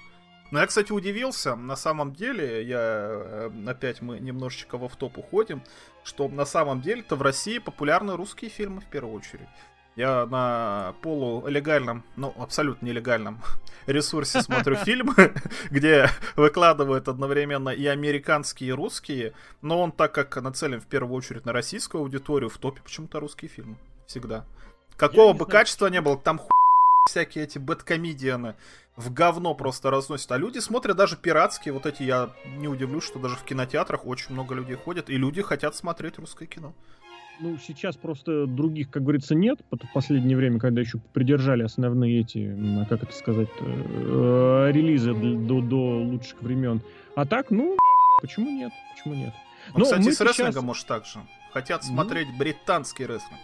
Но 0.52 0.60
я, 0.60 0.68
кстати, 0.68 0.94
удивился, 0.94 1.56
на 1.56 1.76
самом 1.76 2.14
деле, 2.14 2.64
я 2.64 2.80
э, 2.80 3.52
опять 3.68 4.02
мы 4.02 4.20
немножечко 4.20 4.78
в 4.78 4.96
топ 4.96 5.18
уходим, 5.18 5.62
что 6.04 6.30
на 6.30 6.46
самом 6.46 6.82
деле-то 6.82 7.18
в 7.18 7.22
России 7.22 7.60
популярны 7.60 8.16
русские 8.16 8.50
фильмы 8.50 8.80
в 8.80 8.86
первую 8.86 9.16
очередь. 9.16 9.50
Я 10.00 10.26
на 10.28 10.96
полулегальном, 11.02 12.06
ну, 12.16 12.34
абсолютно 12.38 12.86
нелегальном 12.86 13.42
ресурсе 13.86 14.42
смотрю 14.42 14.76
фильмы, 14.86 15.34
где 15.70 16.10
выкладывают 16.38 17.10
одновременно 17.10 17.68
и 17.68 17.86
американские, 17.86 18.70
и 18.70 18.72
русские, 18.72 19.34
но 19.62 19.82
он 19.82 19.92
так 19.92 20.14
как 20.14 20.38
нацелен 20.38 20.80
в 20.80 20.86
первую 20.86 21.18
очередь 21.18 21.44
на 21.44 21.52
российскую 21.52 22.00
аудиторию, 22.00 22.50
в 22.50 22.58
топе 22.60 22.82
почему-то 22.82 23.20
русские 23.20 23.50
фильмы. 23.50 23.76
Всегда. 24.08 24.46
Какого 24.96 25.34
бы 25.34 25.46
качества 25.46 25.88
не 25.88 26.00
было, 26.00 26.18
там 26.18 26.40
всякие 27.06 27.44
эти 27.44 27.58
бэткомедианы 27.58 28.56
в 28.96 29.12
говно 29.12 29.54
просто 29.54 29.92
разносят. 29.92 30.32
А 30.32 30.38
люди 30.38 30.60
смотрят 30.60 30.96
даже 30.96 31.18
пиратские, 31.18 31.74
вот 31.74 31.86
эти, 31.86 32.04
я 32.04 32.30
не 32.46 32.70
удивлюсь, 32.70 33.04
что 33.04 33.20
даже 33.20 33.36
в 33.36 33.44
кинотеатрах 33.44 34.06
очень 34.06 34.32
много 34.32 34.56
людей 34.56 34.78
ходят, 34.78 35.10
и 35.10 35.18
люди 35.18 35.42
хотят 35.42 35.76
смотреть 35.76 36.20
русское 36.20 36.46
кино. 36.46 36.74
Ну, 37.42 37.58
сейчас 37.58 37.96
просто 37.96 38.46
других, 38.48 38.90
как 38.90 39.04
говорится, 39.04 39.34
нет. 39.34 39.60
В 39.72 39.94
последнее 39.94 40.36
время, 40.36 40.60
когда 40.60 40.82
еще 40.82 41.00
придержали 41.14 41.64
основные 41.64 42.20
эти, 42.22 42.54
как 42.90 43.04
это 43.04 43.14
сказать, 43.14 43.48
э, 43.62 44.72
релизы 44.74 45.14
до, 45.14 45.62
до 45.62 46.00
лучших 46.02 46.42
времен. 46.42 46.82
А 47.16 47.26
так, 47.26 47.50
ну, 47.52 47.78
почему 48.22 48.50
нет? 48.50 48.72
Почему 48.94 49.14
нет? 49.16 49.34
Ну, 49.74 49.80
Но 49.80 49.84
кстати, 49.86 50.02
мы 50.02 50.12
с 50.12 50.20
рестлингом 50.22 50.52
сейчас- 50.54 50.64
может 50.64 50.88
так 50.88 51.06
же. 51.06 51.20
Хотят 51.54 51.82
Ну. 51.88 51.94
смотреть 51.94 52.28
британский 52.38 53.06
рестлинг. 53.06 53.40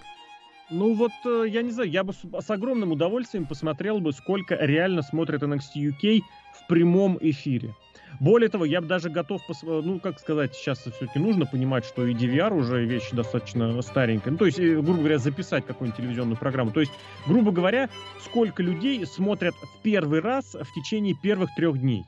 Ну 0.72 0.94
вот, 0.96 1.12
э, 1.26 1.46
я 1.48 1.62
не 1.62 1.72
знаю, 1.72 1.90
я 1.90 2.04
бы 2.04 2.12
с, 2.14 2.22
с 2.46 2.50
огромным 2.50 2.92
удовольствием 2.92 3.46
посмотрел 3.46 4.00
бы, 4.00 4.12
сколько 4.12 4.56
реально 4.56 5.04
смотрят 5.04 5.44
NXT 5.44 5.76
UK 5.76 6.22
в 6.54 6.68
прямом 6.68 7.18
эфире. 7.22 7.76
Более 8.20 8.50
того, 8.50 8.66
я 8.66 8.82
бы 8.82 8.88
даже 8.88 9.10
готов, 9.10 9.42
пос- 9.50 9.64
э, 9.64 9.82
ну, 9.84 10.00
как 10.00 10.20
сказать, 10.20 10.56
сейчас 10.56 10.80
все-таки 10.80 11.20
нужно 11.20 11.46
понимать, 11.46 11.86
что 11.86 12.06
и 12.06 12.14
DVR 12.14 12.54
уже 12.54 12.86
вещь 12.86 13.10
достаточно 13.12 13.82
старенькая. 13.82 14.32
Ну, 14.32 14.38
то 14.38 14.46
есть, 14.46 14.60
э, 14.60 14.82
грубо 14.82 15.00
говоря, 15.00 15.18
записать 15.18 15.66
какую-нибудь 15.66 15.98
телевизионную 15.98 16.38
программу. 16.38 16.72
То 16.72 16.80
есть, 16.80 16.92
грубо 17.28 17.52
говоря, 17.52 17.90
сколько 18.20 18.64
людей 18.64 19.06
смотрят 19.06 19.56
в 19.56 19.82
первый 19.82 20.22
раз 20.22 20.56
в 20.56 20.74
течение 20.74 21.16
первых 21.22 21.54
трех 21.56 21.80
дней. 21.80 22.04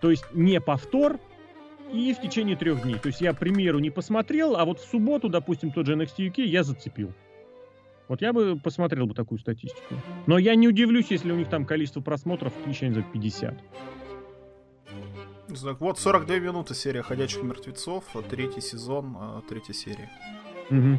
То 0.00 0.10
есть, 0.10 0.24
не 0.34 0.60
повтор, 0.60 1.18
и 1.92 2.12
в 2.12 2.20
течение 2.20 2.56
трех 2.56 2.82
дней. 2.82 2.98
То 2.98 3.08
есть 3.08 3.20
я, 3.20 3.32
к 3.32 3.38
примеру, 3.38 3.78
не 3.78 3.90
посмотрел, 3.90 4.56
а 4.56 4.64
вот 4.64 4.80
в 4.80 4.84
субботу, 4.84 5.28
допустим, 5.28 5.70
тот 5.70 5.86
же 5.86 5.94
NXT 5.94 6.30
UK 6.30 6.44
я 6.44 6.64
зацепил. 6.64 7.12
Вот 8.08 8.20
я 8.20 8.32
бы 8.32 8.58
посмотрел 8.58 9.06
бы 9.06 9.14
такую 9.14 9.38
статистику. 9.38 9.94
Но 10.26 10.36
я 10.38 10.54
не 10.56 10.68
удивлюсь, 10.68 11.06
если 11.10 11.32
у 11.32 11.36
них 11.36 11.48
там 11.48 11.64
количество 11.64 12.00
просмотров 12.00 12.52
я 12.66 12.88
не 12.88 12.94
знаю, 12.94 13.06
50. 13.12 13.54
Вот 15.62 15.98
42 15.98 16.38
минуты 16.38 16.74
серия 16.74 17.02
«Ходячих 17.02 17.42
мертвецов», 17.42 18.04
а 18.14 18.22
третий 18.22 18.60
сезон, 18.60 19.16
а, 19.18 19.42
третья 19.48 19.72
серия. 19.72 20.10
Мгм. 20.70 20.98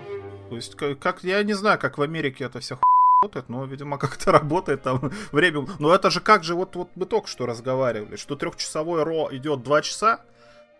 То 0.49 0.55
есть, 0.55 0.75
как, 0.75 0.99
как- 0.99 1.23
я 1.23 1.43
не 1.43 1.53
знаю, 1.53 1.79
как 1.79 1.97
в 1.97 2.01
Америке 2.01 2.45
это 2.45 2.59
вся 2.59 2.75
хуйня 2.75 2.85
работает, 3.21 3.49
но, 3.49 3.65
видимо, 3.65 3.97
как-то 3.97 4.31
работает 4.31 4.83
там 4.83 5.11
время. 5.31 5.67
Но 5.79 5.93
это 5.93 6.09
же 6.09 6.21
как 6.21 6.43
же, 6.43 6.55
вот, 6.55 6.75
вот 6.75 6.89
мы 6.95 7.05
только 7.05 7.27
что 7.27 7.45
разговаривали, 7.45 8.15
что 8.15 8.35
трехчасовой 8.35 9.03
Ро 9.03 9.29
идет 9.31 9.63
2 9.63 9.81
часа, 9.81 10.21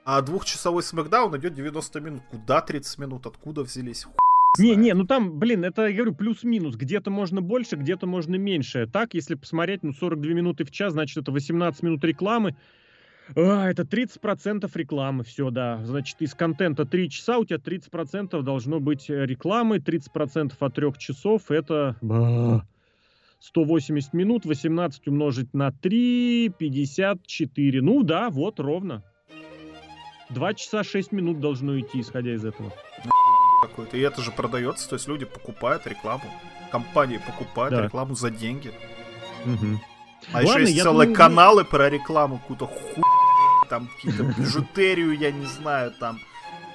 а 0.06 0.22
двухчасовой 0.22 0.84
Смакдаун 0.84 1.36
идет 1.38 1.54
90 1.56 2.00
минут. 2.00 2.22
Куда 2.30 2.62
30 2.62 3.00
минут? 3.00 3.26
Откуда 3.26 3.64
взялись? 3.64 4.04
Хуй 4.04 4.14
Не, 4.60 4.76
не, 4.76 4.94
ну 4.94 5.06
там, 5.06 5.40
блин, 5.40 5.66
это, 5.66 5.88
я 5.88 5.96
говорю, 5.96 6.14
плюс-минус. 6.14 6.76
Где-то 6.76 7.10
можно 7.10 7.42
больше, 7.42 7.76
где-то 7.76 8.06
можно 8.06 8.36
меньше. 8.36 8.88
Так, 8.88 9.16
если 9.16 9.34
посмотреть, 9.34 9.82
ну, 9.82 9.94
42 9.94 10.34
минуты 10.34 10.64
в 10.64 10.72
час, 10.72 10.94
значит, 10.94 11.18
это 11.18 11.32
18 11.32 11.82
минут 11.82 12.04
рекламы. 12.04 12.56
А, 13.36 13.70
это 13.70 13.84
30% 13.84 14.70
рекламы, 14.76 15.24
все, 15.24 15.50
да. 15.50 15.84
Значит, 15.84 16.22
из 16.22 16.34
контента 16.34 16.86
3 16.86 17.10
часа 17.10 17.38
у 17.38 17.46
тебя 17.46 17.58
30% 17.58 18.42
должно 18.42 18.80
быть 18.80 19.10
э, 19.10 19.26
рекламы, 19.26 19.78
30% 19.78 20.54
от 20.60 20.74
3 20.74 20.94
часов 20.98 21.50
это... 21.50 21.96
ба, 22.02 22.68
180 23.40 24.14
минут, 24.14 24.46
18 24.46 25.08
умножить 25.08 25.54
на 25.54 25.72
3, 25.72 26.50
54. 26.58 27.82
Ну 27.82 28.04
да, 28.04 28.30
вот, 28.30 28.60
ровно. 28.60 29.04
2 30.30 30.54
часа 30.56 30.84
6 30.84 31.12
минут 31.12 31.40
должно 31.40 31.80
идти, 31.80 32.02
исходя 32.02 32.34
из 32.34 32.44
этого. 32.44 32.72
какой-то. 33.62 33.98
И 33.98 34.02
это 34.02 34.22
же 34.22 34.32
продается, 34.32 34.90
то 34.90 34.96
есть 34.96 35.08
люди 35.08 35.26
покупают 35.26 35.88
рекламу. 35.88 36.24
Компании 36.72 37.18
покупают 37.18 37.74
Да. 37.74 37.84
рекламу 37.86 38.16
за 38.16 38.30
деньги. 38.30 38.72
Мгм. 39.46 39.80
А 40.32 40.42
еще 40.42 40.52
Ладно, 40.52 40.62
есть 40.64 40.76
я 40.76 40.84
целые 40.84 41.08
думаю, 41.08 41.16
каналы 41.16 41.66
про 41.66 41.90
рекламу, 41.90 42.40
какую-то 42.40 42.68
ху... 42.68 43.02
там 43.70 43.88
какие-то 43.96 44.24
бижутерию, 44.24 45.18
я 45.18 45.32
не 45.32 45.46
знаю, 45.46 45.92
там. 46.00 46.20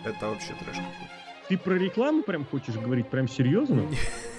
Это 0.04 0.28
вообще 0.28 0.54
трэш 0.54 0.76
какой-то. 0.76 1.20
Ты 1.48 1.58
про 1.58 1.74
рекламу 1.74 2.22
прям 2.22 2.44
хочешь 2.44 2.76
говорить? 2.76 3.08
Прям 3.08 3.28
серьезно? 3.28 3.82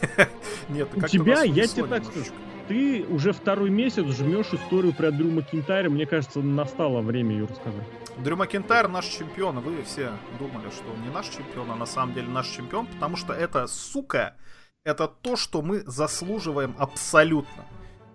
Нет, 0.70 0.88
У 0.96 1.00
как 1.02 1.10
тебя, 1.10 1.44
я 1.44 1.68
тебе 1.68 1.86
так 1.86 2.06
скажу, 2.06 2.32
ты 2.70 3.06
уже 3.10 3.34
второй 3.34 3.70
месяц 3.70 4.06
жмешь 4.06 4.54
историю 4.54 4.94
про 4.94 5.12
Дрю 5.12 5.30
Макинтайра. 5.30 5.90
Мне 5.90 6.06
кажется, 6.06 6.40
настало 6.40 7.02
время 7.02 7.34
ее 7.34 7.46
рассказать. 7.48 7.86
Дрю 8.20 8.38
Макентайр 8.38 8.88
наш 8.88 9.06
чемпион, 9.08 9.60
вы 9.60 9.84
все 9.84 10.12
думали, 10.40 10.70
что 10.70 10.90
он 10.90 11.02
не 11.02 11.10
наш 11.10 11.28
чемпион, 11.28 11.72
а 11.72 11.76
на 11.76 11.86
самом 11.86 12.14
деле 12.14 12.30
наш 12.30 12.48
чемпион, 12.48 12.88
потому 12.88 13.18
что 13.18 13.34
это, 13.34 13.68
сука, 13.68 14.38
это 14.86 15.10
то, 15.10 15.36
что 15.36 15.62
мы 15.62 15.82
заслуживаем 15.86 16.76
абсолютно. 16.78 17.66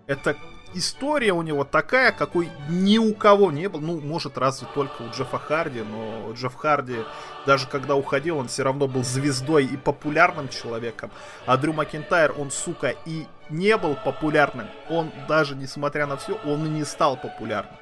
Это 0.07 0.35
история 0.73 1.33
у 1.33 1.41
него 1.41 1.63
такая, 1.63 2.11
какой 2.11 2.49
ни 2.69 2.97
у 2.97 3.13
кого 3.13 3.51
не 3.51 3.67
было. 3.69 3.81
Ну, 3.81 3.99
может, 3.99 4.37
разве 4.37 4.67
только 4.73 5.01
у 5.01 5.09
Джеффа 5.09 5.39
Харди, 5.39 5.81
но 5.81 6.31
Джефф 6.33 6.55
Харди, 6.55 6.97
даже 7.45 7.67
когда 7.67 7.95
уходил, 7.95 8.37
он 8.37 8.47
все 8.47 8.63
равно 8.63 8.87
был 8.87 9.03
звездой 9.03 9.65
и 9.65 9.77
популярным 9.77 10.49
человеком. 10.49 11.11
А 11.45 11.57
Дрю 11.57 11.73
Макентайр, 11.73 12.33
он, 12.37 12.51
сука, 12.51 12.95
и 13.05 13.25
не 13.49 13.77
был 13.77 13.95
популярным. 13.95 14.67
Он 14.89 15.11
даже, 15.27 15.55
несмотря 15.55 16.05
на 16.07 16.17
все, 16.17 16.37
он 16.45 16.65
и 16.65 16.69
не 16.69 16.83
стал 16.83 17.17
популярным. 17.17 17.75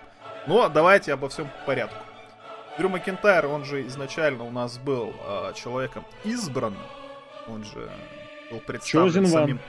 Но 0.48 0.70
давайте 0.70 1.14
обо 1.14 1.30
всем 1.30 1.48
по 1.48 1.68
порядку. 1.68 2.04
Дрю 2.78 2.90
Макентайр, 2.90 3.48
он 3.48 3.64
же 3.64 3.86
изначально 3.88 4.44
у 4.44 4.52
нас 4.52 4.78
был 4.78 5.14
э, 5.26 5.54
человеком 5.56 6.06
избранным. 6.24 6.84
Он 7.48 7.64
же 7.64 7.90
был 8.52 8.60
представлен 8.60 9.26
Chosen 9.26 9.46
one. 9.46 9.60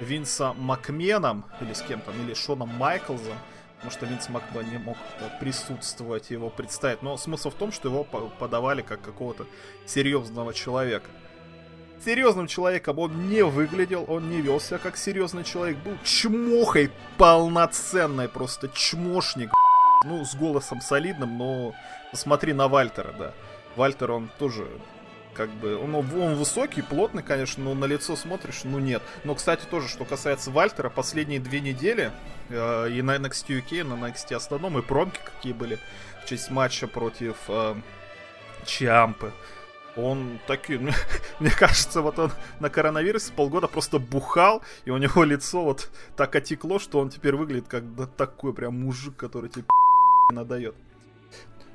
Винсом 0.00 0.60
Макменом, 0.60 1.44
или 1.60 1.72
с 1.72 1.82
кем 1.82 2.00
там, 2.00 2.14
или 2.24 2.34
Шоном 2.34 2.68
Майклзом. 2.70 3.36
Потому 3.76 3.92
что 3.92 4.06
Винс 4.06 4.28
Макмен 4.30 4.70
не 4.70 4.78
мог 4.78 4.96
присутствовать, 5.40 6.30
его 6.30 6.48
представить. 6.48 7.02
Но 7.02 7.18
смысл 7.18 7.50
в 7.50 7.54
том, 7.54 7.70
что 7.70 7.88
его 7.88 8.02
по- 8.02 8.28
подавали 8.38 8.80
как 8.80 9.02
какого-то 9.02 9.44
серьезного 9.84 10.54
человека. 10.54 11.10
Серьезным 12.02 12.46
человеком 12.46 12.98
он 12.98 13.28
не 13.28 13.42
выглядел, 13.44 14.06
он 14.08 14.30
не 14.30 14.40
вел 14.40 14.58
себя 14.58 14.78
как 14.78 14.96
серьезный 14.96 15.44
человек. 15.44 15.76
Был 15.78 15.98
чмохой 16.02 16.90
полноценной, 17.18 18.28
просто 18.28 18.68
чмошник. 18.68 19.50
Ну, 20.06 20.24
с 20.24 20.34
голосом 20.34 20.80
солидным, 20.80 21.36
но 21.36 21.74
посмотри 22.10 22.52
на 22.54 22.68
Вальтера, 22.68 23.12
да. 23.18 23.32
Вальтер, 23.76 24.12
он 24.12 24.30
тоже 24.38 24.66
как 25.34 25.50
бы, 25.50 25.76
он, 25.76 25.94
он 25.94 26.34
высокий, 26.34 26.82
плотный, 26.82 27.22
конечно, 27.22 27.62
но 27.62 27.74
на 27.74 27.84
лицо 27.84 28.16
смотришь, 28.16 28.62
ну 28.64 28.78
нет. 28.78 29.02
Но, 29.24 29.34
кстати, 29.34 29.64
тоже, 29.66 29.88
что 29.88 30.04
касается 30.04 30.50
Вальтера, 30.50 30.88
последние 30.88 31.40
две 31.40 31.60
недели 31.60 32.12
э, 32.48 32.90
и 32.90 33.02
на 33.02 33.16
NXT 33.16 33.60
UK, 33.60 33.80
и 33.80 33.82
на 33.82 33.94
NXT 33.94 34.34
основном, 34.34 34.78
и 34.78 34.82
промки 34.82 35.20
какие 35.24 35.52
были 35.52 35.78
в 36.22 36.28
честь 36.28 36.50
матча 36.50 36.86
против 36.86 37.36
э, 37.48 37.74
Чиампы. 38.64 39.32
Он 39.96 40.38
такой, 40.46 40.78
мне, 40.78 40.94
мне 41.40 41.50
кажется, 41.50 42.00
вот 42.00 42.18
он 42.18 42.32
на 42.60 42.70
коронавирусе 42.70 43.32
полгода 43.32 43.66
просто 43.66 43.98
бухал, 43.98 44.62
и 44.84 44.90
у 44.90 44.96
него 44.96 45.24
лицо 45.24 45.64
вот 45.64 45.90
так 46.16 46.34
отекло, 46.36 46.78
что 46.78 47.00
он 47.00 47.10
теперь 47.10 47.34
выглядит 47.34 47.68
как 47.68 47.94
да, 47.94 48.06
такой 48.06 48.54
прям 48.54 48.80
мужик, 48.80 49.16
который 49.16 49.50
тебе 49.50 49.64
надает. 50.32 50.74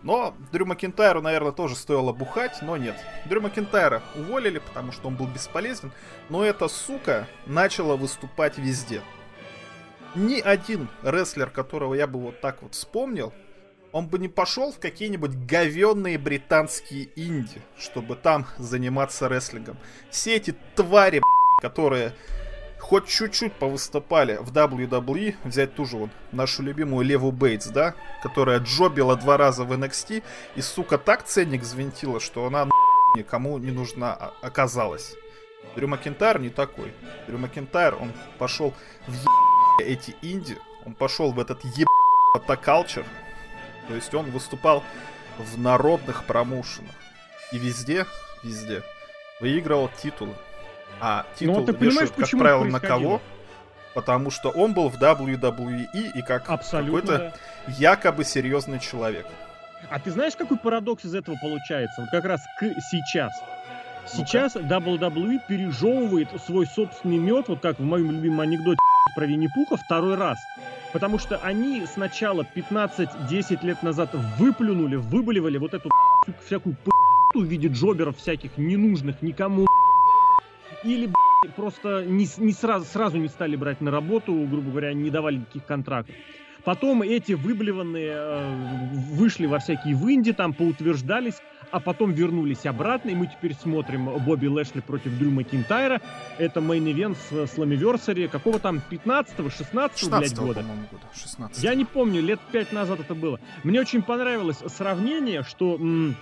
Но 0.01 0.33
Дрю 0.51 0.65
Макинтайру, 0.65 1.21
наверное, 1.21 1.51
тоже 1.51 1.75
стоило 1.75 2.13
бухать, 2.13 2.61
но 2.61 2.77
нет. 2.77 2.95
Дрю 3.25 3.41
Макинтайра 3.41 4.01
уволили, 4.15 4.59
потому 4.59 4.91
что 4.91 5.07
он 5.07 5.15
был 5.15 5.27
бесполезен, 5.27 5.91
но 6.29 6.45
эта 6.45 6.67
сука 6.67 7.27
начала 7.45 7.97
выступать 7.97 8.57
везде. 8.57 9.01
Ни 10.15 10.39
один 10.39 10.89
рестлер, 11.03 11.49
которого 11.49 11.93
я 11.93 12.07
бы 12.07 12.19
вот 12.19 12.41
так 12.41 12.63
вот 12.63 12.73
вспомнил, 12.73 13.33
он 13.91 14.07
бы 14.07 14.19
не 14.19 14.27
пошел 14.27 14.71
в 14.71 14.79
какие-нибудь 14.79 15.31
говенные 15.31 16.17
британские 16.17 17.09
инди, 17.15 17.61
чтобы 17.77 18.15
там 18.15 18.45
заниматься 18.57 19.27
рестлингом. 19.27 19.77
Все 20.09 20.35
эти 20.35 20.55
твари, 20.75 21.21
которые 21.61 22.13
хоть 22.79 23.07
чуть-чуть 23.07 23.53
повыступали 23.53 24.37
в 24.37 24.51
WWE, 24.51 25.35
взять 25.43 25.75
ту 25.75 25.85
же 25.85 25.97
вот 25.97 26.09
нашу 26.31 26.63
любимую 26.63 27.05
Леву 27.05 27.31
Бейтс, 27.31 27.67
да, 27.67 27.93
которая 28.23 28.59
джобила 28.59 29.15
два 29.15 29.37
раза 29.37 29.63
в 29.63 29.71
NXT, 29.71 30.23
и, 30.55 30.61
сука, 30.61 30.97
так 30.97 31.23
ценник 31.23 31.61
взвинтила, 31.61 32.19
что 32.19 32.45
она 32.45 32.67
никому 33.15 33.57
не 33.57 33.71
нужна 33.71 34.13
оказалась. 34.41 35.15
Дрю 35.75 35.87
Макентайр 35.87 36.39
не 36.39 36.49
такой. 36.49 36.93
Дрю 37.27 37.37
Макентайр, 37.37 37.95
он 37.95 38.11
пошел 38.37 38.73
в 39.07 39.13
е... 39.13 39.85
эти 39.85 40.15
инди, 40.21 40.57
он 40.85 40.93
пошел 40.93 41.31
в 41.31 41.39
этот 41.39 41.63
е... 41.63 41.85
калчер, 42.57 43.05
то 43.87 43.95
есть 43.95 44.13
он 44.13 44.31
выступал 44.31 44.83
в 45.37 45.59
народных 45.59 46.25
промоушенах. 46.25 46.95
И 47.51 47.57
везде, 47.57 48.05
везде 48.43 48.83
выигрывал 49.39 49.89
титулы. 50.01 50.35
А 51.01 51.25
титул 51.37 51.65
ну, 51.65 51.67
а 51.67 51.71
вешают, 51.71 52.11
как 52.11 52.29
правило, 52.31 52.63
на 52.65 52.79
кого? 52.79 53.21
Потому 53.95 54.31
что 54.31 54.49
он 54.49 54.73
был 54.73 54.89
в 54.89 55.01
WWE 55.01 55.87
и 56.13 56.21
как 56.21 56.45
какой-то 56.45 57.17
да. 57.17 57.33
якобы 57.67 58.23
серьезный 58.23 58.79
человек. 58.79 59.25
А 59.89 59.99
ты 59.99 60.11
знаешь, 60.11 60.35
какой 60.35 60.57
парадокс 60.57 61.05
из 61.05 61.15
этого 61.15 61.35
получается? 61.41 62.01
Вот 62.01 62.09
как 62.11 62.25
раз 62.25 62.41
к 62.59 62.65
сейчас. 62.91 63.33
Сейчас 64.07 64.55
ну 64.55 64.61
WWE 64.61 65.39
пережевывает 65.47 66.29
свой 66.45 66.65
собственный 66.65 67.17
мед, 67.17 67.47
вот 67.47 67.61
как 67.61 67.79
в 67.79 67.83
моем 67.83 68.11
любимом 68.11 68.41
анекдоте 68.41 68.79
про 69.15 69.25
Винни-Пуха, 69.25 69.77
второй 69.77 70.15
раз. 70.15 70.37
Потому 70.93 71.19
что 71.19 71.37
они 71.37 71.85
сначала 71.85 72.45
15-10 72.55 73.65
лет 73.65 73.83
назад 73.83 74.09
выплюнули, 74.37 74.95
выболивали 74.95 75.57
вот 75.57 75.73
эту 75.73 75.89
всякую 76.45 76.75
в 77.35 77.43
виде 77.43 77.67
джоберов 77.67 78.17
всяких 78.17 78.57
ненужных 78.57 79.21
никому 79.21 79.67
или 80.83 81.11
просто 81.55 82.03
не, 82.05 82.27
не 82.37 82.53
сразу, 82.53 82.85
сразу 82.85 83.17
не 83.17 83.27
стали 83.27 83.55
брать 83.55 83.81
на 83.81 83.91
работу, 83.91 84.33
грубо 84.49 84.71
говоря, 84.71 84.93
не 84.93 85.09
давали 85.09 85.37
никаких 85.37 85.65
контрактов. 85.65 86.15
Потом 86.63 87.01
эти 87.01 87.33
выблеванные 87.33 88.11
э, 88.13 88.87
вышли 89.13 89.45
во 89.45 89.59
всякие 89.59 89.95
в 89.95 90.09
Инди, 90.11 90.33
там 90.33 90.53
поутверждались, 90.53 91.35
а 91.71 91.79
потом 91.79 92.11
вернулись 92.11 92.65
обратно, 92.65 93.09
и 93.09 93.15
мы 93.15 93.27
теперь 93.27 93.55
смотрим 93.55 94.05
Бобби 94.25 94.47
Лэшли 94.47 94.81
против 94.81 95.17
Дрю 95.17 95.31
Макинтайра. 95.31 96.01
Это 96.37 96.59
main 96.59 97.17
event 97.17 97.47
Slammiversary, 97.53 98.27
какого 98.27 98.59
там 98.59 98.81
15-го, 98.89 99.47
16-го, 99.47 100.17
блядь, 100.17 100.35
года? 100.35 100.61
года. 100.91 101.03
16 101.13 101.63
Я 101.63 101.75
не 101.75 101.85
помню, 101.85 102.21
лет 102.21 102.39
5 102.51 102.73
назад 102.73 102.99
это 102.99 103.15
было. 103.15 103.39
Мне 103.63 103.79
очень 103.79 104.01
понравилось 104.01 104.57
сравнение, 104.67 105.43
что... 105.43 105.75
М- 105.75 106.15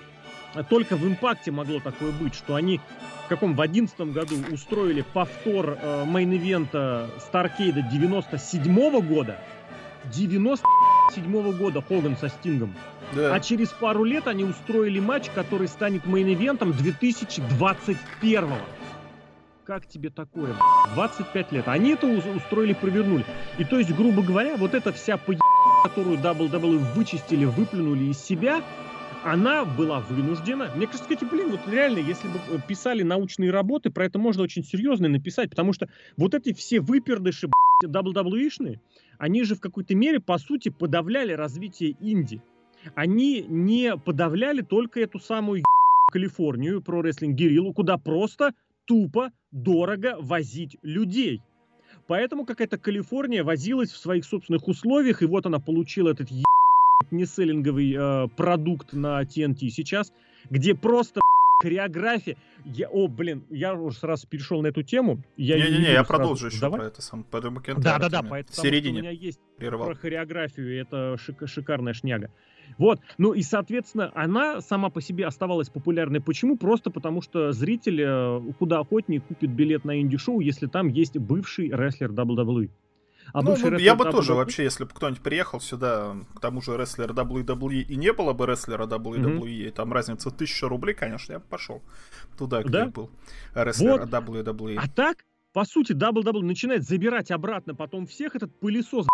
только 0.63 0.95
в 0.95 1.07
Impact 1.07 1.45
е 1.45 1.51
могло 1.51 1.79
такое 1.79 2.11
быть, 2.11 2.35
что 2.35 2.55
они 2.55 2.79
в 3.25 3.29
каком 3.29 3.55
в 3.55 3.61
одиннадцатом 3.61 4.13
году 4.13 4.35
устроили 4.51 5.01
повтор 5.01 5.77
э, 5.81 6.05
main 6.05 6.51
event 6.51 7.09
а 7.19 7.25
Starrcade 7.25 7.76
а 7.76 7.81
97 7.81 8.63
-го 8.63 9.01
года. 9.01 9.37
97 10.13 11.25
-го 11.25 11.57
года 11.57 11.81
Хоган 11.81 12.15
со 12.15 12.29
Стингом. 12.29 12.73
Да. 13.13 13.33
А 13.33 13.39
через 13.39 13.69
пару 13.69 14.03
лет 14.03 14.27
они 14.27 14.43
устроили 14.45 14.99
матч, 14.99 15.29
который 15.35 15.67
станет 15.67 16.05
main 16.05 16.29
event 16.29 16.59
ом 16.59 16.71
2021 16.71 18.45
-го. 18.45 18.57
Как 19.65 19.85
тебе 19.85 20.09
такое? 20.09 20.55
25 20.95 21.51
лет. 21.51 21.67
Они 21.67 21.91
это 21.91 22.07
устроили, 22.07 22.71
провернули. 22.71 23.25
И 23.57 23.65
то 23.65 23.77
есть, 23.77 23.93
грубо 23.93 24.21
говоря, 24.21 24.55
вот 24.55 24.73
эта 24.73 24.93
вся 24.93 25.17
по 25.17 25.33
которую 25.83 26.17
WWE 26.17 26.93
вычистили, 26.93 27.45
выплюнули 27.45 28.05
из 28.05 28.17
себя, 28.17 28.61
она 29.27 29.65
была 29.65 29.99
вынуждена. 29.99 30.71
Мне 30.75 30.87
кажется, 30.87 31.09
кстати, 31.09 31.29
блин, 31.29 31.51
вот 31.51 31.59
реально, 31.67 31.99
если 31.99 32.29
бы 32.29 32.39
э, 32.49 32.59
писали 32.65 33.03
научные 33.03 33.51
работы, 33.51 33.89
про 33.89 34.05
это 34.05 34.19
можно 34.19 34.43
очень 34.43 34.63
серьезно 34.63 35.09
написать, 35.09 35.49
потому 35.49 35.73
что 35.73 35.89
вот 36.15 36.33
эти 36.33 36.53
все 36.53 36.79
выпердыши 36.79 37.49
WWE-шные, 37.83 38.79
они 39.17 39.43
же 39.43 39.55
в 39.55 39.59
какой-то 39.59 39.95
мере, 39.95 40.21
по 40.21 40.37
сути, 40.37 40.69
подавляли 40.69 41.33
развитие 41.33 41.95
Инди. 41.99 42.41
Они 42.95 43.41
не 43.41 43.97
подавляли 43.97 44.61
только 44.61 45.01
эту 45.01 45.19
самую 45.19 45.63
Калифорнию, 46.09 46.81
про 46.81 47.01
рестлинг 47.01 47.35
Гириллу, 47.35 47.73
куда 47.73 47.97
просто 47.97 48.53
тупо 48.85 49.31
дорого 49.51 50.15
возить 50.19 50.77
людей. 50.83 51.41
Поэтому 52.07 52.45
какая-то 52.45 52.77
Калифорния 52.77 53.43
возилась 53.43 53.91
в 53.91 53.97
своих 53.97 54.23
собственных 54.23 54.69
условиях, 54.69 55.21
и 55.21 55.25
вот 55.25 55.45
она 55.45 55.59
получила 55.59 56.11
этот 56.11 56.31
неселлинговый 57.11 57.95
э, 57.97 58.27
продукт 58.35 58.93
на 58.93 59.21
TNT 59.23 59.69
сейчас, 59.69 60.11
где 60.49 60.75
просто 60.75 61.21
хореография. 61.61 62.37
Я, 62.65 62.89
о, 62.89 63.07
блин, 63.07 63.45
я 63.49 63.73
уже 63.73 63.97
сразу 63.97 64.27
перешел 64.27 64.61
на 64.61 64.67
эту 64.67 64.83
тему. 64.83 65.23
Не-не-не, 65.37 65.85
я, 65.85 65.91
я 65.93 66.03
продолжу 66.03 66.47
еще 66.47 66.59
Давай. 66.59 66.79
про 66.81 66.87
это 66.87 67.01
сам. 67.01 67.23
По 67.23 67.41
Да-да-да, 67.41 68.23
поэтому 68.23 68.53
в 68.53 68.55
середине. 68.55 68.99
у 68.99 69.01
меня 69.01 69.11
есть 69.11 69.39
прервал. 69.57 69.87
про 69.87 69.95
хореографию, 69.95 70.79
это 70.79 71.17
шик 71.17 71.47
шикарная 71.47 71.93
шняга. 71.93 72.31
Вот, 72.77 72.99
ну 73.17 73.33
и, 73.33 73.41
соответственно, 73.43 74.11
она 74.13 74.61
сама 74.61 74.89
по 74.89 75.01
себе 75.01 75.25
оставалась 75.25 75.69
популярной. 75.69 76.19
Почему? 76.19 76.57
Просто 76.57 76.91
потому, 76.91 77.21
что 77.21 77.53
зритель 77.53 78.01
э, 78.01 78.53
куда 78.59 78.79
охотнее 78.79 79.21
купит 79.21 79.49
билет 79.49 79.85
на 79.85 80.01
инди-шоу, 80.01 80.41
если 80.41 80.67
там 80.67 80.89
есть 80.89 81.17
бывший 81.17 81.69
рестлер 81.69 82.11
WWE. 82.11 82.69
А 83.33 83.41
ну, 83.41 83.55
ну 83.57 83.77
я 83.77 83.95
бы 83.95 84.05
WWE... 84.05 84.11
тоже 84.11 84.33
вообще, 84.33 84.63
если 84.63 84.85
бы 84.85 84.91
кто-нибудь 84.91 85.21
приехал 85.21 85.59
сюда, 85.59 86.15
к 86.35 86.39
тому 86.39 86.61
же 86.61 86.77
рестлер 86.77 87.11
WWE, 87.11 87.81
и 87.81 87.95
не 87.95 88.13
было 88.13 88.33
бы 88.33 88.45
рестлера 88.45 88.85
WWE, 88.85 89.19
mm-hmm. 89.19 89.71
там 89.71 89.93
разница 89.93 90.31
тысяча 90.31 90.67
рублей, 90.67 90.93
конечно, 90.93 91.33
я 91.33 91.39
бы 91.39 91.45
пошел 91.49 91.81
туда, 92.37 92.61
где 92.63 92.71
да? 92.71 92.85
был 92.87 93.09
рестлер 93.53 93.99
вот. 93.99 94.09
WWE. 94.09 94.77
А 94.81 94.87
так, 94.87 95.25
по 95.53 95.65
сути, 95.65 95.91
WWE 95.91 96.41
начинает 96.41 96.83
забирать 96.83 97.31
обратно 97.31 97.75
потом 97.75 98.07
всех 98.07 98.35
этот 98.35 98.57
пылесос, 98.59 99.07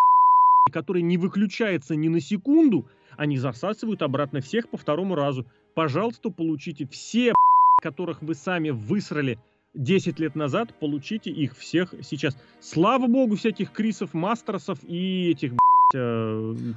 который 0.71 1.01
не 1.01 1.17
выключается 1.17 1.95
ни 1.95 2.07
на 2.07 2.19
секунду, 2.19 2.87
они 3.17 3.37
засасывают 3.37 4.01
обратно 4.01 4.41
всех 4.41 4.69
по 4.69 4.77
второму 4.77 5.15
разу. 5.15 5.45
Пожалуйста, 5.75 6.29
получите 6.29 6.87
все, 6.87 7.33
которых 7.81 8.21
вы 8.21 8.35
сами 8.35 8.69
высрали 8.69 9.39
10 9.73 10.19
лет 10.19 10.35
назад, 10.35 10.73
получите 10.79 11.31
их 11.31 11.57
всех 11.57 11.93
сейчас. 12.01 12.37
Слава 12.59 13.07
богу, 13.07 13.35
всяких 13.35 13.71
Крисов, 13.71 14.13
Мастерсов 14.13 14.79
и 14.83 15.31
этих, 15.31 15.53
э, 15.95 15.97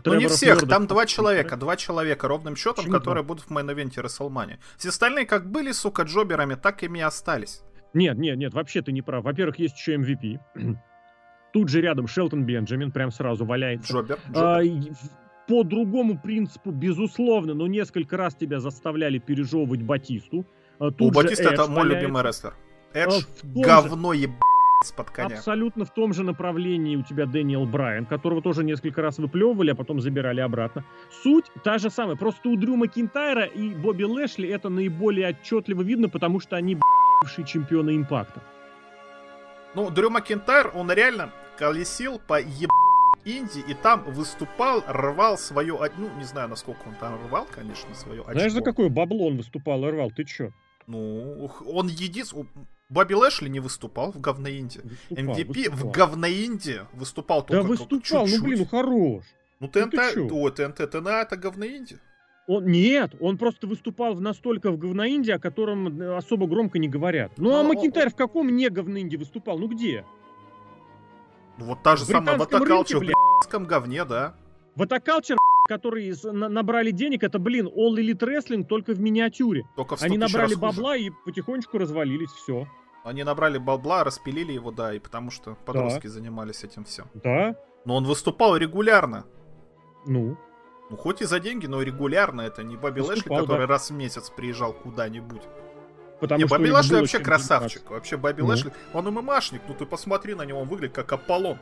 ну 0.04 0.14
не 0.14 0.28
всех, 0.28 0.54
Нердов. 0.54 0.68
там 0.68 0.86
два 0.86 1.06
человека, 1.06 1.56
два 1.56 1.76
человека 1.76 2.26
ровным 2.28 2.56
счетом, 2.56 2.84
Почему 2.84 2.92
которые 2.92 3.22
два? 3.22 3.28
будут 3.34 3.44
в 3.44 3.50
мейн-эвенте 3.50 4.00
Расселмани. 4.00 4.58
Все 4.78 4.88
остальные 4.88 5.26
как 5.26 5.50
были, 5.50 5.72
сука, 5.72 6.02
джоберами, 6.02 6.54
так 6.54 6.82
ими 6.82 7.00
и 7.00 7.02
остались. 7.02 7.62
Нет, 7.92 8.18
нет, 8.18 8.36
нет, 8.38 8.54
вообще 8.54 8.82
ты 8.82 8.92
не 8.92 9.02
прав. 9.02 9.24
Во-первых, 9.24 9.58
есть 9.58 9.76
еще 9.78 9.96
MVP. 9.96 10.38
Тут 11.52 11.68
же 11.68 11.80
рядом 11.80 12.06
Шелтон 12.06 12.44
Бенджамин 12.44 12.92
прям 12.92 13.10
сразу 13.10 13.44
валяется. 13.44 13.92
Джобер. 13.92 14.18
А, 14.34 14.62
джобер. 14.62 14.92
А, 14.92 14.94
по 15.48 15.62
другому 15.62 16.18
принципу, 16.20 16.70
безусловно, 16.70 17.54
но 17.54 17.66
несколько 17.66 18.16
раз 18.16 18.34
тебя 18.34 18.58
заставляли 18.60 19.18
пережевывать 19.18 19.82
Батисту. 19.82 20.44
А, 20.78 20.90
тут 20.90 21.12
У 21.12 21.14
Батиста 21.14 21.50
это 21.50 21.66
мой 21.68 21.86
любимый 21.86 22.22
рестлер. 22.22 22.54
Эдж 22.96 23.24
говно 23.42 24.14
еб 24.14 24.30
под 24.96 25.10
коня. 25.10 25.36
Абсолютно 25.36 25.84
в 25.84 25.90
том 25.90 26.14
же 26.14 26.22
направлении 26.22 26.96
у 26.96 27.02
тебя 27.02 27.26
Дэниел 27.26 27.66
Брайан, 27.66 28.06
которого 28.06 28.40
тоже 28.40 28.64
несколько 28.64 29.02
раз 29.02 29.18
выплевывали, 29.18 29.70
а 29.70 29.74
потом 29.74 30.00
забирали 30.00 30.40
обратно. 30.40 30.84
Суть 31.22 31.46
та 31.64 31.78
же 31.78 31.90
самая, 31.90 32.16
просто 32.16 32.48
у 32.48 32.56
Дрю 32.56 32.76
Макинтайра 32.76 33.44
и 33.44 33.70
Бобби 33.74 34.04
Лэшли 34.04 34.48
это 34.48 34.68
наиболее 34.68 35.28
отчетливо 35.30 35.82
видно, 35.82 36.08
потому 36.08 36.40
что 36.40 36.56
они 36.56 36.78
бывшие 37.20 37.46
чемпионы 37.46 37.96
импакта. 37.96 38.42
Ну, 39.74 39.90
Дрю 39.90 40.08
Макинтайр, 40.08 40.70
он 40.74 40.90
реально 40.90 41.32
колесил 41.58 42.18
по 42.18 42.40
еб 42.40 42.70
инди, 43.24 43.60
и 43.68 43.74
там 43.74 44.04
выступал, 44.04 44.84
рвал 44.86 45.36
свое, 45.36 45.76
ну, 45.98 46.08
не 46.16 46.24
знаю, 46.24 46.48
насколько 46.48 46.80
он 46.86 46.94
там 46.94 47.18
рвал, 47.26 47.46
конечно, 47.50 47.94
свое 47.94 48.20
очко. 48.20 48.32
Знаешь, 48.32 48.52
за 48.52 48.62
какое 48.62 48.88
бабло 48.88 49.26
он 49.26 49.36
выступал 49.36 49.84
и 49.84 49.90
рвал? 49.90 50.10
Ты 50.10 50.24
чё? 50.24 50.50
Ну, 50.86 51.50
он 51.66 51.88
единственный... 51.88 52.46
Бобби 52.88 53.14
Лэшли 53.14 53.48
не 53.48 53.60
выступал 53.60 54.12
в 54.12 54.20
говноинде. 54.20 54.80
MVP 55.10 55.70
в 55.70 55.90
говноинде 55.90 56.86
выступал 56.92 57.44
только 57.44 57.62
Да 57.62 57.68
выступал, 57.68 58.26
чуть-чуть. 58.26 58.38
ну 58.38 58.44
блин, 58.44 58.58
ну 58.60 58.66
хорош. 58.66 59.24
Ну 59.58 59.68
ТНТ, 59.68 59.94
ну, 60.16 60.42
о, 60.42 60.50
ТНТ, 60.50 60.90
ТНА 60.90 61.22
это 61.22 61.36
говноинде. 61.36 61.98
Он, 62.46 62.64
нет, 62.64 63.14
он 63.20 63.38
просто 63.38 63.66
выступал 63.66 64.14
в 64.14 64.20
настолько 64.20 64.70
в 64.70 64.78
говноинде, 64.78 65.34
о 65.34 65.38
котором 65.40 66.00
э, 66.00 66.16
особо 66.16 66.46
громко 66.46 66.78
не 66.78 66.88
говорят. 66.88 67.32
Ну, 67.38 67.52
а 67.52 67.60
а 67.60 67.62
Макинтайр 67.64 68.10
в 68.10 68.14
каком 68.14 68.54
не 68.54 68.68
говноинде 68.68 69.16
выступал? 69.16 69.58
Ну 69.58 69.66
где? 69.66 70.04
Ну, 71.58 71.64
вот 71.64 71.82
та 71.82 71.96
же 71.96 72.04
самая 72.04 72.38
Ватакалчер 72.38 72.98
в 72.98 73.00
британском 73.00 73.64
говне, 73.64 74.04
да. 74.04 74.36
Ватакалчер, 74.76 75.36
которые 75.66 76.14
набрали 76.24 76.90
денег, 76.90 77.22
это, 77.22 77.38
блин, 77.38 77.66
All 77.66 77.96
Elite 77.96 78.20
Wrestling 78.20 78.64
только 78.64 78.92
в 78.92 79.00
миниатюре. 79.00 79.64
Только 79.76 79.96
в 79.96 80.02
Они 80.02 80.18
набрали 80.18 80.54
бабла 80.54 80.92
хуже. 80.92 81.06
и 81.06 81.10
потихонечку 81.24 81.78
развалились, 81.78 82.30
все. 82.30 82.66
Они 83.04 83.22
набрали 83.22 83.58
бабла, 83.58 84.02
распилили 84.02 84.52
его, 84.52 84.72
да, 84.72 84.92
и 84.92 84.98
потому 84.98 85.30
что 85.30 85.56
подростки 85.64 86.08
да. 86.08 86.12
занимались 86.12 86.64
этим 86.64 86.84
всем. 86.84 87.06
Да. 87.14 87.54
Но 87.84 87.96
он 87.96 88.04
выступал 88.04 88.56
регулярно. 88.56 89.26
Ну. 90.06 90.36
Ну, 90.90 90.96
хоть 90.96 91.22
и 91.22 91.24
за 91.24 91.40
деньги, 91.40 91.66
но 91.66 91.82
регулярно. 91.82 92.42
Это 92.42 92.62
не 92.62 92.76
Бобби 92.76 93.00
Лэшли, 93.00 93.28
который 93.28 93.66
да. 93.66 93.66
раз 93.66 93.90
в 93.90 93.94
месяц 93.94 94.30
приезжал 94.30 94.72
куда-нибудь. 94.72 95.42
Потому 96.20 96.38
не, 96.40 96.46
Бобби 96.46 96.68
Лэшли 96.68 96.96
вообще 96.96 97.18
красавчик. 97.18 97.90
Вообще, 97.90 98.16
Бобби 98.16 98.40
ну. 98.40 98.48
Лэшли, 98.48 98.72
он 98.92 99.06
ММАшник. 99.06 99.62
Ну, 99.68 99.74
ты 99.74 99.84
посмотри 99.84 100.34
на 100.34 100.42
него, 100.42 100.60
он 100.60 100.68
выглядит 100.68 100.94
как 100.94 101.12
Аполлон. 101.12 101.58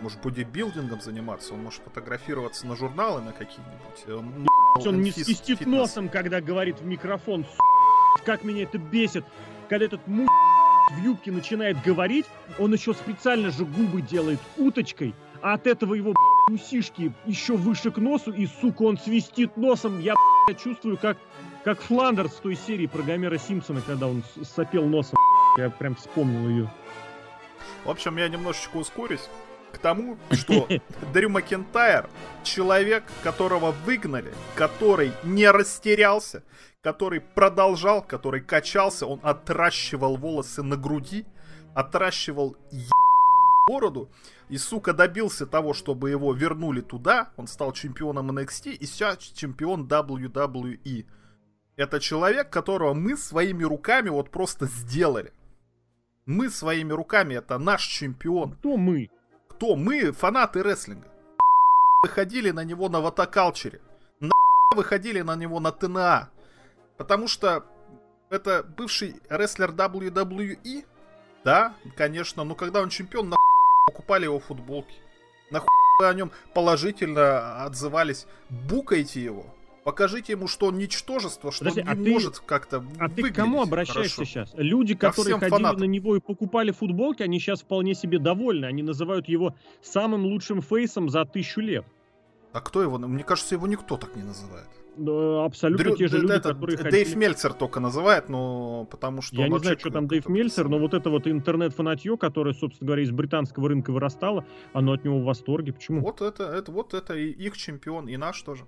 Может, 0.00 0.20
бодибилдингом 0.22 1.00
заниматься, 1.00 1.54
он 1.54 1.64
может 1.64 1.82
фотографироваться 1.82 2.66
на 2.66 2.76
журналы 2.76 3.20
на 3.20 3.32
какие-нибудь. 3.32 4.08
Он, 4.08 4.48
он 4.76 5.02
не 5.02 5.10
свистит 5.10 5.66
носом, 5.66 6.08
когда 6.08 6.40
говорит 6.40 6.80
в 6.80 6.84
микрофон. 6.84 7.44
Как 8.24 8.44
меня 8.44 8.62
это 8.62 8.78
бесит, 8.78 9.24
когда 9.68 9.86
этот 9.86 10.06
му 10.06 10.28
в 10.90 11.02
юбке 11.02 11.32
начинает 11.32 11.82
говорить, 11.82 12.26
он 12.58 12.72
еще 12.72 12.94
специально 12.94 13.50
же 13.50 13.64
губы 13.64 14.00
делает 14.00 14.38
уточкой, 14.56 15.14
а 15.42 15.54
от 15.54 15.66
этого 15.66 15.94
его 15.94 16.14
усишки 16.48 17.12
еще 17.26 17.56
выше 17.56 17.90
к 17.90 17.98
носу, 17.98 18.32
и, 18.32 18.46
сука, 18.46 18.82
он 18.82 18.98
свистит 18.98 19.56
носом. 19.56 20.00
Я 20.00 20.14
чувствую, 20.62 20.96
как, 20.96 21.18
как 21.64 21.80
Фландерс 21.80 22.32
в 22.32 22.40
той 22.40 22.54
серии 22.54 22.86
про 22.86 23.02
Гомера 23.02 23.36
Симпсона, 23.36 23.82
когда 23.82 24.06
он 24.06 24.22
сопел 24.42 24.86
носом. 24.86 25.18
Я 25.56 25.70
прям 25.70 25.96
вспомнил 25.96 26.48
ее. 26.48 26.72
В 27.84 27.90
общем, 27.90 28.16
я 28.16 28.28
немножечко 28.28 28.76
ускорюсь 28.76 29.28
к 29.78 29.80
тому, 29.80 30.18
что 30.32 30.68
Дрю 31.12 31.28
Макентайр 31.28 32.08
человек, 32.42 33.04
которого 33.22 33.70
выгнали, 33.70 34.32
который 34.54 35.12
не 35.22 35.50
растерялся, 35.50 36.42
который 36.82 37.20
продолжал, 37.20 38.02
который 38.02 38.40
качался, 38.40 39.06
он 39.06 39.20
отращивал 39.22 40.16
волосы 40.16 40.62
на 40.62 40.76
груди, 40.76 41.26
отращивал 41.74 42.56
бороду, 43.68 44.10
и, 44.48 44.56
сука, 44.56 44.92
добился 44.92 45.46
того, 45.46 45.74
чтобы 45.74 46.10
его 46.10 46.32
вернули 46.32 46.80
туда, 46.80 47.30
он 47.36 47.46
стал 47.46 47.72
чемпионом 47.72 48.30
NXT, 48.30 48.72
и 48.72 48.86
сейчас 48.86 49.18
чемпион 49.18 49.86
WWE. 49.86 51.06
Это 51.76 52.00
человек, 52.00 52.50
которого 52.50 52.94
мы 52.94 53.16
своими 53.16 53.62
руками 53.62 54.08
вот 54.08 54.30
просто 54.30 54.66
сделали. 54.66 55.32
Мы 56.26 56.50
своими 56.50 56.92
руками, 56.92 57.34
это 57.34 57.58
наш 57.58 57.82
чемпион. 57.86 58.52
Кто 58.52 58.76
мы? 58.76 59.10
Кто? 59.58 59.74
Мы, 59.74 60.12
фанаты 60.12 60.62
рестлинга. 60.62 61.08
Выходили 62.04 62.52
на 62.52 62.62
него 62.62 62.88
на 62.88 63.00
Ватакалчере. 63.00 63.80
На 64.20 64.30
выходили 64.76 65.20
на 65.20 65.34
него 65.34 65.58
на 65.58 65.72
ТНА. 65.72 66.30
Потому 66.96 67.26
что 67.26 67.64
это 68.30 68.62
бывший 68.62 69.16
рестлер 69.28 69.70
WWE. 69.70 70.86
Да, 71.44 71.74
конечно, 71.96 72.44
но 72.44 72.54
когда 72.54 72.82
он 72.82 72.88
чемпион, 72.88 73.30
на 73.30 73.36
покупали 73.88 74.26
его 74.26 74.38
футболки. 74.38 74.94
Нахуй 75.50 75.68
вы 75.98 76.06
о 76.06 76.14
нем 76.14 76.30
положительно 76.54 77.64
отзывались. 77.64 78.28
Букайте 78.50 79.24
его. 79.24 79.44
Покажите 79.88 80.34
ему, 80.34 80.48
что 80.48 80.66
он 80.66 80.76
ничтожество, 80.76 81.50
что 81.50 81.64
Подожди, 81.64 81.80
он 81.80 82.02
не 82.02 82.10
а 82.10 82.12
может 82.12 82.40
как-то 82.40 82.84
А 82.98 83.08
ты 83.08 83.22
к 83.22 83.34
кому 83.34 83.62
обращаешься 83.62 84.16
хорошо. 84.16 84.30
сейчас? 84.30 84.50
Люди, 84.54 84.94
Ко 84.94 85.08
которые 85.08 85.36
ходили 85.36 85.48
фанатам. 85.48 85.80
на 85.80 85.84
него 85.84 86.14
и 86.14 86.20
покупали 86.20 86.72
футболки, 86.72 87.22
они 87.22 87.40
сейчас 87.40 87.62
вполне 87.62 87.94
себе 87.94 88.18
довольны. 88.18 88.66
Они 88.66 88.82
называют 88.82 89.30
его 89.30 89.54
самым 89.80 90.26
лучшим 90.26 90.60
фейсом 90.60 91.08
за 91.08 91.24
тысячу 91.24 91.62
лет. 91.62 91.86
А 92.52 92.60
кто 92.60 92.82
его? 92.82 92.98
Мне 92.98 93.24
кажется, 93.24 93.54
его 93.54 93.66
никто 93.66 93.96
так 93.96 94.14
не 94.14 94.24
называет. 94.24 94.68
Да, 94.98 95.46
абсолютно 95.46 95.84
Дрю, 95.84 95.96
те 95.96 96.08
же 96.08 96.18
люди, 96.18 96.32
это, 96.32 96.52
которые 96.52 96.76
Дэйв 96.76 97.06
ходили... 97.06 97.14
Мельцер 97.14 97.54
только 97.54 97.80
называет, 97.80 98.28
но 98.28 98.86
потому 98.90 99.22
что... 99.22 99.36
Я 99.36 99.48
не 99.48 99.58
знаю, 99.58 99.78
что 99.78 99.88
там 99.90 100.06
Дэйв 100.06 100.28
Мельцер, 100.28 100.68
но 100.68 100.78
вот 100.78 100.92
это 100.92 101.08
вот 101.08 101.26
интернет-фанатье, 101.26 102.18
которое, 102.18 102.52
собственно 102.52 102.88
говоря, 102.88 103.04
из 103.04 103.10
британского 103.10 103.70
рынка 103.70 103.90
вырастало, 103.90 104.44
оно 104.74 104.92
от 104.92 105.04
него 105.04 105.20
в 105.20 105.24
восторге. 105.24 105.72
Почему? 105.72 106.02
Вот 106.02 106.20
это, 106.20 106.44
это, 106.44 106.72
вот 106.72 106.92
это 106.92 107.14
и 107.14 107.30
их 107.30 107.56
чемпион, 107.56 108.06
и 108.08 108.18
наш 108.18 108.42
тоже. 108.42 108.66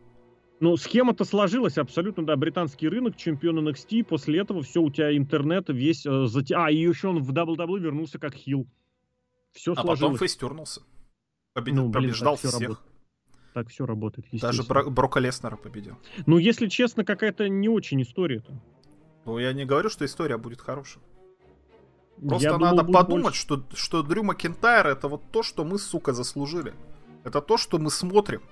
Ну, 0.60 0.76
схема-то 0.76 1.24
сложилась 1.24 1.78
абсолютно, 1.78 2.24
да, 2.24 2.36
британский 2.36 2.88
рынок, 2.88 3.16
чемпион 3.16 3.66
NXT, 3.66 4.04
после 4.04 4.40
этого 4.40 4.62
все, 4.62 4.80
у 4.82 4.90
тебя 4.90 5.16
интернет 5.16 5.68
весь 5.68 6.04
э, 6.04 6.26
зате... 6.26 6.54
А, 6.54 6.70
и 6.70 6.76
еще 6.76 7.08
он 7.08 7.22
в 7.22 7.32
WWE 7.32 7.80
вернулся 7.80 8.18
как 8.18 8.34
хил. 8.34 8.66
Все 9.52 9.72
а 9.72 9.76
сложилось. 9.76 10.00
потом 10.00 10.16
фейстернулся. 10.18 10.82
Победил, 11.54 11.84
ну, 11.84 11.88
блин, 11.88 12.04
побеждал 12.04 12.36
всех. 12.36 12.52
Работает 12.52 12.78
так 13.52 13.68
все 13.68 13.86
работает. 13.86 14.26
Даже 14.32 14.62
Бро- 14.62 14.90
Брока 14.90 15.20
Леснера 15.20 15.56
победил. 15.56 15.96
Ну, 16.26 16.38
если 16.38 16.68
честно, 16.68 17.04
какая-то 17.04 17.48
не 17.48 17.68
очень 17.68 18.00
история-то. 18.02 18.52
Ну, 19.24 19.38
я 19.38 19.52
не 19.52 19.64
говорю, 19.64 19.90
что 19.90 20.04
история 20.04 20.38
будет 20.38 20.60
хорошая. 20.60 21.02
Просто 22.16 22.48
я 22.48 22.58
надо 22.58 22.82
думал, 22.82 22.92
подумать, 22.92 23.24
больше... 23.24 23.40
что, 23.40 23.64
что 23.74 24.02
Дрю 24.02 24.22
Макентайр 24.22 24.86
это 24.86 25.08
вот 25.08 25.22
то, 25.32 25.42
что 25.42 25.64
мы, 25.64 25.78
сука, 25.78 26.12
заслужили. 26.12 26.74
Это 27.24 27.40
то, 27.40 27.56
что 27.56 27.78
мы 27.78 27.90
смотрим. 27.90 28.42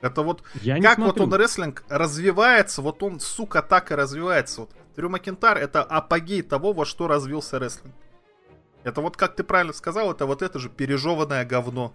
Это 0.00 0.22
вот 0.22 0.42
я 0.60 0.80
как 0.80 0.98
вот 0.98 1.20
он 1.20 1.32
рестлинг 1.32 1.84
развивается, 1.88 2.82
вот 2.82 3.02
он, 3.02 3.18
сука, 3.20 3.62
так 3.62 3.90
и 3.90 3.94
развивается. 3.94 4.62
Вот 4.62 4.70
Дрю 4.94 5.08
Макентайр 5.08 5.58
это 5.58 5.82
апогей 5.82 6.42
того, 6.42 6.72
во 6.72 6.84
что 6.84 7.06
развился 7.08 7.58
рестлинг. 7.58 7.94
Это 8.84 9.00
вот, 9.00 9.16
как 9.16 9.34
ты 9.34 9.42
правильно 9.42 9.72
сказал, 9.72 10.12
это 10.12 10.26
вот 10.26 10.42
это 10.42 10.58
же 10.58 10.68
пережеванное 10.68 11.44
говно. 11.44 11.92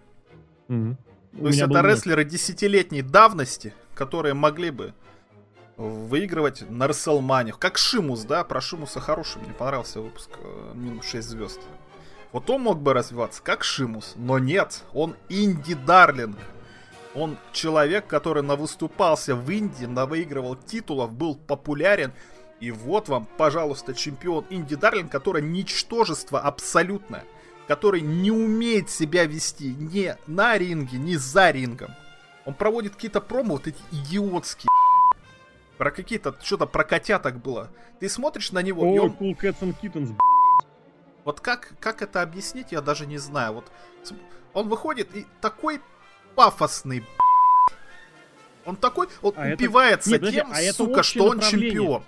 Угу. 0.68 0.96
То 1.40 1.46
есть 1.46 1.60
это 1.60 1.80
рестлеры 1.80 2.24
десятилетней 2.24 3.02
давности, 3.02 3.72
которые 3.94 4.34
могли 4.34 4.70
бы 4.70 4.94
выигрывать 5.76 6.68
на 6.68 6.86
Расселмане. 6.86 7.54
Как 7.58 7.78
Шимус, 7.78 8.24
да? 8.24 8.44
Про 8.44 8.60
Шимуса 8.60 9.00
хороший, 9.00 9.40
мне 9.40 9.52
понравился 9.52 10.00
выпуск 10.00 10.30
э, 10.38 10.72
минус 10.74 11.06
6 11.06 11.28
звезд. 11.28 11.60
Вот 12.30 12.48
он 12.50 12.62
мог 12.62 12.80
бы 12.80 12.92
развиваться 12.92 13.42
как 13.42 13.64
Шимус, 13.64 14.14
но 14.16 14.38
нет, 14.38 14.84
он 14.92 15.16
инди-дарлинг. 15.28 16.36
Он 17.14 17.36
человек, 17.52 18.06
который 18.06 18.42
навыступался 18.42 19.34
в 19.36 19.50
Индии, 19.50 19.84
навыигрывал 19.84 20.56
титулов, 20.56 21.12
был 21.12 21.36
популярен. 21.36 22.12
И 22.60 22.70
вот 22.70 23.08
вам, 23.08 23.26
пожалуйста, 23.36 23.92
чемпион 23.94 24.46
инди-дарлинг, 24.48 25.10
который 25.10 25.42
ничтожество 25.42 26.40
абсолютное 26.40 27.24
который 27.66 28.00
не 28.00 28.30
умеет 28.30 28.90
себя 28.90 29.24
вести 29.24 29.74
ни 29.74 30.14
на 30.26 30.58
ринге, 30.58 30.98
ни 30.98 31.14
за 31.14 31.50
рингом. 31.50 31.92
Он 32.44 32.54
проводит 32.54 32.94
какие-то 32.94 33.20
промо, 33.20 33.54
вот 33.54 33.66
эти 33.66 33.78
идиотские. 33.92 34.68
Про 35.78 35.90
какие-то, 35.90 36.36
что-то 36.42 36.66
про 36.66 36.84
котяток 36.84 37.40
было. 37.40 37.70
Ты 37.98 38.08
смотришь 38.08 38.52
на 38.52 38.62
него, 38.62 38.82
О, 38.82 38.94
и 38.94 38.98
он... 38.98 39.10
Cool 39.12 39.36
Cats 39.36 39.60
and 39.60 39.74
Kittens, 39.80 40.16
Вот 41.24 41.40
как, 41.40 41.72
как 41.80 42.02
это 42.02 42.22
объяснить, 42.22 42.72
я 42.72 42.80
даже 42.80 43.06
не 43.06 43.18
знаю. 43.18 43.54
Вот 43.54 43.72
он 44.52 44.68
выходит 44.68 45.16
и 45.16 45.26
такой 45.40 45.80
пафосный, 46.34 47.04
он 48.64 48.76
такой, 48.76 49.08
он 49.22 49.34
а 49.36 49.52
упивается 49.52 50.14
это... 50.14 50.26
Нет, 50.26 50.34
тем, 50.34 50.52
а 50.52 50.72
сука, 50.72 51.02
что 51.02 51.26
он 51.26 51.40
чемпион 51.40 52.02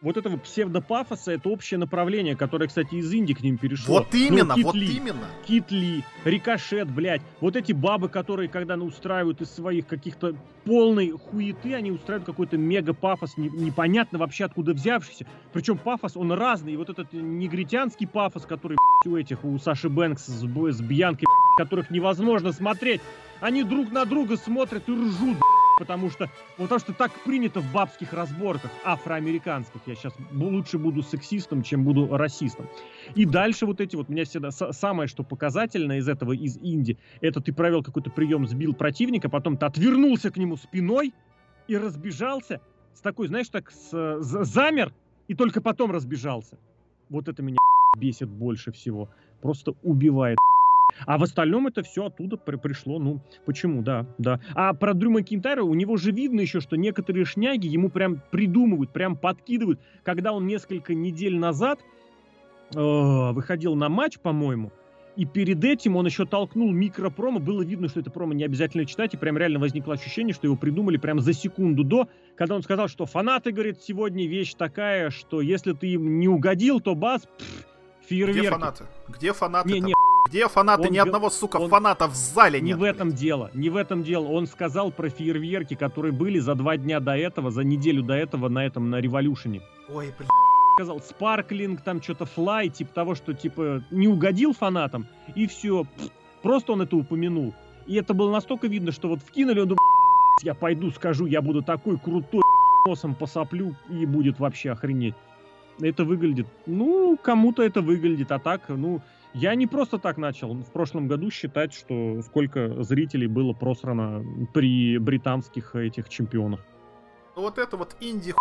вот 0.00 0.16
этого 0.16 0.36
псевдопафоса 0.36 1.32
это 1.32 1.48
общее 1.48 1.78
направление, 1.78 2.36
которое, 2.36 2.68
кстати, 2.68 2.94
из 2.94 3.12
Индии 3.12 3.32
к 3.32 3.40
ним 3.40 3.58
перешло. 3.58 3.98
Вот 3.98 4.14
именно, 4.14 4.54
ну, 4.56 4.62
вот 4.62 4.74
Ли, 4.74 4.96
именно. 4.96 5.26
Китли, 5.46 6.04
Рикошет, 6.24 6.88
блядь. 6.88 7.22
Вот 7.40 7.56
эти 7.56 7.72
бабы, 7.72 8.08
которые, 8.08 8.48
когда 8.48 8.76
ну, 8.76 8.86
устраивают 8.86 9.40
из 9.40 9.50
своих 9.50 9.86
каких-то 9.86 10.36
полной 10.64 11.10
хуеты, 11.10 11.74
они 11.74 11.90
устраивают 11.90 12.26
какой-то 12.26 12.56
мега-пафос, 12.56 13.36
не, 13.36 13.48
непонятно 13.48 14.18
вообще 14.18 14.44
откуда 14.44 14.72
взявшийся. 14.72 15.26
Причем 15.52 15.78
пафос, 15.78 16.16
он 16.16 16.30
разный. 16.32 16.74
И 16.74 16.76
вот 16.76 16.90
этот 16.90 17.12
негритянский 17.12 18.06
пафос, 18.06 18.46
который 18.46 18.76
у 19.04 19.16
этих, 19.16 19.44
у 19.44 19.58
Саши 19.58 19.88
Бэнкс 19.88 20.24
с, 20.26 20.42
с 20.42 20.80
Бьянкой, 20.80 21.26
которых 21.58 21.90
невозможно 21.90 22.52
смотреть. 22.52 23.00
Они 23.40 23.64
друг 23.64 23.90
на 23.92 24.04
друга 24.04 24.36
смотрят 24.36 24.88
и 24.88 24.92
ржут, 24.92 25.38
потому 25.78 26.08
что, 26.08 26.30
потому 26.56 26.78
что 26.78 26.92
так 26.92 27.12
принято 27.24 27.60
в 27.60 27.72
бабских 27.72 28.12
разборках 28.12 28.70
афроамериканских. 28.84 29.80
Я 29.86 29.96
сейчас 29.96 30.12
лучше 30.32 30.78
буду 30.78 31.02
сексистом, 31.02 31.62
чем 31.62 31.84
буду 31.84 32.16
расистом. 32.16 32.68
И 33.16 33.24
дальше 33.24 33.66
вот 33.66 33.80
эти 33.80 33.96
вот, 33.96 34.08
меня 34.08 34.24
всегда 34.24 34.50
самое, 34.52 35.08
что 35.08 35.24
показательное 35.24 35.98
из 35.98 36.08
этого, 36.08 36.32
из 36.32 36.58
Инди, 36.58 36.96
это 37.20 37.40
ты 37.40 37.52
провел 37.52 37.82
какой-то 37.82 38.10
прием, 38.10 38.46
сбил 38.46 38.72
противника, 38.72 39.28
потом 39.28 39.56
ты 39.56 39.66
отвернулся 39.66 40.30
к 40.30 40.36
нему 40.36 40.56
спиной 40.56 41.12
и 41.66 41.76
разбежался 41.76 42.60
с 42.94 43.00
такой, 43.00 43.26
знаешь, 43.26 43.48
так 43.48 43.70
с, 43.70 44.18
замер 44.20 44.92
и 45.26 45.34
только 45.34 45.60
потом 45.60 45.90
разбежался. 45.90 46.56
Вот 47.08 47.26
это 47.26 47.42
меня 47.42 47.58
бесит 47.96 48.28
больше 48.28 48.70
всего. 48.70 49.08
Просто 49.40 49.74
убивает. 49.82 50.38
А 51.06 51.18
в 51.18 51.22
остальном 51.22 51.66
это 51.66 51.82
все 51.82 52.06
оттуда 52.06 52.36
при 52.36 52.56
пришло. 52.56 52.98
Ну, 52.98 53.20
почему, 53.44 53.82
да, 53.82 54.06
да. 54.18 54.40
А 54.54 54.74
про 54.74 54.94
Дрю 54.94 55.10
Макинтайра 55.10 55.62
у 55.62 55.74
него 55.74 55.96
же 55.96 56.10
видно 56.10 56.40
еще, 56.40 56.60
что 56.60 56.76
некоторые 56.76 57.24
шняги 57.24 57.66
ему 57.66 57.88
прям 57.88 58.20
придумывают, 58.30 58.92
прям 58.92 59.16
подкидывают. 59.16 59.80
Когда 60.02 60.32
он 60.32 60.46
несколько 60.46 60.94
недель 60.94 61.36
назад 61.36 61.80
э, 62.74 62.78
выходил 62.78 63.74
на 63.74 63.88
матч, 63.88 64.18
по-моему, 64.18 64.72
и 65.18 65.24
перед 65.24 65.64
этим 65.64 65.96
он 65.96 66.06
еще 66.06 66.26
толкнул 66.26 66.70
микропромо. 66.70 67.40
Было 67.40 67.62
видно, 67.62 67.88
что 67.88 67.98
это 67.98 68.08
промо 68.08 68.34
не 68.34 68.44
обязательно 68.44 68.84
читать, 68.84 69.14
и 69.14 69.16
прям 69.16 69.36
реально 69.36 69.58
возникло 69.58 69.94
ощущение, 69.94 70.32
что 70.32 70.46
его 70.46 70.54
придумали 70.54 70.96
прям 70.96 71.18
за 71.18 71.32
секунду 71.32 71.82
до, 71.82 72.08
когда 72.36 72.54
он 72.54 72.62
сказал, 72.62 72.86
что 72.86 73.04
фанаты, 73.04 73.50
говорит, 73.50 73.82
сегодня 73.82 74.28
вещь 74.28 74.54
такая, 74.54 75.10
что 75.10 75.40
если 75.40 75.72
ты 75.72 75.88
им 75.88 76.20
не 76.20 76.28
угодил, 76.28 76.80
то 76.80 76.94
бас, 76.94 77.22
пфф, 77.22 77.66
фейерверки. 78.08 78.38
Где 78.38 78.50
фанаты? 78.50 78.84
Где 79.08 79.32
фанаты? 79.32 79.72
Не, 79.72 79.80
не, 79.80 79.94
где 80.28 80.48
фанаты? 80.48 80.88
Он, 80.88 80.92
Ни 80.92 80.98
одного, 80.98 81.30
сука, 81.30 81.56
он, 81.56 81.70
фаната 81.70 82.06
в 82.06 82.14
зале 82.14 82.60
не 82.60 82.68
нет. 82.68 82.76
Не 82.76 82.80
в 82.80 82.84
этом 82.84 83.12
дело, 83.12 83.50
не 83.54 83.70
в 83.70 83.76
этом 83.76 84.02
дело. 84.02 84.28
Он 84.28 84.46
сказал 84.46 84.90
про 84.90 85.08
фейерверки, 85.08 85.74
которые 85.74 86.12
были 86.12 86.38
за 86.38 86.54
два 86.54 86.76
дня 86.76 87.00
до 87.00 87.16
этого, 87.16 87.50
за 87.50 87.64
неделю 87.64 88.02
до 88.02 88.14
этого 88.14 88.48
на 88.48 88.64
этом, 88.64 88.90
на 88.90 89.00
революшене. 89.00 89.62
Ой, 89.88 90.12
блин 90.18 90.28
сказал 90.78 91.00
спарклинг, 91.00 91.80
там 91.80 92.00
что-то 92.00 92.24
флай, 92.24 92.68
типа 92.68 92.94
того, 92.94 93.16
что 93.16 93.34
типа 93.34 93.82
не 93.90 94.06
угодил 94.06 94.52
фанатам, 94.52 95.08
и 95.34 95.48
все. 95.48 95.86
Просто 96.40 96.72
он 96.72 96.82
это 96.82 96.94
упомянул. 96.94 97.52
И 97.88 97.96
это 97.96 98.14
было 98.14 98.30
настолько 98.30 98.68
видно, 98.68 98.92
что 98.92 99.08
вот 99.08 99.18
вкинули, 99.18 99.58
он 99.58 99.68
думал, 99.70 99.80
я 100.44 100.54
пойду 100.54 100.92
скажу, 100.92 101.26
я 101.26 101.42
буду 101.42 101.62
такой 101.62 101.98
крутой, 101.98 102.42
носом 102.86 103.16
посоплю, 103.16 103.74
и 103.90 104.06
будет 104.06 104.38
вообще 104.38 104.70
охренеть. 104.70 105.16
Это 105.80 106.04
выглядит, 106.04 106.46
ну, 106.66 107.18
кому-то 107.20 107.64
это 107.64 107.80
выглядит, 107.80 108.30
а 108.30 108.38
так, 108.38 108.68
ну, 108.68 109.00
я 109.40 109.54
не 109.54 109.66
просто 109.66 109.98
так 109.98 110.18
начал 110.18 110.54
в 110.54 110.72
прошлом 110.72 111.08
году 111.08 111.30
считать, 111.30 111.72
что 111.72 112.22
сколько 112.22 112.82
зрителей 112.82 113.28
было 113.28 113.52
просрано 113.52 114.24
при 114.52 114.98
британских 114.98 115.76
этих 115.76 116.08
чемпионах. 116.08 116.60
Ну 117.36 117.42
вот 117.42 117.58
это 117.58 117.76
вот 117.76 117.96
инди 118.00 118.34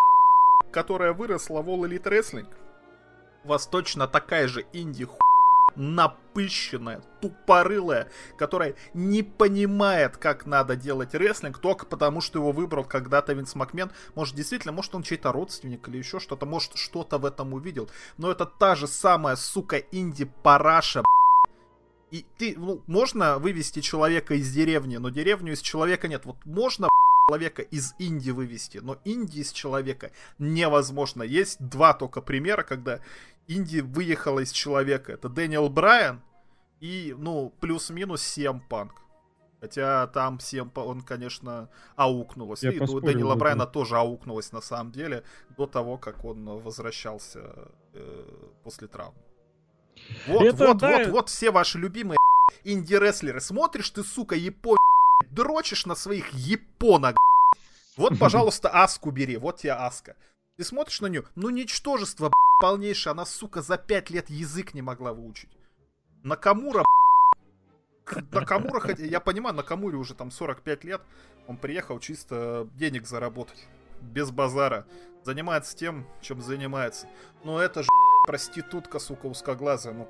которая 0.71 1.13
выросла 1.13 1.61
в 1.61 1.69
All 1.69 1.87
Elite 1.87 2.03
Wrestling, 2.03 2.47
у 3.43 3.47
вас 3.47 3.67
точно 3.67 4.07
такая 4.07 4.47
же 4.47 4.65
инди 4.73 5.05
напыщенная, 5.77 7.01
тупорылая, 7.21 8.09
которая 8.37 8.75
не 8.93 9.23
понимает, 9.23 10.17
как 10.17 10.45
надо 10.45 10.75
делать 10.75 11.13
рестлинг, 11.13 11.59
только 11.59 11.85
потому, 11.85 12.21
что 12.21 12.39
его 12.39 12.51
выбрал 12.51 12.83
когда-то 12.83 13.33
Винс 13.33 13.55
Макмен. 13.55 13.91
Может, 14.15 14.35
действительно, 14.35 14.73
может, 14.73 14.93
он 14.95 15.03
чей-то 15.03 15.31
родственник 15.31 15.87
или 15.87 15.97
еще 15.97 16.19
что-то, 16.19 16.45
может, 16.45 16.77
что-то 16.77 17.17
в 17.17 17.25
этом 17.25 17.53
увидел. 17.53 17.89
Но 18.17 18.31
это 18.31 18.45
та 18.45 18.75
же 18.75 18.87
самая, 18.87 19.35
сука, 19.35 19.77
инди-параша, 19.77 21.03
и 22.09 22.25
ты, 22.37 22.55
ну, 22.57 22.81
можно 22.87 23.37
вывести 23.37 23.81
человека 23.81 24.35
из 24.35 24.51
деревни, 24.51 24.97
но 24.97 25.09
деревню 25.09 25.53
из 25.53 25.61
человека 25.61 26.07
нет. 26.07 26.25
Вот 26.25 26.37
можно 26.45 26.87
человека 27.29 27.61
из 27.61 27.93
Индии 27.99 28.31
вывести, 28.31 28.77
но 28.77 28.97
Индии 29.03 29.41
из 29.41 29.51
человека 29.51 30.11
невозможно. 30.39 31.23
Есть 31.23 31.57
два 31.59 31.93
только 31.93 32.21
примера, 32.21 32.63
когда 32.63 33.01
Индия 33.47 33.81
выехала 33.81 34.39
из 34.39 34.51
человека. 34.51 35.13
Это 35.13 35.29
Дэниел 35.29 35.69
Брайан 35.69 36.21
и, 36.79 37.15
ну, 37.17 37.53
плюс-минус 37.59 38.21
Сем 38.21 38.59
Панк. 38.61 38.93
Хотя 39.59 40.05
там 40.07 40.37
всем 40.37 40.71
он, 40.75 41.01
конечно, 41.01 41.69
аукнулось. 41.95 42.61
Я 42.61 42.71
и 42.71 42.79
у 42.79 42.99
Дэниела 42.99 43.35
Брайана 43.35 43.65
тоже 43.65 43.97
аукнулось 43.97 44.51
на 44.51 44.61
самом 44.61 44.91
деле 44.91 45.23
до 45.57 45.65
того, 45.65 45.97
как 45.97 46.25
он 46.25 46.45
возвращался 46.59 47.71
э, 47.93 48.49
после 48.63 48.87
травмы. 48.87 49.17
Вот, 50.27 50.43
Это, 50.43 50.67
вот, 50.67 50.77
да... 50.77 50.99
вот, 50.99 51.07
вот 51.07 51.29
все 51.29 51.49
ваши 51.49 51.79
любимые 51.79 52.17
инди-рестлеры. 52.63 53.41
Смотришь 53.41 53.89
ты, 53.89 54.03
сука, 54.03 54.35
Японию, 54.35 54.77
дрочишь 55.31 55.87
на 55.87 55.95
своих 55.95 56.31
японок. 56.33 57.17
Вот, 57.95 58.13
пожалуйста, 58.19 58.69
Аску 58.69 59.09
бери, 59.09 59.37
вот 59.37 59.57
тебе 59.57 59.73
Аска. 59.73 60.15
Ты 60.57 60.63
смотришь 60.63 61.01
на 61.01 61.07
нее, 61.07 61.23
ну 61.35 61.51
ничтожество, 61.51 62.31
полнейшее, 62.59 63.11
она, 63.11 63.25
сука, 63.25 63.61
за 63.61 63.77
пять 63.77 64.09
лет 64.09 64.29
язык 64.29 64.73
не 64.73 64.81
могла 64.81 65.13
выучить. 65.13 65.49
Накамура, 66.23 66.83
Накамура, 68.31 68.79
хотя, 68.79 69.05
я 69.05 69.19
понимаю, 69.19 69.55
Накамуре 69.55 69.97
уже 69.97 70.15
там 70.15 70.31
45 70.31 70.83
лет, 70.83 71.01
он 71.47 71.57
приехал 71.57 71.99
чисто 71.99 72.67
денег 72.75 73.05
заработать, 73.05 73.67
без 74.01 74.31
базара, 74.31 74.87
занимается 75.23 75.77
тем, 75.77 76.07
чем 76.21 76.41
занимается. 76.41 77.07
Но 77.43 77.61
это 77.61 77.83
же 77.83 77.89
проститутка, 78.25 78.97
сука, 78.97 79.27
узкоглазая, 79.27 79.93
ну, 79.93 80.09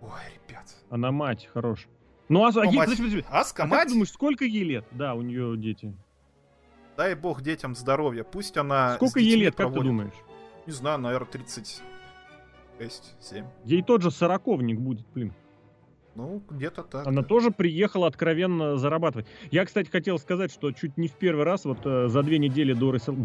ой, 0.00 0.20
ребят. 0.48 0.74
Она 0.88 1.12
мать, 1.12 1.50
хорош. 1.52 1.86
Ну, 2.30 2.44
а, 2.44 2.48
а 2.48 2.64
ей, 2.64 2.76
мать. 2.76 2.88
Подожди, 2.88 3.02
подожди. 3.02 3.24
Аска, 3.28 3.64
а 3.64 3.66
мать? 3.66 3.88
ты 3.88 3.92
думаешь, 3.92 4.10
сколько 4.10 4.46
ей 4.46 4.64
лет? 4.64 4.86
Да, 4.92 5.14
у 5.14 5.20
нее 5.20 5.54
дети. 5.58 5.94
Дай 7.02 7.16
бог 7.16 7.42
детям 7.42 7.74
здоровья. 7.74 8.22
Пусть 8.22 8.56
она... 8.56 8.94
Сколько 8.94 9.18
ей 9.18 9.34
лет, 9.34 9.56
проводит. 9.56 9.74
как 9.74 9.82
ты 9.82 9.88
думаешь? 9.88 10.14
Не 10.66 10.72
знаю, 10.72 11.00
наверное, 11.00 11.26
36, 11.26 11.82
7. 13.20 13.44
Ей 13.64 13.82
тот 13.82 14.02
же 14.02 14.12
сороковник 14.12 14.78
будет, 14.78 15.04
блин. 15.12 15.32
Ну, 16.14 16.40
где-то 16.48 16.84
так. 16.84 17.04
Она 17.04 17.22
да. 17.22 17.26
тоже 17.26 17.50
приехала 17.50 18.06
откровенно 18.06 18.76
зарабатывать. 18.76 19.26
Я, 19.50 19.64
кстати, 19.64 19.90
хотел 19.90 20.16
сказать, 20.20 20.52
что 20.52 20.70
чуть 20.70 20.96
не 20.96 21.08
в 21.08 21.14
первый 21.14 21.44
раз, 21.44 21.64
вот 21.64 21.78
э, 21.84 22.06
за 22.06 22.22
две 22.22 22.38
недели 22.38 22.72
до 22.72 22.92
Ресл... 22.92 23.16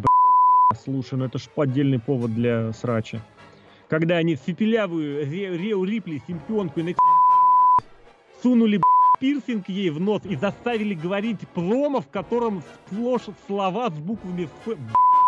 Слушай, 0.83 1.19
ну 1.19 1.25
это 1.25 1.37
ж 1.37 1.47
поддельный 1.53 1.99
повод 1.99 2.33
для 2.33 2.73
срача. 2.73 3.21
Когда 3.89 4.17
они 4.17 4.37
фипелявую 4.37 5.23
Ре, 5.23 5.55
Рео 5.55 5.85
Рипли, 5.85 6.19
чемпионку, 6.27 6.79
и 6.79 6.95
сунули 8.41 8.81
пирсинг 9.19 9.69
ей 9.69 9.89
в 9.89 9.99
нос 9.99 10.21
и 10.25 10.35
заставили 10.35 10.93
говорить 10.93 11.39
промо, 11.53 12.01
в 12.01 12.07
котором 12.07 12.63
сплошь 12.87 13.27
слова 13.47 13.89
с 13.89 13.93
буквами 13.93 14.43
Ф. 14.43 14.77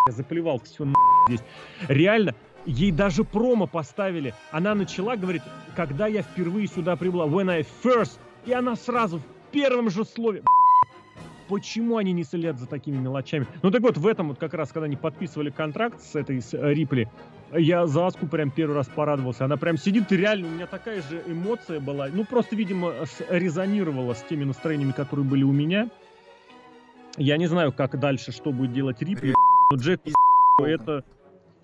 Я 0.07 0.13
заплевал 0.13 0.61
все 0.63 0.87
здесь. 1.27 1.41
Реально, 1.87 2.35
ей 2.65 2.91
даже 2.91 3.23
промо 3.23 3.67
поставили. 3.67 4.33
Она 4.51 4.75
начала 4.75 5.15
говорить, 5.15 5.41
когда 5.75 6.07
я 6.07 6.21
впервые 6.21 6.67
сюда 6.67 6.95
прибыла, 6.95 7.25
when 7.25 7.49
I 7.51 7.65
first, 7.83 8.19
и 8.45 8.53
она 8.53 8.75
сразу 8.75 9.19
в 9.19 9.51
первом 9.51 9.89
же 9.89 10.05
слове. 10.05 10.43
Почему 11.47 11.97
они 11.97 12.11
не 12.11 12.23
следят 12.23 12.59
за 12.59 12.67
такими 12.67 12.97
мелочами? 12.97 13.47
Ну 13.63 13.71
так 13.71 13.81
вот, 13.81 13.97
в 13.97 14.05
этом 14.05 14.29
вот 14.29 14.37
как 14.37 14.53
раз, 14.53 14.71
когда 14.71 14.85
они 14.85 14.95
подписывали 14.95 15.49
контракт 15.49 15.99
с 15.99 16.15
этой 16.15 16.41
с 16.41 16.53
Рипли, 16.53 17.09
я 17.53 17.87
за 17.87 18.07
Аску 18.07 18.27
прям 18.27 18.51
первый 18.51 18.75
раз 18.75 18.87
порадовался. 18.87 19.45
Она 19.45 19.57
прям 19.57 19.77
сидит, 19.77 20.11
и 20.11 20.17
реально 20.17 20.47
у 20.47 20.51
меня 20.51 20.67
такая 20.67 21.01
же 21.01 21.23
эмоция 21.27 21.79
была. 21.79 22.07
Ну, 22.11 22.25
просто, 22.25 22.55
видимо, 22.55 22.93
резонировала 23.29 24.13
с 24.13 24.21
теми 24.23 24.43
настроениями, 24.43 24.91
которые 24.91 25.25
были 25.25 25.43
у 25.43 25.51
меня. 25.51 25.89
Я 27.17 27.37
не 27.37 27.47
знаю, 27.47 27.73
как 27.73 27.99
дальше, 27.99 28.31
что 28.31 28.51
будет 28.51 28.73
делать 28.73 29.01
Рипли. 29.01 29.33
Но 29.71 29.77
Джек 29.77 30.01
это... 30.63 31.03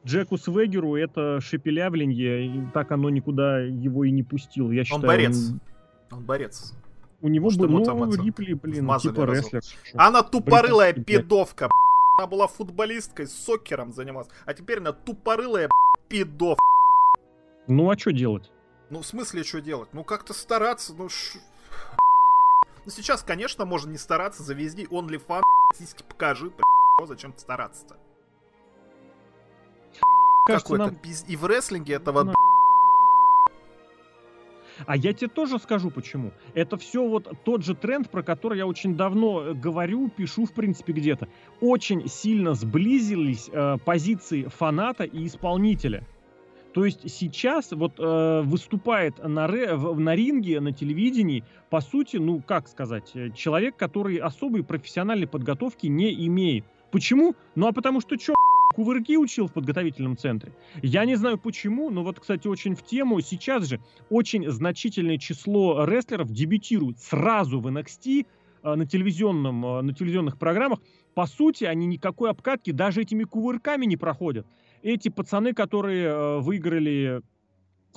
Джеку 0.05 0.37
Свегеру 0.37 0.95
это 0.95 1.41
шепелявленье, 1.41 2.45
и 2.45 2.61
так 2.75 2.91
оно 2.91 3.09
никуда 3.09 3.61
его 3.61 4.03
и 4.03 4.11
не 4.11 4.21
пустил. 4.21 4.69
Я 4.69 4.83
считаю, 4.83 5.01
он 5.01 5.07
борец. 5.07 5.49
Он, 5.49 6.17
он 6.19 6.23
борец. 6.23 6.73
У 7.21 7.27
него 7.27 7.49
был, 7.49 7.67
ну, 7.67 8.13
Рипли, 8.13 8.53
блин, 8.53 8.87
типа 8.99 9.25
рестлер. 9.25 9.61
Она 9.95 10.21
тупорылая 10.21 10.93
пидовка, 10.93 11.69
она 12.17 12.27
была 12.27 12.47
футболисткой, 12.47 13.27
сокером 13.27 13.91
занималась. 13.93 14.29
А 14.45 14.53
теперь 14.53 14.79
она 14.79 14.93
тупорылая 14.93 15.69
пидов. 16.07 16.57
Ну 17.67 17.89
а 17.89 17.97
что 17.97 18.11
делать? 18.11 18.51
Ну, 18.89 19.01
в 19.01 19.05
смысле, 19.05 19.43
что 19.43 19.61
делать? 19.61 19.89
Ну, 19.93 20.03
как-то 20.03 20.33
стараться, 20.33 20.93
ну... 20.93 21.09
Ш... 21.09 21.39
Ну, 22.85 22.91
сейчас, 22.91 23.23
конечно, 23.23 23.65
можно 23.65 23.89
не 23.89 23.97
стараться, 23.97 24.43
завезди 24.43 24.85
OnlyFans, 24.85 25.41
сиськи 25.75 26.03
покажи, 26.07 26.51
зачем 27.05 27.33
стараться-то? 27.35 27.97
Какой-то 30.45 30.85
нам... 30.85 30.95
пиз... 30.95 31.25
И 31.27 31.35
в 31.35 31.45
рестлинге 31.45 31.95
этого, 31.95 32.23
нам... 32.23 32.35
А 34.85 34.95
я 34.97 35.13
тебе 35.13 35.29
тоже 35.29 35.59
скажу 35.59 35.89
почему. 35.89 36.31
Это 36.53 36.77
все 36.77 37.07
вот 37.07 37.31
тот 37.43 37.63
же 37.63 37.75
тренд, 37.75 38.09
про 38.09 38.23
который 38.23 38.57
я 38.57 38.67
очень 38.67 38.95
давно 38.95 39.41
э, 39.41 39.53
говорю, 39.53 40.09
пишу 40.09 40.45
в 40.45 40.53
принципе 40.53 40.93
где-то. 40.93 41.27
Очень 41.61 42.07
сильно 42.07 42.53
сблизились 42.53 43.49
э, 43.51 43.77
позиции 43.83 44.43
фаната 44.43 45.03
и 45.03 45.25
исполнителя. 45.25 46.05
То 46.75 46.83
есть 46.83 47.09
сейчас 47.09 47.71
вот 47.71 47.93
э, 47.99 48.41
выступает 48.43 49.23
на, 49.25 49.47
ре, 49.47 49.77
на 49.77 50.13
ринге, 50.13 50.59
на 50.59 50.73
телевидении, 50.73 51.45
по 51.69 51.79
сути, 51.79 52.17
ну 52.17 52.41
как 52.45 52.67
сказать, 52.67 53.11
э, 53.13 53.29
человек, 53.31 53.77
который 53.77 54.17
особой 54.17 54.61
профессиональной 54.61 55.25
подготовки 55.25 55.87
не 55.87 56.13
имеет. 56.27 56.65
Почему? 56.91 57.33
Ну 57.55 57.67
а 57.67 57.71
потому 57.71 58.01
что 58.01 58.19
что, 58.19 58.33
кувырки 58.73 59.17
учил 59.17 59.47
в 59.47 59.53
подготовительном 59.53 60.17
центре. 60.17 60.51
Я 60.81 61.05
не 61.05 61.15
знаю 61.15 61.37
почему, 61.37 61.89
но 61.89 62.03
вот, 62.03 62.19
кстати, 62.19 62.47
очень 62.47 62.75
в 62.75 62.83
тему. 62.83 63.21
Сейчас 63.21 63.67
же 63.67 63.79
очень 64.09 64.49
значительное 64.49 65.17
число 65.17 65.85
рестлеров 65.85 66.31
дебютируют 66.31 66.99
сразу 66.99 67.59
в 67.59 67.67
NXT 67.67 68.25
э, 68.63 68.75
на, 68.75 68.85
телевизионном, 68.85 69.65
э, 69.65 69.81
на 69.81 69.93
телевизионных 69.93 70.37
программах. 70.37 70.79
По 71.13 71.25
сути, 71.25 71.63
они 71.63 71.85
никакой 71.85 72.29
обкатки 72.29 72.71
даже 72.71 73.01
этими 73.01 73.23
кувырками 73.23 73.85
не 73.85 73.97
проходят. 73.97 74.47
Эти 74.81 75.09
пацаны, 75.09 75.53
которые 75.53 76.05
э, 76.05 76.39
выиграли 76.39 77.21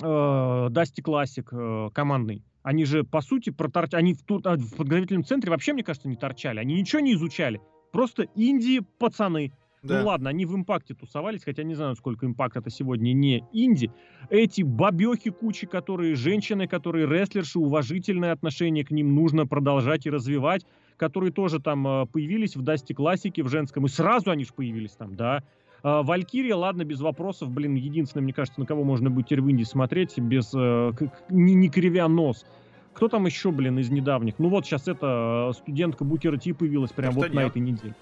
Dusty 0.01 1.01
Classic 1.01 1.49
командный, 1.93 2.41
они 2.63 2.85
же, 2.85 3.03
по 3.03 3.21
сути, 3.21 3.49
проторчали, 3.51 4.01
они 4.01 4.13
в, 4.13 4.19
а, 4.45 4.57
в 4.57 4.75
подготовительном 4.75 5.23
центре 5.23 5.49
вообще, 5.49 5.73
мне 5.73 5.83
кажется, 5.83 6.07
не 6.07 6.15
торчали. 6.15 6.59
Они 6.59 6.75
ничего 6.75 6.99
не 6.99 7.13
изучали. 7.13 7.61
Просто 7.91 8.27
инди 8.35 8.81
пацаны. 8.99 9.53
Ну 9.81 9.89
да. 9.89 10.01
Ну 10.01 10.07
ладно, 10.07 10.29
они 10.29 10.45
в 10.45 10.55
Impact 10.55 10.88
е 10.88 10.93
тусовались, 10.93 11.43
хотя 11.43 11.63
не 11.63 11.73
знаю, 11.73 11.95
сколько 11.95 12.25
Impact 12.25 12.57
это 12.57 12.69
сегодня 12.69 13.13
не 13.13 13.43
инди. 13.53 13.91
Эти 14.29 14.61
бабехи 14.61 15.29
кучи, 15.29 15.67
которые 15.67 16.15
женщины, 16.15 16.67
которые 16.67 17.07
рестлерши, 17.07 17.59
уважительное 17.59 18.33
отношение 18.33 18.83
к 18.83 18.91
ним 18.91 19.15
нужно 19.15 19.47
продолжать 19.47 20.05
и 20.05 20.09
развивать, 20.09 20.65
которые 20.97 21.31
тоже 21.31 21.59
там 21.59 21.87
э, 21.87 22.05
появились 22.07 22.57
в 22.57 22.61
Dusty 22.61 22.93
Classic 22.93 23.30
е, 23.30 23.41
в 23.43 23.47
женском, 23.47 23.85
и 23.85 23.89
сразу 23.89 24.31
они 24.31 24.43
же 24.43 24.53
появились 24.53 24.91
там, 24.91 25.15
да. 25.15 25.43
А, 25.81 26.03
Валькирия, 26.03 26.55
ладно, 26.55 26.83
без 26.83 26.99
вопросов, 26.99 27.49
блин, 27.49 27.75
единственное, 27.75 28.23
мне 28.23 28.33
кажется, 28.33 28.59
на 28.59 28.65
кого 28.65 28.83
можно 28.83 29.09
будет 29.09 29.27
теперь 29.27 29.41
в 29.41 29.47
Индии 29.47 29.63
смотреть, 29.63 30.17
без, 30.19 30.51
э, 30.53 30.91
не, 31.29 31.53
не 31.53 31.69
кривя 31.69 32.07
нос. 32.07 32.45
Кто 32.93 33.07
там 33.07 33.25
еще, 33.25 33.51
блин, 33.51 33.79
из 33.79 33.89
недавних? 33.89 34.39
Ну 34.39 34.49
вот 34.49 34.65
сейчас 34.65 34.89
эта 34.89 35.51
э, 35.51 35.53
студентка 35.53 36.03
Букера 36.03 36.37
Ти 36.37 36.51
появилась 36.51 36.91
прямо 36.91 37.13
вот 37.13 37.33
на 37.33 37.41
этой 37.41 37.61
неделе. 37.61 37.95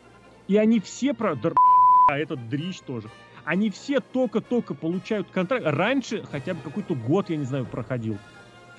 И 0.47 0.57
они 0.57 0.79
все 0.79 1.13
про... 1.13 1.37
А 2.09 2.17
этот 2.17 2.47
дрищ 2.49 2.79
тоже. 2.79 3.09
Они 3.43 3.69
все 3.69 3.99
только-только 3.99 4.73
получают 4.73 5.29
контракт. 5.29 5.65
Раньше 5.65 6.23
хотя 6.31 6.53
бы 6.53 6.61
какой-то 6.61 6.95
год, 6.95 7.29
я 7.29 7.37
не 7.37 7.45
знаю, 7.45 7.65
проходил. 7.65 8.17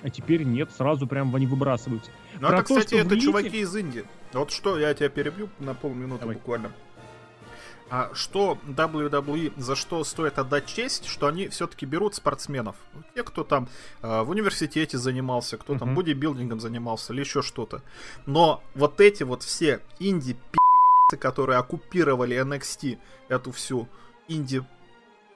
А 0.03 0.11
теперь 0.11 0.45
нет, 0.45 0.71
сразу 0.77 1.07
прям 1.07 1.35
они 1.35 1.47
выбрасываются. 1.47 2.11
Ну 2.41 2.49
это, 2.49 2.63
кстати, 2.63 2.95
это 2.95 3.15
Лите... 3.15 3.27
чуваки 3.27 3.61
из 3.61 3.75
Индии. 3.75 4.05
Вот 4.33 4.51
что, 4.51 4.79
я 4.79 4.95
тебя 4.95 5.09
перебью 5.09 5.49
на 5.59 5.75
полминуты 5.75 6.21
Давай. 6.21 6.37
буквально. 6.37 6.73
А 7.91 8.11
что 8.13 8.59
WWE, 8.67 9.55
за 9.57 9.75
что 9.75 10.05
стоит 10.05 10.39
отдать 10.39 10.67
честь, 10.67 11.07
что 11.07 11.27
они 11.27 11.49
все-таки 11.49 11.87
берут 11.87 12.15
спортсменов. 12.15 12.77
Те, 13.15 13.23
кто 13.25 13.45
там 13.45 13.69
э, 14.03 14.23
в 14.23 14.31
университете 14.31 14.99
занимался, 14.99 15.57
кто 15.57 15.75
uh-huh. 15.75 15.79
там 15.79 15.95
бодибилдингом 15.95 16.61
занимался 16.61 17.15
или 17.15 17.21
еще 17.21 17.41
что-то. 17.41 17.83
Но 18.27 18.63
вот 18.75 19.01
эти 19.01 19.23
вот 19.23 19.43
все 19.43 19.81
инди 19.99 20.37
которые 21.17 21.59
оккупировали 21.59 22.37
NXT, 22.37 22.99
эту 23.29 23.53
всю 23.53 23.89
инди 24.29 24.63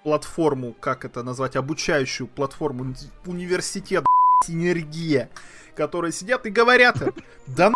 платформу, 0.03 0.75
как 0.79 1.05
это 1.05 1.23
назвать, 1.23 1.57
обучающую 1.57 2.27
платформу, 2.27 2.95
университет, 3.25 4.05
синергия, 4.47 5.31
которые 5.75 6.12
сидят 6.12 6.45
и 6.47 6.51
говорят 6.51 7.01
им, 7.01 7.14
да 7.47 7.73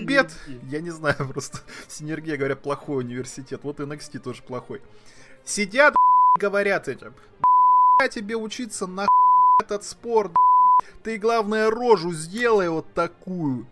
бед, 0.00 0.32
я 0.64 0.80
не 0.80 0.90
знаю, 0.90 1.16
просто 1.32 1.58
синергия, 1.88 2.36
говорят, 2.36 2.62
плохой 2.62 2.98
университет, 2.98 3.60
вот 3.64 3.80
NXT 3.80 4.20
тоже 4.20 4.42
плохой. 4.42 4.82
Сидят, 5.44 5.94
говорят 6.38 6.86
этим, 6.86 7.14
тебе 8.12 8.36
учиться 8.36 8.86
на 8.86 9.06
этот 9.62 9.84
спорт, 9.84 10.32
ты 11.02 11.16
главное 11.18 11.70
рожу 11.70 12.12
сделай 12.12 12.68
вот 12.68 12.92
такую, 12.92 13.66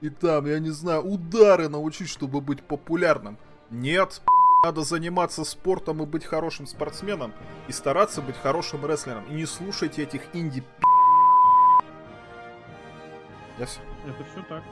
и 0.00 0.08
там, 0.08 0.46
я 0.46 0.58
не 0.58 0.70
знаю, 0.70 1.02
удары 1.02 1.68
научить, 1.68 2.08
чтобы 2.08 2.40
быть 2.40 2.62
популярным. 2.62 3.38
Нет, 3.70 4.22
надо 4.64 4.82
заниматься 4.82 5.44
спортом 5.44 6.02
и 6.02 6.06
быть 6.06 6.24
хорошим 6.24 6.66
спортсменом, 6.66 7.32
и 7.68 7.72
стараться 7.72 8.22
быть 8.22 8.36
хорошим 8.36 8.84
рестлером. 8.86 9.24
И 9.30 9.34
не 9.34 9.46
слушайте 9.46 10.02
этих 10.02 10.22
инди 10.34 10.62
Я. 13.58 13.64
Это 13.64 14.24
все 14.32 14.42
так. 14.48 14.62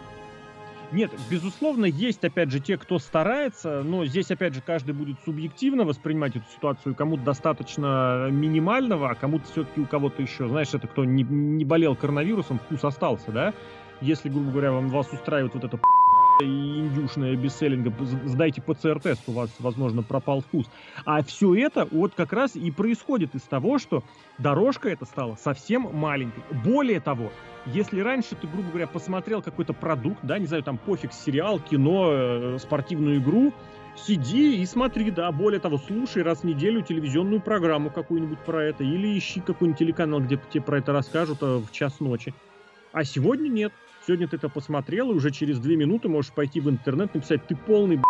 Нет, 0.91 1.11
безусловно, 1.31 1.85
есть, 1.85 2.25
опять 2.25 2.51
же, 2.51 2.61
те, 2.61 2.79
кто 2.79 2.99
старается, 2.99 3.83
но 3.83 4.07
здесь, 4.07 4.31
опять 4.31 4.55
же, 4.55 4.63
каждый 4.63 4.95
будет 4.95 5.19
субъективно 5.23 5.85
воспринимать 5.85 6.37
эту 6.37 6.47
ситуацию. 6.51 6.95
Кому-то 6.95 7.25
достаточно 7.25 8.29
минимального, 8.31 9.11
а 9.11 9.15
кому-то 9.15 9.45
все-таки 9.53 9.83
у 9.83 9.87
кого-то 9.87 10.23
еще, 10.23 10.49
знаешь, 10.49 10.73
это 10.73 10.87
кто 10.87 11.05
не, 11.05 11.25
не 11.25 11.67
болел 11.67 11.95
коронавирусом, 11.95 12.59
вкус 12.59 12.85
остался, 12.85 13.31
да? 13.31 13.53
Если, 14.01 14.29
грубо 14.29 14.51
говоря, 14.51 14.73
вам 14.73 14.89
вас 14.89 15.13
устраивает 15.13 15.55
вот 15.55 15.65
это 15.65 15.79
и 16.41 16.45
индюшная 16.45 17.35
бестселлинга, 17.35 17.93
сдайте 18.27 18.63
ПЦР-тест, 18.63 19.23
у 19.27 19.33
вас, 19.33 19.51
возможно, 19.59 20.03
пропал 20.03 20.41
вкус. 20.41 20.67
А 21.05 21.23
все 21.23 21.55
это 21.55 21.89
вот 21.91 22.15
как 22.15 22.33
раз 22.33 22.55
и 22.55 22.71
происходит 22.71 23.35
из 23.35 23.43
того, 23.43 23.79
что 23.79 24.05
дорожка 24.39 24.89
эта 24.89 25.05
стала 25.05 25.35
совсем 25.35 25.89
маленькой. 25.93 26.45
Более 26.65 27.01
того, 27.01 27.33
если 27.67 28.01
раньше 28.01 28.37
ты, 28.37 28.47
грубо 28.47 28.69
говоря, 28.69 28.87
посмотрел 28.87 29.43
какой-то 29.43 29.73
продукт, 29.73 30.21
да, 30.23 30.39
не 30.39 30.47
знаю, 30.47 30.63
там 30.63 30.79
пофиг, 30.79 31.13
сериал, 31.13 31.59
кино, 31.59 32.11
э, 32.13 32.59
спортивную 32.61 33.19
игру, 33.19 33.53
сиди 33.97 34.63
и 34.63 34.67
смотри, 34.67 35.11
да, 35.11 35.31
более 35.33 35.61
того, 35.61 35.79
слушай 35.79 36.23
раз 36.23 36.41
в 36.41 36.45
неделю 36.45 36.83
телевизионную 36.83 37.41
программу 37.41 37.91
какую-нибудь 37.91 38.39
про 38.41 38.65
это, 38.65 38.85
или 38.85 39.19
ищи 39.19 39.41
какой-нибудь 39.41 39.79
телеканал, 39.79 40.21
где 40.21 40.41
тебе 40.51 40.63
про 40.63 40.79
это 40.79 40.93
расскажут 40.93 41.39
а, 41.43 41.59
в 41.59 41.73
час 41.73 41.99
ночи. 42.01 42.33
А 42.93 43.05
сегодня 43.05 43.49
нет. 43.49 43.73
Сегодня 44.09 44.27
ты 44.27 44.37
это 44.37 44.49
посмотрел, 44.49 45.11
и 45.11 45.15
уже 45.15 45.31
через 45.31 45.59
две 45.59 45.77
минуты 45.77 46.09
можешь 46.09 46.33
пойти 46.33 46.61
в 46.61 46.71
интернет, 46.71 47.15
написать, 47.15 47.47
ты 47.47 47.55
полный 47.55 48.01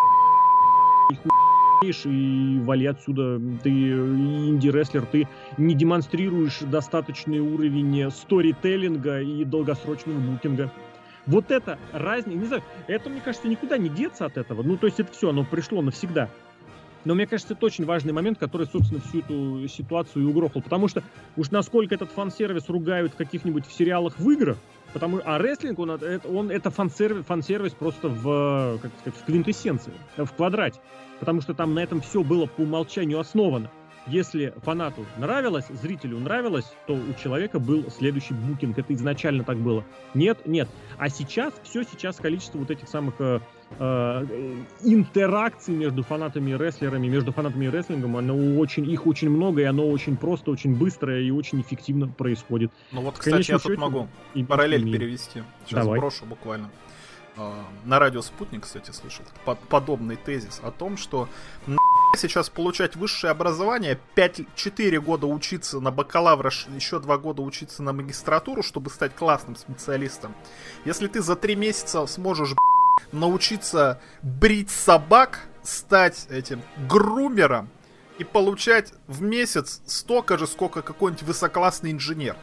и 1.82 2.60
вали 2.60 2.86
отсюда. 2.86 3.40
Ты 3.64 3.68
инди-рестлер, 3.68 5.06
ты 5.06 5.26
не 5.56 5.74
демонстрируешь 5.74 6.60
достаточный 6.60 7.40
уровень 7.40 8.12
сторителлинга 8.12 9.22
и 9.22 9.44
долгосрочного 9.44 10.20
букинга. 10.20 10.70
Вот 11.26 11.50
это 11.50 11.80
разница, 11.92 12.38
не 12.38 12.46
знаю, 12.46 12.62
это, 12.86 13.10
мне 13.10 13.20
кажется, 13.20 13.48
никуда 13.48 13.76
не 13.76 13.88
деться 13.88 14.24
от 14.24 14.36
этого. 14.36 14.62
Ну, 14.62 14.76
то 14.76 14.86
есть 14.86 15.00
это 15.00 15.12
все, 15.12 15.30
оно 15.30 15.42
пришло 15.42 15.82
навсегда. 15.82 16.30
Но 17.04 17.16
мне 17.16 17.26
кажется, 17.26 17.54
это 17.54 17.66
очень 17.66 17.84
важный 17.84 18.12
момент, 18.12 18.38
который, 18.38 18.68
собственно, 18.68 19.00
всю 19.00 19.18
эту 19.18 19.66
ситуацию 19.66 20.22
и 20.22 20.26
угрохал. 20.26 20.62
Потому 20.62 20.86
что 20.86 21.02
уж 21.36 21.50
насколько 21.50 21.92
этот 21.92 22.12
фан-сервис 22.12 22.68
ругают 22.68 23.14
в 23.14 23.16
каких-нибудь 23.16 23.66
в 23.66 23.72
сериалах 23.72 24.16
в 24.20 24.30
играх, 24.30 24.58
Потому, 24.92 25.20
а 25.24 25.38
рестлинг, 25.38 25.78
он, 25.78 25.90
он 25.90 26.50
это 26.50 26.70
фан-сервис, 26.70 27.24
фан-сервис 27.26 27.72
просто 27.72 28.08
в, 28.08 28.78
как 28.80 28.90
сказать, 29.00 29.20
в 29.20 29.24
квинтэссенции, 29.24 29.92
в 30.16 30.32
квадрате. 30.32 30.80
Потому 31.20 31.40
что 31.40 31.52
там 31.54 31.74
на 31.74 31.80
этом 31.80 32.00
все 32.00 32.22
было 32.22 32.46
по 32.46 32.62
умолчанию 32.62 33.18
основано. 33.18 33.70
Если 34.08 34.54
фанату 34.62 35.04
нравилось, 35.18 35.66
зрителю 35.68 36.18
нравилось, 36.18 36.64
то 36.86 36.94
у 36.94 37.12
человека 37.22 37.58
был 37.58 37.90
следующий 37.90 38.34
букинг. 38.34 38.78
Это 38.78 38.94
изначально 38.94 39.44
так 39.44 39.58
было. 39.58 39.84
Нет, 40.14 40.46
нет. 40.46 40.68
А 40.96 41.10
сейчас, 41.10 41.52
все 41.62 41.82
сейчас 41.84 42.16
количество 42.16 42.58
вот 42.58 42.70
этих 42.70 42.88
самых 42.88 43.14
э, 43.18 43.40
э, 43.78 44.26
интеракций 44.82 45.74
между 45.74 46.02
фанатами 46.02 46.52
и 46.52 46.56
рестлерами, 46.56 47.06
между 47.08 47.32
фанатами 47.32 47.66
и 47.66 47.70
рестлингом, 47.70 48.16
оно 48.16 48.58
очень, 48.58 48.90
их 48.90 49.06
очень 49.06 49.28
много, 49.28 49.60
и 49.60 49.64
оно 49.64 49.86
очень 49.88 50.16
просто, 50.16 50.50
очень 50.50 50.74
быстрое 50.74 51.20
и 51.20 51.30
очень 51.30 51.60
эффективно 51.60 52.08
происходит. 52.08 52.72
Ну 52.92 53.02
вот, 53.02 53.18
кстати, 53.18 53.32
Конечно, 53.32 53.52
я 53.52 53.58
тут 53.58 53.76
могу 53.76 54.08
и 54.34 54.42
параллель 54.42 54.84
мир. 54.84 54.98
перевести. 54.98 55.42
Сейчас 55.66 55.84
Давай. 55.84 56.00
брошу 56.00 56.24
буквально. 56.24 56.70
А, 57.38 57.54
на 57.84 58.00
радио 58.00 58.20
«Спутник», 58.20 58.64
кстати, 58.64 58.90
слышал 58.90 59.24
подобный 59.68 60.16
тезис 60.16 60.60
о 60.62 60.72
том, 60.72 60.96
что 60.96 61.28
сейчас 62.16 62.48
получать 62.48 62.96
высшее 62.96 63.30
образование, 63.30 63.98
5-4 64.16 64.98
года 64.98 65.28
учиться 65.28 65.78
на 65.78 65.92
бакалавра, 65.92 66.50
еще 66.74 66.98
2 66.98 67.18
года 67.18 67.42
учиться 67.42 67.82
на 67.84 67.92
магистратуру, 67.92 68.64
чтобы 68.64 68.90
стать 68.90 69.14
классным 69.14 69.54
специалистом. 69.54 70.34
Если 70.84 71.06
ты 71.06 71.22
за 71.22 71.36
3 71.36 71.54
месяца 71.54 72.04
сможешь 72.06 72.54
научиться 73.12 74.00
брить 74.22 74.70
собак, 74.70 75.46
стать 75.62 76.26
этим 76.30 76.62
грумером 76.88 77.68
и 78.18 78.24
получать 78.24 78.92
в 79.06 79.22
месяц 79.22 79.80
столько 79.86 80.38
же, 80.38 80.48
сколько 80.48 80.82
какой-нибудь 80.82 81.22
высоклассный 81.22 81.92
инженер. 81.92 82.36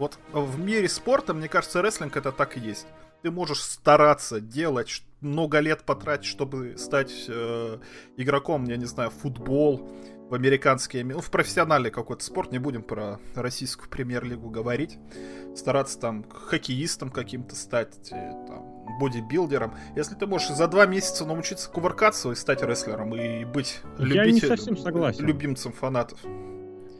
Вот 0.00 0.18
в 0.32 0.58
мире 0.58 0.88
спорта, 0.88 1.34
мне 1.34 1.46
кажется, 1.46 1.82
рестлинг 1.82 2.16
это 2.16 2.32
так 2.32 2.56
и 2.56 2.60
есть. 2.60 2.86
Ты 3.22 3.30
можешь 3.30 3.60
стараться 3.62 4.40
делать, 4.40 5.02
много 5.20 5.58
лет 5.60 5.84
потратить, 5.84 6.24
чтобы 6.26 6.76
стать 6.78 7.12
э, 7.28 7.78
игроком, 8.16 8.64
я 8.64 8.76
не 8.76 8.86
знаю, 8.86 9.10
футбол, 9.10 9.90
в 10.30 10.34
американский, 10.34 11.02
ну, 11.02 11.20
в 11.20 11.30
профессиональный 11.30 11.90
какой-то 11.90 12.24
спорт, 12.24 12.52
не 12.52 12.58
будем 12.58 12.82
про 12.82 13.18
российскую 13.34 13.90
премьер-лигу 13.90 14.48
говорить, 14.48 14.96
стараться 15.56 15.98
там 15.98 16.24
хоккеистом 16.30 17.10
каким-то 17.10 17.56
стать, 17.56 18.12
э, 18.12 18.32
там, 18.46 18.86
бодибилдером. 19.00 19.74
Если 19.96 20.14
ты 20.14 20.26
можешь 20.26 20.50
за 20.50 20.68
два 20.68 20.86
месяца 20.86 21.26
научиться 21.26 21.68
кувыркаться 21.68 22.30
и 22.30 22.34
стать 22.36 22.62
рестлером, 22.62 23.14
и 23.14 23.44
быть 23.44 23.80
любителем, 23.98 24.24
Я 24.24 24.30
не 24.32 24.40
совсем 24.40 24.76
согласен. 24.76 25.26
любимцем 25.26 25.72
фанатов. 25.72 26.20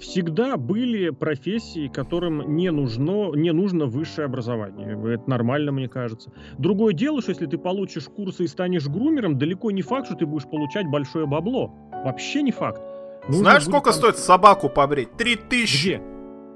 Всегда 0.01 0.57
были 0.57 1.11
профессии, 1.11 1.89
которым 1.89 2.57
не 2.57 2.71
нужно, 2.71 3.33
не 3.35 3.53
нужно 3.53 3.87
высшее 3.87 4.27
образование. 4.27 4.99
Это 5.15 5.29
нормально, 5.29 5.71
мне 5.73 5.89
кажется. 5.89 6.33
Другое 6.59 6.95
дело, 6.95 7.21
что 7.23 7.31
если 7.31 7.47
ты 7.47 7.59
получишь 7.59 8.05
курсы 8.05 8.45
и 8.45 8.47
станешь 8.49 8.89
грумером, 8.89 9.39
далеко 9.39 9.71
не 9.71 9.83
факт, 9.83 10.07
что 10.07 10.17
ты 10.17 10.27
будешь 10.27 10.49
получать 10.49 10.87
большое 10.89 11.27
бабло. 11.27 11.73
Вообще 12.05 12.43
не 12.43 12.51
факт. 12.51 12.81
Нужно 13.29 13.45
Знаешь, 13.45 13.65
сколько 13.65 13.91
там... 13.91 13.93
стоит 13.93 14.17
собаку 14.17 14.69
побрить? 14.69 15.13
Три 15.17 15.37
тысячи! 15.37 15.97
Где? 15.97 16.03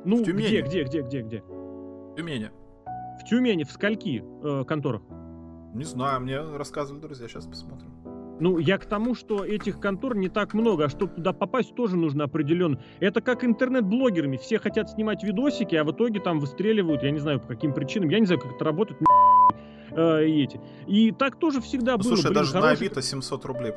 Ну, 0.05 0.23
где, 0.23 0.61
где, 0.63 0.83
где, 0.85 1.03
где, 1.03 1.21
где? 1.23 1.41
В 1.43 2.15
Тюмени. 2.17 2.51
В 3.21 3.25
Тюмени, 3.25 3.65
в 3.65 3.71
скольки 3.71 4.25
э, 4.43 4.65
конторах? 4.65 5.03
Не 5.75 5.85
знаю, 5.85 6.21
мне 6.21 6.41
рассказывали 6.41 7.01
друзья, 7.01 7.29
сейчас 7.29 7.47
посмотрим. 7.47 7.94
Ну, 8.41 8.59
я 8.59 8.79
к 8.79 8.87
тому, 8.87 9.15
что 9.15 9.45
этих 9.45 9.81
контор 9.81 10.17
не 10.17 10.29
так 10.29 10.55
много, 10.55 10.87
а 10.87 10.89
чтобы 10.89 11.15
туда 11.15 11.33
попасть, 11.33 11.75
тоже 11.75 11.97
нужно 11.97 12.25
определенно. 12.25 12.81
Это 13.01 13.21
как 13.21 13.45
интернет-блогерами. 13.45 14.37
Все 14.37 14.59
хотят 14.59 14.91
снимать 14.91 15.23
видосики, 15.23 15.75
а 15.77 15.85
в 15.85 15.93
итоге 15.93 16.21
там 16.21 16.41
выстреливают, 16.41 17.03
я 17.03 17.11
не 17.11 17.21
знаю, 17.21 17.41
по 17.41 17.49
каким 17.49 17.73
причинам. 17.73 18.09
Я 18.09 18.19
не 18.19 18.27
знаю, 18.27 18.41
как 18.41 18.53
это 18.53 18.65
работает, 18.65 19.01
э, 19.93 20.25
эти. 20.25 20.61
И 20.87 21.13
так 21.13 21.37
тоже 21.37 21.61
всегда 21.61 21.93
ну, 21.93 21.99
было. 21.99 22.09
Слушай, 22.09 22.25
блин, 22.25 22.35
даже 22.35 22.53
хороший... 22.53 22.67
на 22.67 22.73
Авито 22.73 23.03
700 23.03 23.45
рублей 23.45 23.73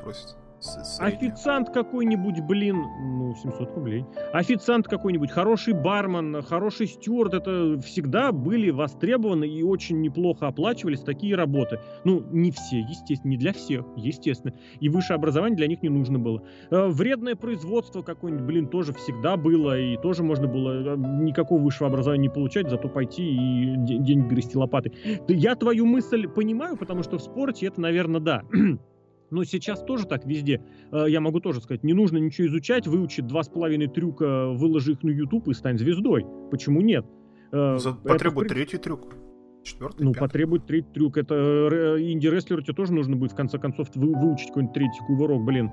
просят. 0.58 1.00
Официант 1.00 1.70
какой-нибудь, 1.70 2.40
блин, 2.40 2.84
ну, 3.00 3.34
700 3.34 3.74
рублей. 3.74 4.04
Официант 4.32 4.86
какой-нибудь, 4.88 5.30
хороший 5.30 5.74
бармен, 5.74 6.42
хороший 6.42 6.86
стюард, 6.86 7.34
это 7.34 7.80
всегда 7.80 8.32
были 8.32 8.70
востребованы 8.70 9.48
и 9.48 9.62
очень 9.62 10.00
неплохо 10.00 10.46
оплачивались 10.46 11.00
такие 11.00 11.34
работы. 11.34 11.80
Ну, 12.04 12.22
не 12.30 12.50
все, 12.50 12.80
естественно, 12.80 13.30
не 13.30 13.36
для 13.36 13.52
всех, 13.52 13.84
естественно. 13.96 14.54
И 14.80 14.88
высшее 14.88 15.16
образование 15.16 15.56
для 15.56 15.66
них 15.66 15.82
не 15.82 15.88
нужно 15.88 16.18
было. 16.18 16.42
Э, 16.70 16.88
вредное 16.88 17.36
производство 17.36 18.02
какое-нибудь, 18.02 18.46
блин, 18.46 18.68
тоже 18.68 18.92
всегда 18.92 19.36
было, 19.36 19.78
и 19.78 19.96
тоже 19.96 20.22
можно 20.22 20.48
было 20.48 20.94
э, 20.94 20.96
никакого 20.96 21.60
высшего 21.60 21.88
образования 21.88 22.22
не 22.22 22.28
получать, 22.28 22.68
зато 22.68 22.88
пойти 22.88 23.22
и 23.22 23.76
деньги 23.76 24.28
грести 24.28 24.56
лопатой. 24.56 24.92
Я 25.28 25.54
твою 25.54 25.86
мысль 25.86 26.28
понимаю, 26.28 26.76
потому 26.76 27.02
что 27.02 27.18
в 27.18 27.22
спорте 27.22 27.66
это, 27.66 27.80
наверное, 27.80 28.20
да. 28.20 28.42
Но 29.30 29.44
сейчас 29.44 29.82
тоже 29.82 30.06
так 30.06 30.24
везде. 30.24 30.62
Э, 30.90 31.06
я 31.08 31.20
могу 31.20 31.40
тоже 31.40 31.60
сказать, 31.60 31.84
не 31.84 31.92
нужно 31.92 32.18
ничего 32.18 32.46
изучать, 32.48 32.86
выучи 32.86 33.22
два 33.22 33.42
с 33.42 33.48
половиной 33.48 33.88
трюка, 33.88 34.48
выложи 34.48 34.92
их 34.92 35.02
на 35.02 35.10
YouTube 35.10 35.48
и 35.48 35.54
стань 35.54 35.78
звездой. 35.78 36.26
Почему 36.50 36.80
нет? 36.80 37.04
Э, 37.52 37.76
потребует 38.04 38.46
это... 38.46 38.54
третий 38.54 38.78
трюк. 38.78 39.14
Четвертый, 39.62 40.02
ну, 40.02 40.12
пятый. 40.12 40.26
потребует 40.26 40.66
третий 40.66 40.92
трюк. 40.92 41.18
Это 41.18 41.34
э, 41.34 42.00
инди-рестлеру 42.00 42.62
тебе 42.62 42.74
тоже 42.74 42.92
нужно 42.92 43.16
будет 43.16 43.32
в 43.32 43.36
конце 43.36 43.58
концов 43.58 43.88
выучить 43.94 44.48
какой-нибудь 44.48 44.74
третий 44.74 45.00
кувырок, 45.06 45.44
блин. 45.44 45.70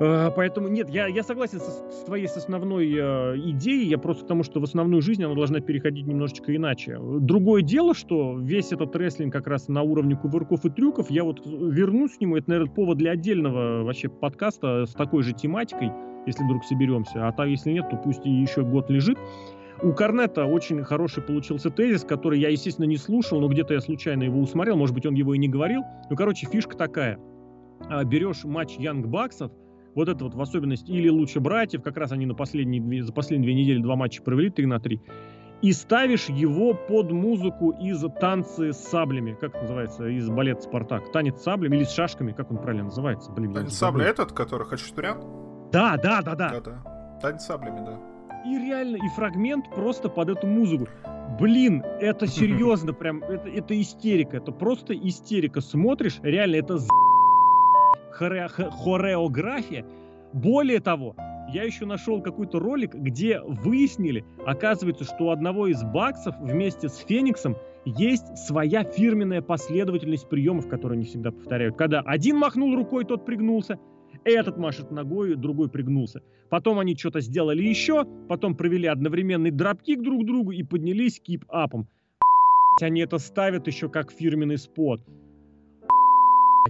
А, 0.00 0.30
поэтому 0.30 0.68
нет, 0.68 0.88
я, 0.88 1.06
я 1.06 1.22
согласен 1.22 1.60
с, 1.60 1.64
с 1.64 2.04
твоей 2.04 2.26
с 2.26 2.36
основной 2.36 2.90
э, 2.90 3.36
идеей, 3.36 3.86
я 3.86 3.98
просто 3.98 4.22
потому, 4.22 4.42
что 4.42 4.58
в 4.58 4.64
основную 4.64 5.02
жизнь 5.02 5.22
она 5.22 5.34
должна 5.34 5.60
переходить 5.60 6.06
немножечко 6.06 6.56
иначе. 6.56 6.98
Другое 7.20 7.60
дело, 7.60 7.94
что 7.94 8.38
весь 8.38 8.72
этот 8.72 8.96
рестлинг 8.96 9.30
как 9.30 9.46
раз 9.46 9.68
на 9.68 9.82
уровне 9.82 10.16
кувырков 10.16 10.64
и 10.64 10.70
трюков, 10.70 11.10
я 11.10 11.22
вот 11.22 11.44
вернусь 11.44 12.16
к 12.16 12.20
нему, 12.22 12.36
это, 12.36 12.48
наверное, 12.48 12.72
повод 12.72 12.96
для 12.96 13.10
отдельного 13.10 13.84
вообще 13.84 14.08
подкаста 14.08 14.86
с 14.86 14.94
такой 14.94 15.22
же 15.22 15.34
тематикой, 15.34 15.92
если 16.26 16.44
вдруг 16.44 16.64
соберемся, 16.64 17.28
а 17.28 17.32
то 17.32 17.44
если 17.44 17.70
нет, 17.70 17.90
то 17.90 17.96
пусть 17.98 18.24
еще 18.24 18.62
год 18.62 18.88
лежит. 18.88 19.18
У 19.82 19.92
Корнета 19.92 20.44
очень 20.46 20.82
хороший 20.82 21.22
получился 21.22 21.70
тезис, 21.70 22.04
который 22.04 22.38
я, 22.38 22.48
естественно, 22.48 22.86
не 22.86 22.96
слушал, 22.96 23.40
но 23.40 23.48
где-то 23.48 23.74
я 23.74 23.80
случайно 23.80 24.22
его 24.22 24.40
усмотрел, 24.40 24.76
может 24.76 24.94
быть, 24.94 25.04
он 25.04 25.14
его 25.14 25.34
и 25.34 25.38
не 25.38 25.48
говорил. 25.48 25.82
Ну, 26.08 26.16
короче, 26.16 26.46
фишка 26.46 26.76
такая. 26.76 27.18
А, 27.88 28.04
берешь 28.04 28.44
матч 28.44 28.76
Янг 28.76 29.06
Баксов, 29.06 29.52
вот 29.94 30.08
это 30.08 30.24
вот 30.24 30.34
в 30.34 30.40
особенности, 30.40 30.90
или 30.90 31.08
лучше 31.08 31.40
братьев, 31.40 31.82
как 31.82 31.96
раз 31.96 32.12
они 32.12 32.26
на 32.26 32.34
последние 32.34 33.02
за 33.02 33.12
последние 33.12 33.52
две 33.52 33.62
недели 33.62 33.82
два 33.82 33.96
матча 33.96 34.22
провели 34.22 34.50
3 34.50 34.66
на 34.66 34.80
3, 34.80 35.00
и 35.62 35.72
ставишь 35.72 36.28
его 36.28 36.74
под 36.74 37.12
музыку 37.12 37.70
из 37.80 38.02
танцы 38.18 38.72
с 38.72 38.78
саблями, 38.78 39.36
как 39.38 39.54
называется, 39.60 40.06
из 40.06 40.28
балета 40.28 40.62
«Спартак». 40.62 41.12
Танец 41.12 41.38
с 41.38 41.42
саблями 41.42 41.76
или 41.76 41.84
с 41.84 41.92
шашками, 41.92 42.32
как 42.32 42.50
он 42.50 42.58
правильно 42.58 42.84
называется? 42.84 43.30
Блин, 43.30 43.52
Танец 43.52 43.74
сабля 43.74 44.06
этот, 44.06 44.32
который 44.32 44.66
Хачатурян? 44.66 45.20
Да, 45.70 45.98
да, 46.02 46.22
да, 46.22 46.34
да. 46.34 46.48
Да-да. 46.50 47.18
Танец 47.20 47.42
с 47.42 47.46
саблями, 47.46 47.84
да. 47.84 48.00
И 48.46 48.56
реально, 48.56 48.96
и 48.96 49.08
фрагмент 49.14 49.68
просто 49.74 50.08
под 50.08 50.30
эту 50.30 50.46
музыку. 50.46 50.86
Блин, 51.38 51.84
это 52.00 52.26
серьезно, 52.26 52.94
прям, 52.94 53.22
это, 53.22 53.48
это 53.48 53.78
истерика, 53.78 54.38
это 54.38 54.52
просто 54.52 54.94
истерика. 54.94 55.60
Смотришь, 55.60 56.20
реально, 56.22 56.56
это 56.56 56.78
хоре 58.12 58.48
хореография. 58.48 59.84
Более 60.32 60.80
того, 60.80 61.16
я 61.52 61.64
еще 61.64 61.86
нашел 61.86 62.22
какой-то 62.22 62.60
ролик, 62.60 62.94
где 62.94 63.40
выяснили, 63.40 64.24
оказывается, 64.46 65.04
что 65.04 65.24
у 65.24 65.30
одного 65.30 65.66
из 65.66 65.82
баксов 65.82 66.36
вместе 66.40 66.88
с 66.88 66.98
Фениксом 66.98 67.56
есть 67.84 68.36
своя 68.36 68.84
фирменная 68.84 69.42
последовательность 69.42 70.28
приемов, 70.28 70.68
которые 70.68 70.98
они 70.98 71.06
всегда 71.06 71.32
повторяют. 71.32 71.76
Когда 71.76 72.00
один 72.00 72.36
махнул 72.36 72.76
рукой, 72.76 73.04
тот 73.04 73.24
пригнулся, 73.24 73.78
этот 74.24 74.58
машет 74.58 74.90
ногой, 74.90 75.34
другой 75.34 75.68
пригнулся. 75.68 76.22
Потом 76.50 76.78
они 76.78 76.96
что-то 76.96 77.20
сделали 77.20 77.62
еще, 77.62 78.04
потом 78.28 78.54
провели 78.54 78.86
одновременный 78.86 79.50
dropkick 79.50 80.02
друг 80.02 80.22
к 80.22 80.26
другу 80.26 80.52
и 80.52 80.62
поднялись 80.62 81.20
kip-up 81.20 81.65
ом. 81.65 81.88
Они 82.80 83.00
это 83.00 83.18
ставят 83.18 83.66
еще 83.66 83.88
как 83.88 84.12
фирменный 84.12 84.58
spot. 84.58 85.00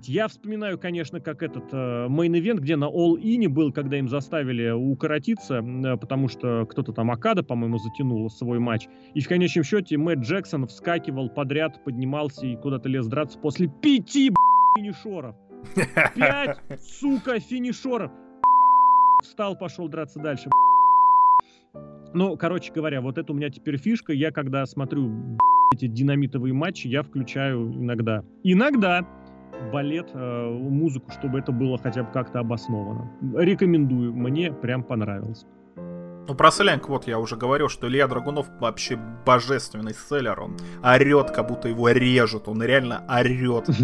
Я 0.07 0.28
вспоминаю, 0.28 0.78
конечно, 0.78 1.20
как 1.20 1.43
этот 1.43 1.72
main 1.72 2.08
event, 2.08 2.61
э, 2.61 2.62
где 2.62 2.76
на 2.76 2.84
All-In 2.84 3.49
был, 3.49 3.72
когда 3.72 3.99
им 3.99 4.09
заставили 4.09 4.70
укоротиться, 4.70 5.57
э, 5.57 5.97
потому 5.97 6.28
что 6.28 6.66
кто-то 6.66 6.93
там 6.93 7.11
Окада, 7.11 7.43
по-моему, 7.43 7.78
затянул 7.78 8.30
свой 8.30 8.59
матч. 8.61 8.86
И 9.14 9.20
в 9.20 9.28
конечном 9.28 9.64
счете 9.64 9.97
Мэтт 9.97 10.22
Джексон 10.22 10.66
вскакивал 10.66 11.28
подряд, 11.28 11.82
поднимался 11.84 12.47
и 12.47 12.57
куда-то 12.57 12.88
лез 12.88 13.07
драться 13.07 13.38
после 13.38 13.66
пяти 13.68 14.32
финишеров. 14.76 15.34
Пять, 16.14 16.59
сука, 16.80 17.41
финишеров. 17.41 18.12
Встал, 19.22 19.57
пошел 19.57 19.88
драться 19.88 20.20
дальше. 20.20 20.51
Ну, 22.14 22.36
короче 22.36 22.72
говоря, 22.72 23.01
вот 23.01 23.18
это 23.18 23.32
у 23.32 23.36
меня 23.36 23.51
теперь 23.51 23.76
фишка. 23.76 24.12
Я, 24.12 24.30
когда 24.30 24.64
смотрю 24.66 25.38
эти 25.72 25.86
динамитовые 25.86 26.55
матчи, 26.55 26.88
я 26.88 27.03
включаю 27.03 27.72
иногда. 27.72 28.24
Иногда 28.43 29.07
балет, 29.72 30.11
э, 30.14 30.48
музыку, 30.48 31.11
чтобы 31.11 31.38
это 31.38 31.53
было 31.53 31.78
хотя 31.78 32.03
бы 32.03 32.12
как-то 32.12 32.40
обосновано. 32.40 33.11
Рекомендую, 33.34 34.14
мне 34.14 34.53
прям 34.53 34.82
понравилось. 34.82 35.46
Ну, 36.28 36.34
про 36.34 36.51
Селянг, 36.51 36.88
вот 36.88 37.07
я 37.07 37.18
уже 37.18 37.36
говорил, 37.36 37.68
что 37.68 37.88
Илья 37.88 38.07
Драгунов 38.07 38.46
вообще 38.61 38.96
божественный 39.26 39.94
селлер. 39.94 40.40
Он 40.40 40.57
орет, 40.82 41.30
как 41.32 41.48
будто 41.48 41.68
его 41.68 41.88
режут. 41.90 42.46
Он 42.46 42.62
реально 42.62 43.05
орет. 43.09 43.68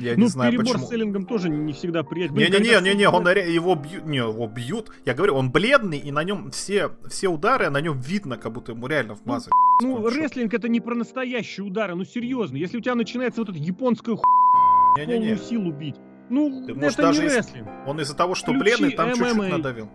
Я 0.00 0.14
ну, 0.16 0.22
не 0.22 0.28
знаю, 0.28 0.52
перебор 0.52 0.66
почему. 0.66 0.86
с 0.86 0.88
селлингом 0.88 1.26
тоже 1.26 1.50
не 1.50 1.72
всегда 1.74 2.02
приятен. 2.02 2.34
Не-не-не, 2.34 3.08
он 3.08 3.26
его 3.28 3.74
бьют, 3.74 4.06
не, 4.06 4.16
его 4.16 4.46
бьют. 4.46 4.90
Я 5.04 5.12
говорю, 5.12 5.34
он 5.34 5.52
бледный, 5.52 5.98
и 5.98 6.10
на 6.10 6.24
нем 6.24 6.50
все, 6.50 6.90
все 7.08 7.28
удары, 7.28 7.68
на 7.68 7.80
нем 7.82 8.00
видно, 8.00 8.38
как 8.38 8.52
будто 8.52 8.72
ему 8.72 8.86
реально 8.86 9.14
вмазали. 9.14 9.52
Ну, 9.82 9.98
ну 9.98 10.08
рестлинг 10.08 10.54
это 10.54 10.68
не 10.68 10.80
про 10.80 10.94
настоящие 10.94 11.66
удары, 11.66 11.94
ну 11.94 12.04
серьезно. 12.04 12.56
Если 12.56 12.78
у 12.78 12.80
тебя 12.80 12.94
начинается 12.94 13.42
вот 13.42 13.50
эта 13.50 13.58
японская 13.58 14.16
ху 14.16 14.22
не, 14.96 15.06
не, 15.06 15.18
не. 15.18 15.36
силу 15.36 15.72
бить. 15.72 15.96
Ну, 16.28 16.64
Ты, 16.64 16.72
это 16.72 16.80
может, 16.80 16.96
даже 16.98 17.22
не 17.22 17.28
рестлинг. 17.28 17.66
Из... 17.66 17.88
Он 17.88 18.00
из-за 18.00 18.16
того, 18.16 18.34
что 18.34 18.52
Включи 18.52 18.60
бледный, 18.60 18.90
там 18.92 19.12
чуть-чуть 19.14 19.50
надавил. 19.50 19.88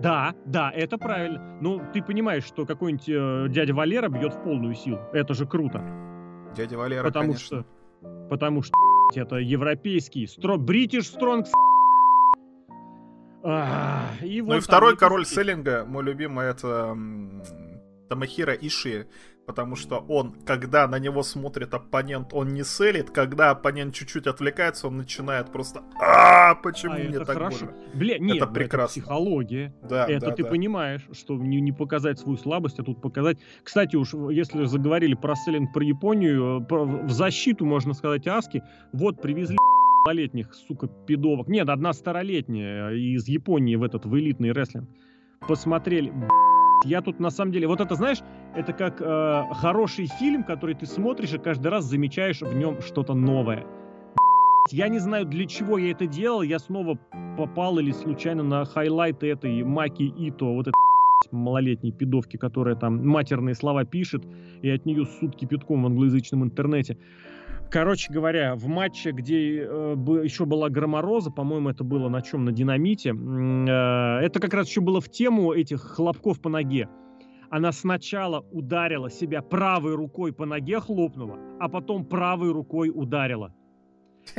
Да, 0.00 0.34
да, 0.44 0.70
это 0.70 0.98
правильно. 0.98 1.58
Ну, 1.60 1.82
ты 1.92 2.02
понимаешь, 2.02 2.44
что 2.44 2.66
какой-нибудь 2.66 3.08
э, 3.08 3.46
дядя 3.50 3.74
Валера 3.74 4.08
бьет 4.08 4.34
в 4.34 4.42
полную 4.42 4.74
силу. 4.74 5.00
Это 5.12 5.34
же 5.34 5.46
круто. 5.46 5.82
Дядя 6.54 6.76
Валера, 6.76 7.02
потому 7.04 7.32
конечно. 7.32 7.64
что, 8.00 8.28
потому 8.28 8.62
что 8.62 8.74
это 9.14 9.36
европейский, 9.36 10.26
стро, 10.26 10.56
British 10.56 11.14
Strong. 11.16 11.46
А, 13.42 14.06
и 14.22 14.40
вот 14.40 14.50
ну 14.50 14.56
и 14.56 14.60
второй 14.60 14.96
король 14.96 15.24
селлинга, 15.24 15.84
мой 15.86 16.02
любимый, 16.02 16.46
это 16.46 16.96
Тамахира 18.08 18.54
Иши 18.54 19.06
потому 19.46 19.76
что 19.76 19.98
он, 20.08 20.32
когда 20.44 20.86
на 20.88 20.98
него 20.98 21.22
смотрит 21.22 21.72
оппонент, 21.72 22.32
он 22.32 22.48
не 22.48 22.64
селит, 22.64 23.10
когда 23.10 23.50
оппонент 23.50 23.94
чуть-чуть 23.94 24.26
отвлекается, 24.26 24.88
он 24.88 24.96
начинает 24.96 25.52
просто 25.52 25.82
а 26.00 26.54
почему 26.56 26.94
а, 26.94 26.98
мне 26.98 27.18
так 27.18 27.28
хорошо. 27.28 27.66
больно? 27.66 27.80
Бля, 27.94 28.18
нет, 28.18 28.36
это 28.36 28.46
прекрасно. 28.46 29.00
Это 29.00 29.00
психология. 29.00 29.74
Да, 29.82 30.06
это 30.06 30.26
да, 30.26 30.32
ты 30.32 30.42
да. 30.42 30.48
понимаешь, 30.48 31.06
что 31.12 31.36
не, 31.36 31.60
не 31.60 31.72
показать 31.72 32.18
свою 32.18 32.36
слабость, 32.36 32.78
а 32.78 32.82
тут 32.82 33.00
показать. 33.00 33.38
Кстати, 33.62 33.96
уж 33.96 34.14
если 34.30 34.64
заговорили 34.64 35.14
про 35.14 35.34
селлинг 35.36 35.72
про 35.72 35.84
Японию, 35.84 36.64
про, 36.64 36.84
в 36.84 37.10
защиту, 37.10 37.64
можно 37.64 37.94
сказать, 37.94 38.26
Аски, 38.26 38.62
вот 38.92 39.20
привезли 39.20 39.56
малолетних, 40.04 40.54
сука, 40.54 40.86
пидовок. 40.86 41.48
Нет, 41.48 41.68
одна 41.68 41.92
старолетняя 41.92 42.92
из 42.92 43.26
Японии 43.28 43.76
в 43.76 43.82
этот, 43.82 44.06
в 44.06 44.16
элитный 44.16 44.52
рестлинг. 44.52 44.88
Посмотрели, 45.40 46.12
я 46.84 47.00
тут 47.00 47.20
на 47.20 47.30
самом 47.30 47.52
деле, 47.52 47.66
вот 47.66 47.80
это 47.80 47.94
знаешь, 47.94 48.18
это 48.54 48.72
как 48.72 49.00
э, 49.00 49.42
хороший 49.54 50.06
фильм, 50.06 50.44
который 50.44 50.74
ты 50.74 50.86
смотришь 50.86 51.34
и 51.34 51.38
каждый 51.38 51.68
раз 51.68 51.84
замечаешь 51.84 52.40
в 52.40 52.54
нем 52.56 52.80
что-то 52.80 53.14
новое. 53.14 53.66
Я 54.70 54.88
не 54.88 54.98
знаю, 54.98 55.26
для 55.26 55.46
чего 55.46 55.78
я 55.78 55.92
это 55.92 56.06
делал. 56.06 56.42
Я 56.42 56.58
снова 56.58 56.98
попал 57.36 57.78
или 57.78 57.92
случайно 57.92 58.42
на 58.42 58.64
хайлайты 58.64 59.28
этой 59.28 59.62
Маки 59.62 60.02
Ито, 60.02 60.46
вот 60.46 60.68
это 60.68 60.76
малолетней 61.32 61.92
пидовки, 61.92 62.36
которая 62.36 62.74
там 62.74 63.06
матерные 63.06 63.54
слова 63.54 63.84
пишет, 63.84 64.24
и 64.62 64.70
от 64.70 64.84
нее 64.86 65.06
суд 65.06 65.36
кипятком 65.36 65.82
в 65.82 65.86
англоязычном 65.86 66.44
интернете. 66.44 66.98
Короче 67.70 68.12
говоря, 68.12 68.54
в 68.54 68.66
матче, 68.68 69.10
где 69.10 69.62
э, 69.62 69.96
еще 70.24 70.44
была 70.44 70.68
Громороза, 70.68 71.30
по-моему, 71.30 71.70
это 71.70 71.84
было 71.84 72.08
на 72.08 72.22
чем? 72.22 72.44
На 72.44 72.52
динамите. 72.52 73.10
Э, 73.10 74.24
это 74.24 74.40
как 74.40 74.54
раз 74.54 74.68
еще 74.68 74.80
было 74.80 75.00
в 75.00 75.08
тему 75.08 75.52
этих 75.52 75.80
хлопков 75.80 76.40
по 76.40 76.48
ноге. 76.48 76.88
Она 77.50 77.72
сначала 77.72 78.40
ударила 78.50 79.10
себя 79.10 79.42
правой 79.42 79.94
рукой 79.94 80.32
по 80.32 80.46
ноге, 80.46 80.80
хлопнула, 80.80 81.38
а 81.60 81.68
потом 81.68 82.04
правой 82.04 82.52
рукой 82.52 82.90
ударила. 82.92 83.54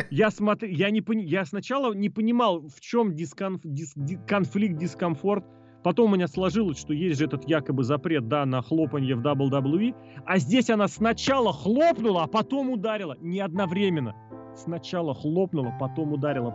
Я 0.09 0.32
смотрю, 0.32 0.69
я 0.69 0.89
не 0.89 1.01
пони, 1.01 1.23
я 1.23 1.45
сначала 1.45 1.93
не 1.93 2.09
понимал, 2.09 2.67
в 2.67 2.80
чем 2.82 3.15
дисконф, 3.15 3.61
дис, 3.63 3.93
ди, 3.95 4.17
конфликт, 4.28 4.78
дискомфорт. 4.78 5.45
Потом 5.88 6.11
у 6.11 6.15
меня 6.15 6.27
сложилось, 6.27 6.77
что 6.77 6.91
есть 6.91 7.17
же 7.17 7.27
этот 7.27 7.47
якобы 7.47 7.85
запрет, 7.85 8.27
да, 8.27 8.45
на 8.45 8.61
хлопанье 8.61 9.15
в 9.15 9.21
WWE, 9.21 9.95
а 10.25 10.38
здесь 10.38 10.69
она 10.69 10.89
сначала 10.89 11.53
хлопнула, 11.53 12.23
а 12.23 12.27
потом 12.27 12.71
ударила, 12.71 13.15
не 13.21 13.39
одновременно. 13.39 14.13
Сначала 14.53 15.15
хлопнула, 15.15 15.73
потом 15.79 16.11
ударила. 16.11 16.53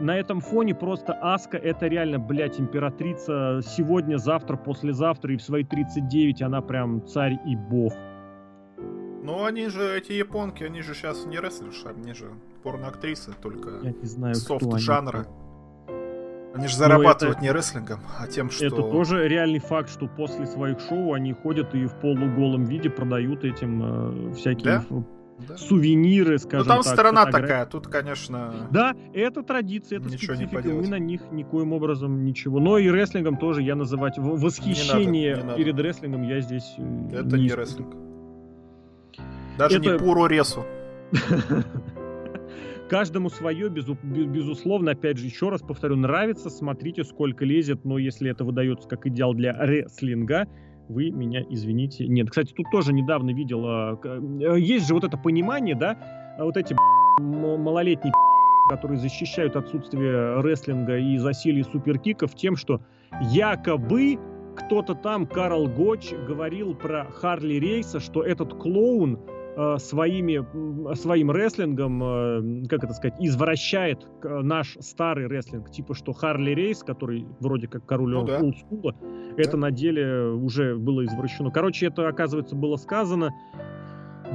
На 0.00 0.18
этом 0.18 0.40
фоне 0.40 0.74
просто 0.74 1.12
Аска 1.12 1.56
это 1.56 1.86
реально, 1.86 2.18
блядь, 2.18 2.58
императрица 2.58 3.60
сегодня, 3.62 4.16
завтра, 4.16 4.56
послезавтра 4.56 5.32
и 5.32 5.36
в 5.36 5.42
свои 5.42 5.62
39 5.62 6.42
она 6.42 6.62
прям 6.62 7.06
царь 7.06 7.38
и 7.46 7.54
бог. 7.54 7.92
Ну, 9.22 9.44
они 9.44 9.68
же, 9.68 9.96
эти 9.96 10.14
японки, 10.14 10.64
они 10.64 10.82
же 10.82 10.94
сейчас 10.94 11.26
не 11.26 11.38
рестлерши, 11.38 11.86
они 11.86 12.12
же 12.14 12.32
порноактрисы, 12.64 13.34
только 13.40 13.70
Я 13.84 13.92
не 13.92 14.06
знаю, 14.06 14.34
софт-жанра. 14.34 15.18
Они 15.18 15.39
же 16.54 16.76
зарабатывают 16.76 17.38
это, 17.38 17.46
не 17.46 17.52
рестлингом, 17.52 18.00
а 18.18 18.26
тем, 18.26 18.50
что... 18.50 18.66
Это 18.66 18.76
тоже 18.76 19.28
реальный 19.28 19.60
факт, 19.60 19.90
что 19.90 20.06
после 20.06 20.46
своих 20.46 20.80
шоу 20.80 21.12
они 21.14 21.32
ходят 21.32 21.74
и 21.74 21.86
в 21.86 21.94
полуголом 21.94 22.64
виде 22.64 22.90
продают 22.90 23.44
этим 23.44 24.30
э, 24.30 24.34
всякие 24.34 24.64
да? 24.64 24.84
Да. 25.48 25.56
сувениры, 25.56 26.38
скажем 26.38 26.66
ну, 26.66 26.74
там 26.74 26.82
так. 26.82 26.92
сторона 26.92 27.26
фотографии. 27.26 27.48
такая, 27.48 27.66
тут, 27.66 27.86
конечно... 27.86 28.52
Да, 28.70 28.94
это 29.14 29.42
традиция, 29.42 30.00
это 30.00 30.08
ничего 30.08 30.34
специфика, 30.34 30.68
не 30.68 30.72
мы 30.74 30.88
на 30.88 30.98
них 30.98 31.22
никоим 31.30 31.72
образом 31.72 32.24
ничего. 32.24 32.58
Но 32.58 32.78
и 32.78 32.90
рестлингом 32.90 33.36
тоже 33.36 33.62
я 33.62 33.76
называть 33.76 34.18
восхищение 34.18 35.06
не 35.06 35.30
надо, 35.30 35.42
не 35.42 35.46
надо. 35.46 35.56
перед 35.56 35.78
рестлингом 35.78 36.22
я 36.22 36.40
здесь 36.40 36.74
э, 36.78 37.08
Это 37.12 37.36
не, 37.36 37.44
не 37.44 37.52
рестлинг. 37.52 37.94
Даже 39.56 39.78
это... 39.78 39.92
не 39.92 39.98
пуру 39.98 40.26
ресу. 40.26 40.64
Каждому 42.90 43.30
свое, 43.30 43.68
безу, 43.68 43.96
безусловно, 44.02 44.90
опять 44.90 45.16
же, 45.16 45.26
еще 45.26 45.48
раз 45.48 45.62
повторю, 45.62 45.94
нравится, 45.94 46.50
смотрите, 46.50 47.04
сколько 47.04 47.44
лезет, 47.44 47.84
но 47.84 47.98
если 47.98 48.28
это 48.28 48.44
выдается 48.44 48.88
как 48.88 49.06
идеал 49.06 49.32
для 49.32 49.52
рестлинга, 49.52 50.48
вы 50.88 51.10
меня 51.12 51.44
извините. 51.48 52.08
Нет, 52.08 52.30
кстати, 52.30 52.52
тут 52.52 52.66
тоже 52.72 52.92
недавно 52.92 53.30
видел, 53.30 53.64
а, 53.64 54.00
э, 54.02 54.58
есть 54.58 54.88
же 54.88 54.94
вот 54.94 55.04
это 55.04 55.16
понимание, 55.16 55.76
да, 55.76 55.96
вот 56.40 56.56
эти 56.56 56.74
малолетние 57.20 58.12
которые 58.70 58.98
защищают 58.98 59.54
отсутствие 59.54 60.40
рестлинга 60.40 60.98
и 60.98 61.16
засилие 61.16 61.62
суперкиков 61.62 62.34
тем, 62.34 62.56
что 62.56 62.80
якобы 63.30 64.18
кто-то 64.56 64.96
там, 64.96 65.28
Карл 65.28 65.68
Гоч, 65.68 66.12
говорил 66.26 66.74
про 66.74 67.04
Харли 67.04 67.54
Рейса, 67.54 68.00
что 68.00 68.24
этот 68.24 68.54
клоун 68.54 69.20
своими, 69.78 70.94
своим 70.94 71.30
рестлингом, 71.30 72.02
э, 72.02 72.66
как 72.68 72.84
это 72.84 72.92
сказать, 72.92 73.14
извращает 73.20 74.06
наш 74.22 74.76
старый 74.80 75.26
рестлинг, 75.26 75.70
типа 75.70 75.94
что 75.94 76.12
Харли 76.12 76.50
Рейс, 76.50 76.82
который 76.82 77.26
вроде 77.40 77.68
как 77.68 77.86
король 77.86 78.12
ну, 78.12 78.24
да. 78.24 78.40
олдскула, 78.40 78.94
да. 79.00 79.42
это 79.42 79.56
на 79.56 79.70
деле 79.70 80.30
уже 80.30 80.76
было 80.76 81.04
извращено. 81.04 81.50
Короче, 81.50 81.86
это, 81.86 82.08
оказывается, 82.08 82.54
было 82.54 82.76
сказано. 82.76 83.30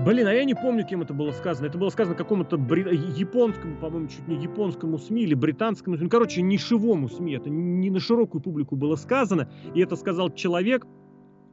Блин, 0.04 0.28
а 0.28 0.34
я 0.34 0.44
не 0.44 0.54
помню, 0.54 0.86
кем 0.86 1.02
это 1.02 1.14
было 1.14 1.32
сказано. 1.32 1.68
Это 1.68 1.78
было 1.78 1.90
сказано 1.90 2.18
какому-то 2.18 2.58
бри... 2.58 2.84
японскому, 3.18 3.78
по-моему, 3.78 4.08
чуть 4.08 4.28
не 4.28 4.36
японскому 4.36 4.98
СМИ 4.98 5.24
или 5.24 5.34
британскому 5.34 5.96
СМИ. 5.98 6.10
Короче, 6.10 6.42
нишевому 6.42 7.08
СМИ. 7.08 7.34
Это 7.36 7.50
не 7.50 7.90
на 7.90 8.00
широкую 8.00 8.42
публику 8.42 8.76
было 8.76 8.96
сказано. 8.98 9.50
И 9.74 9.80
это 9.80 9.96
сказал 9.96 10.32
человек, 10.32 10.86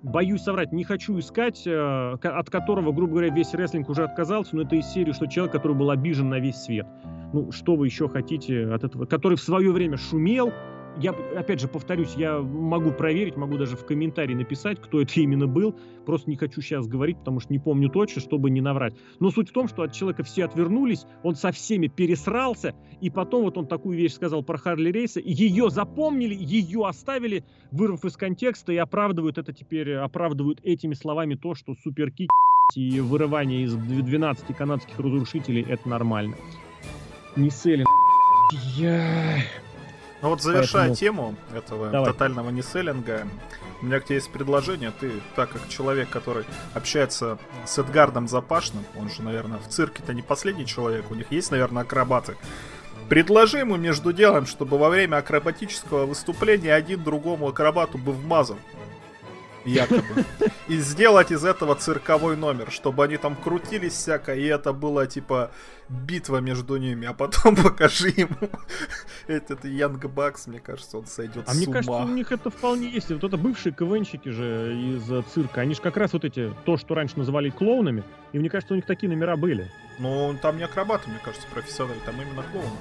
боюсь 0.03 0.43
соврать, 0.43 0.73
не 0.73 0.85
хочу 0.85 1.19
искать, 1.19 1.67
э, 1.67 2.17
от 2.23 2.51
которого, 2.51 2.93
грубо 2.93 3.13
говоря, 3.13 3.35
весь 3.35 3.55
рестлинг 3.55 3.89
уже 3.89 4.05
отказался, 4.05 4.57
но 4.57 4.63
это 4.63 4.77
из 4.77 4.87
серии, 4.87 5.13
что 5.13 5.27
человек, 5.27 5.53
который 5.53 5.77
был 5.77 5.91
обижен 5.91 6.29
на 6.29 6.39
весь 6.39 6.57
свет. 6.57 6.87
Ну, 7.33 7.51
что 7.53 7.77
вы 7.77 7.87
еще 7.87 8.09
хотите 8.09 8.67
от 8.67 8.85
этого? 8.85 9.07
Который 9.07 9.37
в 9.37 9.43
свое 9.43 9.73
время 9.73 9.97
шумел, 9.97 10.53
я, 11.01 11.13
опять 11.37 11.61
же, 11.61 11.69
повторюсь, 11.69 12.15
я 12.15 12.39
могу 12.41 12.93
проверить, 12.93 13.37
могу 13.37 13.57
даже 13.57 13.77
в 13.77 13.85
комментарии 13.85 14.35
написать, 14.35 14.81
кто 14.81 15.01
это 15.01 15.21
именно 15.21 15.47
был. 15.47 15.75
Просто 16.05 16.29
не 16.31 16.37
хочу 16.37 16.61
сейчас 16.61 16.87
говорить, 16.87 17.19
потому 17.19 17.41
что 17.41 17.53
не 17.53 17.59
помню 17.59 17.89
точно, 17.89 18.21
чтобы 18.21 18.51
не 18.51 18.61
наврать. 18.61 18.95
Но 19.21 19.31
суть 19.31 19.51
в 19.51 19.53
том, 19.53 19.69
что 19.69 19.83
от 19.83 19.93
человека 19.93 20.23
все 20.25 20.45
отвернулись, 20.45 21.07
он 21.23 21.37
со 21.37 21.53
всеми 21.53 21.87
пересрался, 21.87 22.75
и 23.01 23.11
потом 23.11 23.45
вот 23.45 23.57
он 23.57 23.67
такую 23.67 23.97
вещь 23.97 24.15
сказал 24.15 24.43
про 24.43 24.59
Харли 24.59 24.91
Рейса, 24.91 25.21
ее 25.21 25.71
запомнили, 25.71 26.35
ее 26.35 26.87
оставили, 26.87 27.45
вырвав 27.71 28.05
из 28.05 28.17
контекста, 28.17 28.73
и 28.73 28.77
оправдывают 28.77 29.39
это 29.39 29.53
теперь, 29.53 29.95
оправдывают 29.95 30.61
этими 30.65 30.95
словами 30.95 31.35
то, 31.35 31.55
что 31.55 31.75
суперкик 31.83 32.31
и 32.77 33.01
вырывание 33.01 33.63
из 33.63 33.75
12 33.75 34.57
канадских 34.57 34.99
разрушителей 34.99 35.63
это 35.69 35.89
нормально. 35.89 36.37
Не 37.37 37.51
селин. 37.51 37.87
Я... 38.77 39.39
Ну 40.23 40.29
вот 40.29 40.41
завершая 40.41 40.89
Поэтому... 40.89 40.95
тему 40.95 41.37
этого 41.53 41.91
Давай. 41.91 42.13
тотального 42.13 42.51
неселлинга, 42.51 43.27
у 43.81 43.87
меня 43.87 43.99
к 43.99 44.05
тебе 44.05 44.17
есть 44.17 44.31
предложение. 44.31 44.93
Ты, 44.99 45.11
так 45.35 45.51
как 45.51 45.69
человек, 45.69 46.09
который 46.11 46.45
общается 46.75 47.39
с 47.67 47.77
Эдгардом 47.79 48.29
Запашным, 48.29 48.85
он 48.97 49.11
же, 49.11 49.23
наверное, 49.23 49.59
в 49.59 49.69
цирке-то 49.69 50.15
не 50.15 50.23
последний 50.23 50.65
человек, 50.65 51.11
у 51.11 51.15
них 51.15 51.33
есть, 51.33 51.51
наверное, 51.51 51.83
акробаты. 51.83 52.37
Предложи 53.09 53.59
ему 53.59 53.77
между 53.77 54.13
делом, 54.13 54.47
чтобы 54.47 54.79
во 54.79 54.89
время 54.89 55.17
акробатического 55.17 56.07
выступления 56.07 56.73
один 56.73 57.03
другому 57.03 57.49
акробату 57.49 57.99
бы 57.99 58.13
вмазал 58.13 58.59
якобы. 59.65 60.25
И 60.69 60.77
сделать 60.79 61.31
из 61.31 61.45
этого 61.45 61.75
цирковой 61.75 62.37
номер, 62.37 62.71
чтобы 62.71 63.05
они 63.05 63.17
там 63.17 63.37
крутились 63.37 63.93
всяко, 63.93 64.35
и 64.35 64.45
это 64.45 64.73
было 64.73 65.07
типа 65.07 65.51
битва 65.89 66.39
между 66.39 66.77
ними, 66.77 67.07
а 67.07 67.13
потом 67.13 67.57
покажи 67.63 68.09
ему 68.09 68.51
этот 69.27 69.65
Янг 69.65 70.05
Бакс, 70.07 70.47
мне 70.47 70.61
кажется, 70.61 70.99
он 70.99 71.07
сойдет 71.07 71.45
а 71.47 71.53
с 71.53 71.57
мне 71.57 71.67
ума. 71.67 71.75
кажется, 71.75 72.03
у 72.03 72.09
них 72.09 72.33
это 72.33 72.51
вполне 72.51 72.89
есть. 72.89 73.11
Вот 73.11 73.25
это 73.25 73.37
бывшие 73.37 73.73
КВНщики 73.73 74.29
же 74.31 74.75
из 74.75 75.25
цирка, 75.33 75.61
они 75.61 75.75
же 75.75 75.81
как 75.81 75.97
раз 75.97 76.13
вот 76.13 76.25
эти, 76.25 76.53
то, 76.65 76.77
что 76.77 76.95
раньше 76.95 77.19
называли 77.19 77.51
клоунами, 77.51 78.05
и 78.33 78.39
мне 78.39 78.49
кажется, 78.49 78.75
у 78.75 78.77
них 78.77 78.87
такие 78.87 79.09
номера 79.09 79.37
были. 79.37 79.71
Ну, 79.99 80.37
там 80.41 80.57
не 80.57 80.65
акробаты, 80.65 81.11
мне 81.11 81.19
кажется, 81.23 81.47
профессионалы, 81.53 81.99
там 82.05 82.15
именно 82.21 82.43
клоуны 82.51 82.77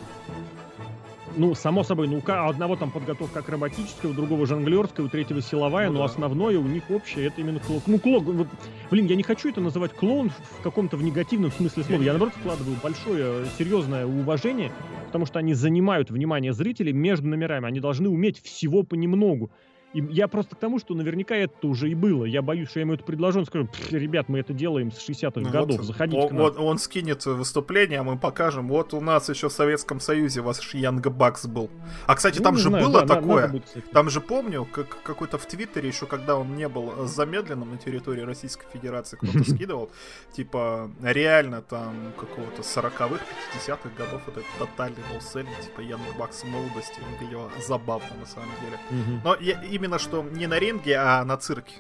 ну, 1.38 1.56
само 1.56 1.84
собой, 1.84 2.08
ну, 2.08 2.22
у 2.26 2.32
одного 2.32 2.76
там 2.76 2.92
подготовка 2.92 3.40
акробатическая, 3.40 4.12
у 4.12 4.14
другого 4.14 4.46
жонглерская, 4.46 5.06
у 5.06 5.10
третьего 5.10 5.42
силовая, 5.42 5.88
ну, 5.88 5.94
но 5.94 6.00
да. 6.00 6.06
основное 6.06 6.58
у 6.58 6.64
них 6.64 6.90
общее 6.90 7.28
это 7.28 7.42
именно 7.42 7.60
клоун. 7.60 7.82
Ну, 7.86 8.00
клоун, 8.00 8.24
вот, 8.24 8.48
блин, 8.90 9.06
я 9.08 9.16
не 9.16 9.24
хочу 9.24 9.50
это 9.50 9.62
называть 9.62 9.94
клоун 9.94 10.30
в 10.30 10.62
каком-то 10.64 10.98
в 10.98 11.04
негативном 11.04 11.52
смысле 11.52 11.84
слова. 11.84 12.02
Я, 12.02 12.12
наоборот, 12.12 12.34
вкладываю 12.36 12.78
большое, 12.82 13.46
серьезное 13.58 14.06
уважение, 14.06 14.72
потому 15.08 15.26
что 15.26 15.40
они 15.40 15.54
занимают 15.54 16.10
внимание 16.10 16.54
зрителей 16.54 16.94
между 16.94 17.28
номерами. 17.28 17.68
Они 17.68 17.80
должны 17.80 18.10
уметь 18.10 18.42
всего 18.42 18.84
понемногу. 18.84 19.52
И 19.94 20.02
я 20.12 20.28
просто 20.28 20.56
к 20.56 20.60
тому, 20.60 20.80
что 20.80 20.94
наверняка 20.94 21.36
это 21.36 21.68
уже 21.68 21.90
и 21.90 21.96
было. 21.96 22.24
Я 22.24 22.42
боюсь, 22.42 22.70
что 22.70 22.80
я 22.80 22.84
ему 22.84 22.94
это 22.94 23.04
предложу, 23.04 23.40
он 23.40 23.46
скажет, 23.46 23.70
ребят, 23.92 24.30
мы 24.30 24.40
это 24.40 24.54
делаем 24.54 24.92
с 24.92 25.10
60-х 25.10 25.42
ну, 25.42 25.50
годов, 25.50 25.78
вот, 25.78 25.86
заходите 25.86 26.18
он, 26.18 26.30
к 26.30 26.32
нам. 26.32 26.42
Он, 26.42 26.58
он 26.58 26.78
скинет 26.78 27.26
выступление, 27.26 28.00
а 28.00 28.04
мы 28.04 28.18
покажем, 28.18 28.70
вот 28.70 28.94
у 28.94 29.02
нас 29.02 29.28
еще 29.28 29.50
в 29.50 29.52
Советском 29.52 30.00
Союзе 30.00 30.42
ваш 30.42 30.74
Янг 30.74 31.06
Бакс 31.08 31.46
был. 31.46 31.70
А, 32.08 32.16
кстати, 32.16 32.38
ну, 32.38 32.44
там 32.46 32.58
же 32.58 32.70
знаю, 32.70 32.86
было 32.86 33.02
да, 33.02 33.16
такое, 33.16 33.48
надо 33.48 33.54
будет, 33.54 33.92
там 33.92 34.10
же 34.10 34.22
помню, 34.22 34.66
как 34.66 35.02
какой-то 35.04 35.38
в 35.38 35.46
Твиттере 35.46 35.90
еще, 35.90 36.06
когда 36.06 36.38
он 36.38 36.56
не 36.56 36.70
был 36.70 37.08
замедленным 37.08 37.72
на 37.72 37.78
территории 37.78 38.22
Российской 38.22 38.68
Федерации, 38.72 39.18
кто-то 39.18 39.44
скидывал, 39.50 39.92
типа, 40.32 40.90
реально 41.02 41.62
там 41.62 42.14
какого-то 42.18 42.62
40-х, 42.62 43.20
50-х 43.56 43.90
годов 43.98 44.22
вот 44.26 44.38
этот 44.38 44.50
тотальный 44.58 45.04
ноуселлинг, 45.12 45.60
типа 45.60 45.82
Янг 45.82 46.02
Бакс 46.18 46.46
молодости, 46.46 47.02
выглядело 47.12 47.52
забавно 47.68 48.10
на 48.20 48.26
самом 48.26 48.52
деле. 48.62 48.80
Но 49.24 49.36
я, 49.40 49.62
именно 49.82 49.98
что 49.98 50.22
не 50.24 50.46
на 50.46 50.60
ринге, 50.60 50.96
а 50.98 51.26
на 51.26 51.38
цирке. 51.38 51.74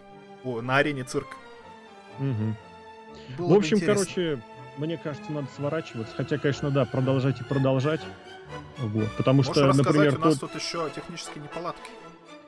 О, 0.43 0.61
на 0.61 0.77
арене 0.77 1.03
цирка. 1.03 1.35
Угу. 2.19 3.47
В 3.47 3.53
общем, 3.53 3.79
короче, 3.79 4.41
мне 4.77 4.97
кажется, 4.97 5.31
надо 5.31 5.47
сворачиваться. 5.55 6.15
Хотя, 6.15 6.39
конечно, 6.39 6.71
да, 6.71 6.85
продолжать 6.85 7.39
и 7.39 7.43
продолжать. 7.43 8.01
Вот. 8.79 9.09
Потому 9.17 9.37
Можешь 9.37 9.51
что, 9.51 9.73
например, 9.73 10.17
у 10.17 10.19
нас 10.19 10.39
тот... 10.39 10.51
тут 10.51 10.61
еще 10.61 10.89
технические 10.95 11.43
неполадки. 11.43 11.89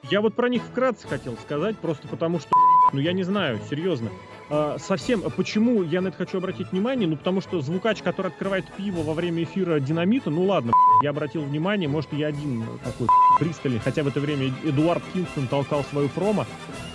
Я 0.10 0.20
вот 0.20 0.36
про 0.36 0.49
них 0.49 0.64
вкратце 0.64 1.08
хотел 1.08 1.38
сказать, 1.38 1.78
просто 1.78 2.08
потому 2.10 2.39
что, 2.39 2.49
ну 2.91 2.99
я 2.99 3.14
не 3.14 3.24
знаю, 3.24 3.62
серьезно. 3.70 4.10
А, 4.49 4.78
совсем, 4.78 5.22
почему 5.22 5.82
я 5.82 6.01
на 6.01 6.10
это 6.10 6.18
хочу 6.18 6.39
обратить 6.39 6.74
внимание? 6.74 7.08
Ну 7.08 7.16
потому 7.16 7.39
что 7.39 7.62
звукач, 7.62 8.01
который 8.01 8.28
открывает 8.28 8.66
пиво 8.76 9.01
во 9.01 9.14
время 9.14 9.43
эфира 9.43 9.80
динамита, 9.80 10.30
ну 10.30 10.43
ладно, 10.43 10.74
я 11.01 11.12
обратил 11.12 11.41
внимание, 11.43 11.88
может, 11.88 12.12
я 12.12 12.28
один 12.28 12.66
такой 12.84 13.08
пристальный, 13.40 13.80
хотя 13.80 14.04
в 14.04 14.08
это 14.08 14.20
время 14.20 14.52
Эдуард 14.64 15.04
Кингстон 15.14 15.48
толкал 15.48 15.84
свою 15.84 16.10
промо, 16.10 16.46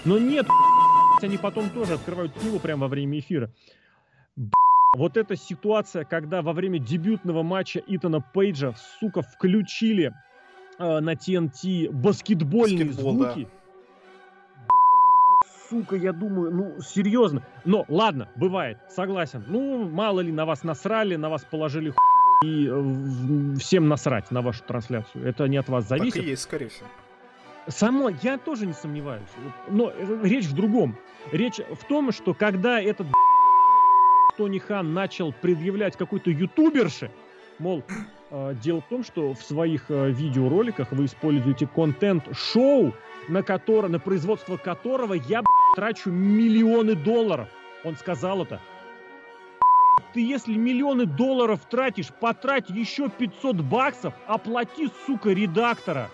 но 0.05 0.19
нет, 0.19 0.47
они 1.23 1.37
потом 1.37 1.71
тоже 1.71 1.95
открывают 1.95 2.33
книгу 2.33 2.59
прямо 2.59 2.83
во 2.83 2.89
время 2.89 3.19
эфира. 3.19 3.53
Вот 4.97 5.17
эта 5.17 5.37
ситуация, 5.37 6.05
когда 6.05 6.41
во 6.43 6.53
время 6.53 6.79
дебютного 6.79 7.43
матча 7.43 7.83
Итана 7.87 8.21
Пейджа, 8.21 8.75
сука, 8.99 9.23
включили 9.23 10.15
э, 10.79 11.01
на 11.01 11.13
TNT 11.13 11.91
баскетбольные 11.91 12.87
Баскетбол, 12.87 13.13
звуки. 13.13 13.45
Да 13.45 13.59
сука, 15.69 15.97
я 15.97 16.13
думаю, 16.13 16.51
ну, 16.55 16.81
серьезно. 16.81 17.43
Но, 17.65 17.85
ладно, 17.89 18.29
бывает, 18.37 18.79
согласен. 18.89 19.45
Ну, 19.47 19.89
мало 19.89 20.21
ли, 20.21 20.33
на 20.33 20.45
вас 20.45 20.63
насрали, 20.65 21.17
на 21.17 21.29
вас 21.29 21.45
положили 21.45 21.91
ху... 21.91 21.99
и 22.43 22.69
э, 22.71 23.59
всем 23.59 23.89
насрать 23.89 24.31
на 24.31 24.43
вашу 24.43 24.63
трансляцию. 24.65 25.27
Это 25.27 25.47
не 25.49 25.57
от 25.57 25.69
вас 25.69 25.89
зависит. 25.89 26.15
Так 26.15 26.25
и 26.25 26.31
есть, 26.31 26.43
скорее 26.43 26.69
всего. 26.69 26.87
Само, 27.67 28.11
я 28.23 28.39
тоже 28.39 28.67
не 28.67 28.73
сомневаюсь. 28.73 29.29
Но 29.69 29.91
э, 29.91 30.21
речь 30.23 30.47
в 30.47 30.55
другом. 30.55 30.97
Речь 31.33 31.57
в 31.57 31.85
том, 31.85 32.13
что 32.13 32.35
когда 32.35 32.81
этот 32.81 33.07
Тони 34.37 34.59
Хан 34.59 34.95
начал 34.95 35.33
предъявлять 35.33 35.97
какой-то 35.97 36.31
ютуберше, 36.31 37.11
мол, 37.59 37.83
э, 38.31 38.55
дело 38.63 38.81
в 38.81 38.89
том, 38.89 39.03
что 39.03 39.35
в 39.35 39.43
своих 39.43 39.91
видеороликах 39.91 40.93
вы 40.93 41.07
используете 41.07 41.67
контент-шоу, 41.67 42.95
на, 43.29 43.43
которое, 43.43 43.89
на 43.89 43.99
производство 43.99 44.57
которого 44.57 45.15
я 45.15 45.43
трачу 45.77 46.11
миллионы 46.11 46.95
долларов. 46.95 47.49
Он 47.85 47.97
сказал 47.97 48.43
это. 48.43 48.61
Ты 50.13 50.21
если 50.21 50.55
миллионы 50.55 51.07
долларов 51.07 51.61
тратишь, 51.71 52.09
потрать 52.09 52.71
еще 52.71 53.09
500 53.09 53.57
баксов, 53.57 54.15
оплати, 54.27 54.91
сука, 55.07 55.31
редактора, 55.31 56.11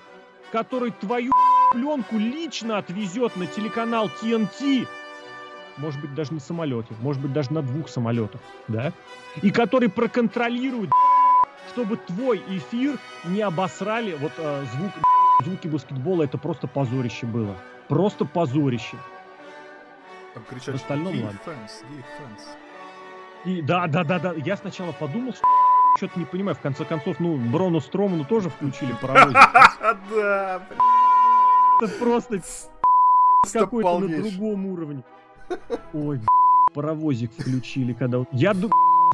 который 0.52 0.90
твою 0.90 1.32
пленку 1.72 2.16
лично 2.16 2.78
отвезет 2.78 3.36
на 3.36 3.46
телеканал 3.46 4.10
TNT, 4.20 4.86
может 5.76 6.00
быть, 6.00 6.14
даже 6.14 6.32
на 6.34 6.40
самолете, 6.40 6.94
может 7.00 7.20
быть, 7.20 7.32
даже 7.32 7.52
на 7.52 7.62
двух 7.62 7.88
самолетах, 7.88 8.40
да, 8.68 8.92
и 9.42 9.50
который 9.50 9.88
проконтролирует, 9.88 10.90
чтобы 11.72 11.96
твой 11.96 12.42
эфир 12.48 12.98
не 13.24 13.40
обосрали, 13.40 14.16
вот 14.20 14.32
э, 14.38 14.64
звук, 14.74 14.92
звуки 15.44 15.66
баскетбола, 15.66 16.24
это 16.24 16.38
просто 16.38 16.68
позорище 16.68 17.26
было, 17.26 17.56
просто 17.88 18.24
позорище. 18.24 18.96
Там 20.34 20.44
кричат, 20.44 20.74
в 20.74 20.76
остальном 20.76 21.24
ладно. 21.24 21.38
И 23.44 23.60
да, 23.62 23.86
да, 23.86 24.04
да, 24.04 24.18
да, 24.18 24.32
я 24.32 24.56
сначала 24.56 24.92
подумал, 24.92 25.32
что 25.32 25.44
что-то 25.96 26.18
не 26.18 26.24
понимаю, 26.24 26.56
в 26.56 26.60
конце 26.60 26.84
концов, 26.84 27.20
ну, 27.20 27.36
Брону 27.36 27.80
Строману 27.80 28.24
тоже 28.24 28.50
включили 28.50 28.92
паровозик. 29.00 29.36
Да, 30.10 30.62
Это 31.80 31.92
просто 31.98 32.40
какой-то 33.52 33.98
на 33.98 34.22
другом 34.22 34.66
уровне. 34.66 35.04
Ой, 35.92 36.20
паровозик 36.72 37.32
включили, 37.32 37.92
когда... 37.92 38.24
Я, 38.32 38.54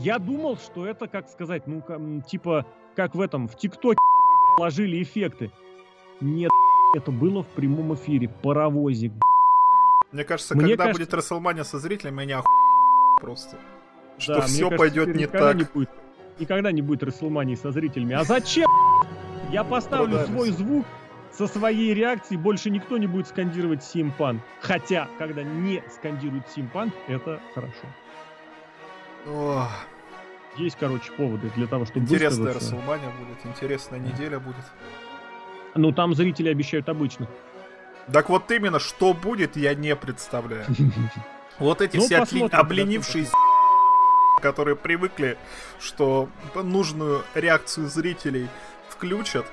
я 0.01 0.19
думал, 0.19 0.57
что 0.57 0.87
это, 0.87 1.09
как 1.09 1.29
сказать, 1.29 1.67
ну, 1.67 1.83
типа, 2.23 2.67
как 2.95 3.15
в 3.15 3.21
этом, 3.21 3.49
в 3.49 3.57
ТикТоке 3.57 3.99
положили 4.57 5.03
эффекты. 5.03 5.51
Нет, 6.21 6.51
это 6.95 7.11
было 7.11 7.43
в 7.43 7.49
прямом 7.49 7.95
эфире. 7.95 8.29
Паровозик. 8.29 9.13
Мне 10.13 10.25
кажется, 10.25 10.55
мне 10.55 10.69
когда 10.69 10.85
кажется... 10.85 11.03
будет 11.03 11.15
Расселмания 11.15 11.65
со 11.65 11.79
зрителями, 11.79 12.23
меня 12.23 12.43
просто. 13.21 13.57
Что 14.21 14.35
да, 14.37 14.41
все 14.43 14.71
пойдет 14.71 15.15
не 15.15 15.27
так. 15.27 15.57
Не 15.57 15.65
будет, 15.65 15.91
никогда 16.39 16.73
не 16.73 16.83
будет 16.83 17.03
Расселмании 17.03 17.55
со 17.55 17.73
зрителями. 17.73 18.15
А 18.15 18.25
зачем? 18.25 18.69
Я 19.51 19.65
поставлю 19.65 20.19
свой 20.27 20.51
звук, 20.51 20.87
со 21.33 21.47
своей 21.47 21.95
реакцией 21.95 22.39
больше 22.39 22.71
никто 22.71 22.99
не 22.99 23.07
будет 23.07 23.29
скандировать 23.29 23.83
Симпан. 23.83 24.43
Хотя, 24.61 25.09
когда 25.19 25.43
не 25.43 25.83
скандируют 25.95 26.45
Симпан, 26.55 26.93
это 27.09 27.41
хорошо. 27.55 27.87
Ох. 29.27 29.71
Есть, 30.57 30.77
короче, 30.79 31.13
поводы 31.13 31.51
для 31.57 31.67
того, 31.67 31.85
чтобы 31.87 32.01
Интересная 32.01 32.55
Расселмания 32.55 33.11
будет, 33.19 33.47
интересная 33.47 34.01
неделя 34.01 34.41
будет. 34.41 34.65
Ну, 35.75 35.93
там 35.93 36.15
зрители 36.15 36.49
обещают 36.49 36.89
обычно. 36.89 37.29
Так 38.13 38.29
вот 38.29 38.51
именно, 38.51 38.81
что 38.81 39.15
будет, 39.15 39.57
я 39.57 39.75
не 39.75 39.95
представляю. 39.97 40.67
Вот 41.59 41.83
эти 41.83 41.99
ну, 41.99 42.05
все 42.05 42.47
обленившиеся 42.47 43.35
которые 44.41 44.77
привыкли, 44.77 45.39
что 45.79 46.29
нужную 46.55 47.23
реакцию 47.35 47.89
зрителей 47.89 48.49
включат, 48.89 49.47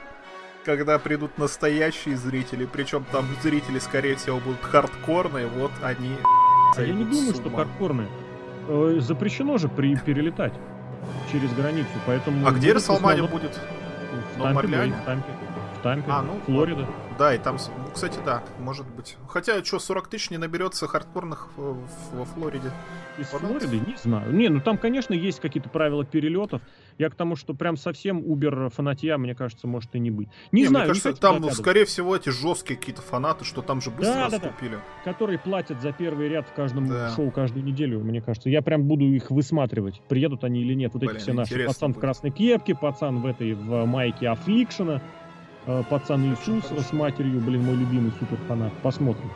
когда 0.65 0.99
придут 0.99 1.37
настоящие 1.37 2.17
зрители, 2.17 2.65
причем 2.65 3.05
там 3.11 3.25
зрители, 3.41 3.79
скорее 3.79 4.15
всего, 4.15 4.39
будут 4.39 4.61
хардкорные, 4.61 5.47
вот 5.47 5.71
они... 5.81 6.15
А 6.75 6.81
я 6.81 6.93
не 6.93 7.05
думаю, 7.05 7.33
что 7.33 7.49
хардкорные. 7.49 8.09
Э, 8.67 8.97
запрещено 8.99 9.57
же 9.57 9.69
при 9.69 9.95
перелетать 9.95 10.53
через 11.31 11.53
границу, 11.53 11.89
поэтому... 12.05 12.45
А 12.47 12.51
где 12.51 12.73
Расселмания 12.73 13.23
будет? 13.23 13.57
В 14.35 14.41
Тампе, 14.41 14.67
в 14.67 15.05
Тампе. 15.05 15.31
В 15.79 15.83
Тампе, 15.83 16.11
а, 16.11 16.21
ну, 16.21 16.39
Флорида. 16.45 16.85
Да, 17.17 17.33
и 17.33 17.37
там, 17.37 17.57
ну, 17.77 17.91
кстати, 17.93 18.19
да, 18.25 18.43
может 18.59 18.87
быть. 18.87 19.17
Хотя, 19.27 19.63
что, 19.63 19.79
40 19.79 20.07
тысяч 20.07 20.29
не 20.29 20.37
наберется 20.37 20.87
хардкорных 20.87 21.49
во 21.57 22.25
Флориде? 22.25 22.71
Из 23.17 23.27
Флориды? 23.27 23.79
Не 23.79 23.95
знаю. 23.95 24.33
Не, 24.33 24.49
ну 24.49 24.61
там, 24.61 24.77
конечно, 24.77 25.13
есть 25.13 25.39
какие-то 25.39 25.69
правила 25.69 26.05
перелетов. 26.05 26.61
Я 26.97 27.09
к 27.09 27.15
тому, 27.15 27.35
что 27.35 27.53
прям 27.53 27.77
совсем 27.77 28.19
Uber 28.19 28.69
фанатья, 28.69 29.17
мне 29.17 29.35
кажется, 29.35 29.67
может 29.67 29.93
и 29.95 29.99
не 29.99 30.11
быть. 30.11 30.29
Не, 30.51 30.61
не 30.61 30.67
знаю. 30.67 30.85
Мне 30.85 30.99
кажется, 30.99 31.19
там, 31.19 31.41
ну, 31.41 31.49
скорее 31.51 31.85
всего, 31.85 32.15
эти 32.15 32.29
жесткие 32.29 32.77
какие-то 32.77 33.01
фанаты, 33.01 33.45
что 33.45 33.61
там 33.61 33.81
же 33.81 33.91
быстро 33.91 34.13
да, 34.13 34.25
раскупили. 34.25 34.75
Да, 34.75 34.81
да. 35.05 35.11
Которые 35.11 35.39
платят 35.39 35.81
за 35.81 35.91
первый 35.91 36.29
ряд 36.29 36.47
в 36.47 36.53
каждом 36.53 36.87
да. 36.87 37.09
шоу 37.15 37.31
каждую 37.31 37.65
неделю, 37.65 37.99
мне 37.99 38.21
кажется. 38.21 38.49
Я 38.49 38.61
прям 38.61 38.83
буду 38.83 39.05
их 39.05 39.31
высматривать, 39.31 40.01
приедут 40.07 40.43
они 40.43 40.61
или 40.61 40.73
нет. 40.73 40.93
Вот 40.93 41.01
Блин, 41.01 41.15
эти 41.15 41.21
все 41.21 41.33
наши. 41.33 41.65
Пацан 41.65 41.91
будет. 41.91 41.97
в 41.97 42.01
красной 42.01 42.31
кепке, 42.31 42.75
пацан 42.75 43.21
в 43.21 43.25
этой, 43.25 43.53
в 43.53 43.85
майке 43.85 44.29
Аффликшена. 44.29 45.01
Э, 45.67 45.83
пацан 45.89 46.23
Иисус 46.31 46.65
с 46.65 46.93
матерью, 46.93 47.41
блин, 47.41 47.63
мой 47.63 47.75
любимый 47.75 48.11
суперфанат. 48.19 48.71
Посмотрим. 48.81 49.29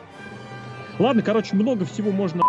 Ладно, 0.98 1.22
короче, 1.22 1.54
много 1.54 1.84
всего 1.84 2.10
можно 2.10 2.42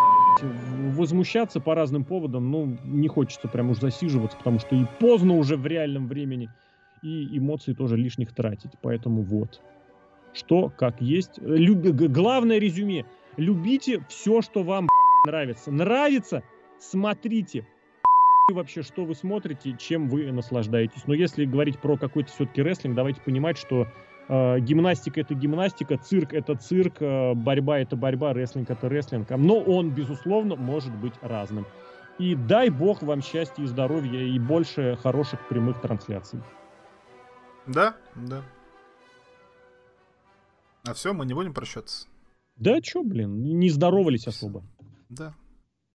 возмущаться 0.95 1.59
по 1.59 1.75
разным 1.75 2.05
поводам, 2.05 2.49
но 2.49 2.69
не 2.85 3.07
хочется 3.07 3.47
прям 3.47 3.71
уж 3.71 3.79
засиживаться, 3.79 4.37
потому 4.37 4.59
что 4.59 4.75
и 4.75 4.85
поздно 4.99 5.35
уже 5.35 5.57
в 5.57 5.65
реальном 5.67 6.07
времени, 6.07 6.49
и 7.01 7.37
эмоции 7.37 7.73
тоже 7.73 7.97
лишних 7.97 8.33
тратить. 8.33 8.71
Поэтому 8.81 9.21
вот. 9.21 9.61
Что, 10.33 10.71
как 10.75 11.01
есть. 11.01 11.37
Люб... 11.41 11.79
Главное 11.79 12.59
резюме. 12.59 13.05
Любите 13.35 14.03
все, 14.07 14.41
что 14.41 14.63
вам 14.63 14.87
нравится. 15.25 15.71
Нравится? 15.71 16.41
Смотрите 16.79 17.65
вообще, 18.51 18.81
что 18.81 19.05
вы 19.05 19.15
смотрите, 19.15 19.75
чем 19.77 20.09
вы 20.09 20.31
наслаждаетесь. 20.31 21.07
Но 21.07 21.13
если 21.13 21.45
говорить 21.45 21.79
про 21.79 21.97
какой-то 21.97 22.31
все-таки 22.31 22.61
рестлинг, 22.61 22.95
давайте 22.95 23.21
понимать, 23.21 23.57
что 23.57 23.87
э, 24.27 24.59
гимнастика 24.59 25.21
это 25.21 25.33
гимнастика, 25.33 25.97
цирк 25.97 26.33
это 26.33 26.55
цирк, 26.55 26.95
э, 26.99 27.33
борьба 27.35 27.79
это 27.79 27.95
борьба, 27.95 28.33
рестлинг 28.33 28.69
это 28.69 28.89
рестлинг. 28.89 29.29
Но 29.29 29.59
он, 29.59 29.91
безусловно, 29.91 30.55
может 30.55 30.93
быть 30.93 31.13
разным. 31.21 31.65
И 32.19 32.35
дай 32.35 32.69
бог 32.69 33.01
вам 33.01 33.21
счастья 33.21 33.63
и 33.63 33.67
здоровья 33.67 34.19
и 34.19 34.37
больше 34.37 34.97
хороших 35.01 35.47
прямых 35.47 35.79
трансляций. 35.81 36.39
Да, 37.65 37.95
да. 38.15 38.43
А 40.85 40.93
все, 40.93 41.13
мы 41.13 41.25
не 41.25 41.33
будем 41.33 41.53
прощаться. 41.53 42.07
Да, 42.57 42.81
чё, 42.81 43.03
блин, 43.03 43.57
не 43.57 43.69
здоровались 43.69 44.27
особо. 44.27 44.63
Да. 45.09 45.33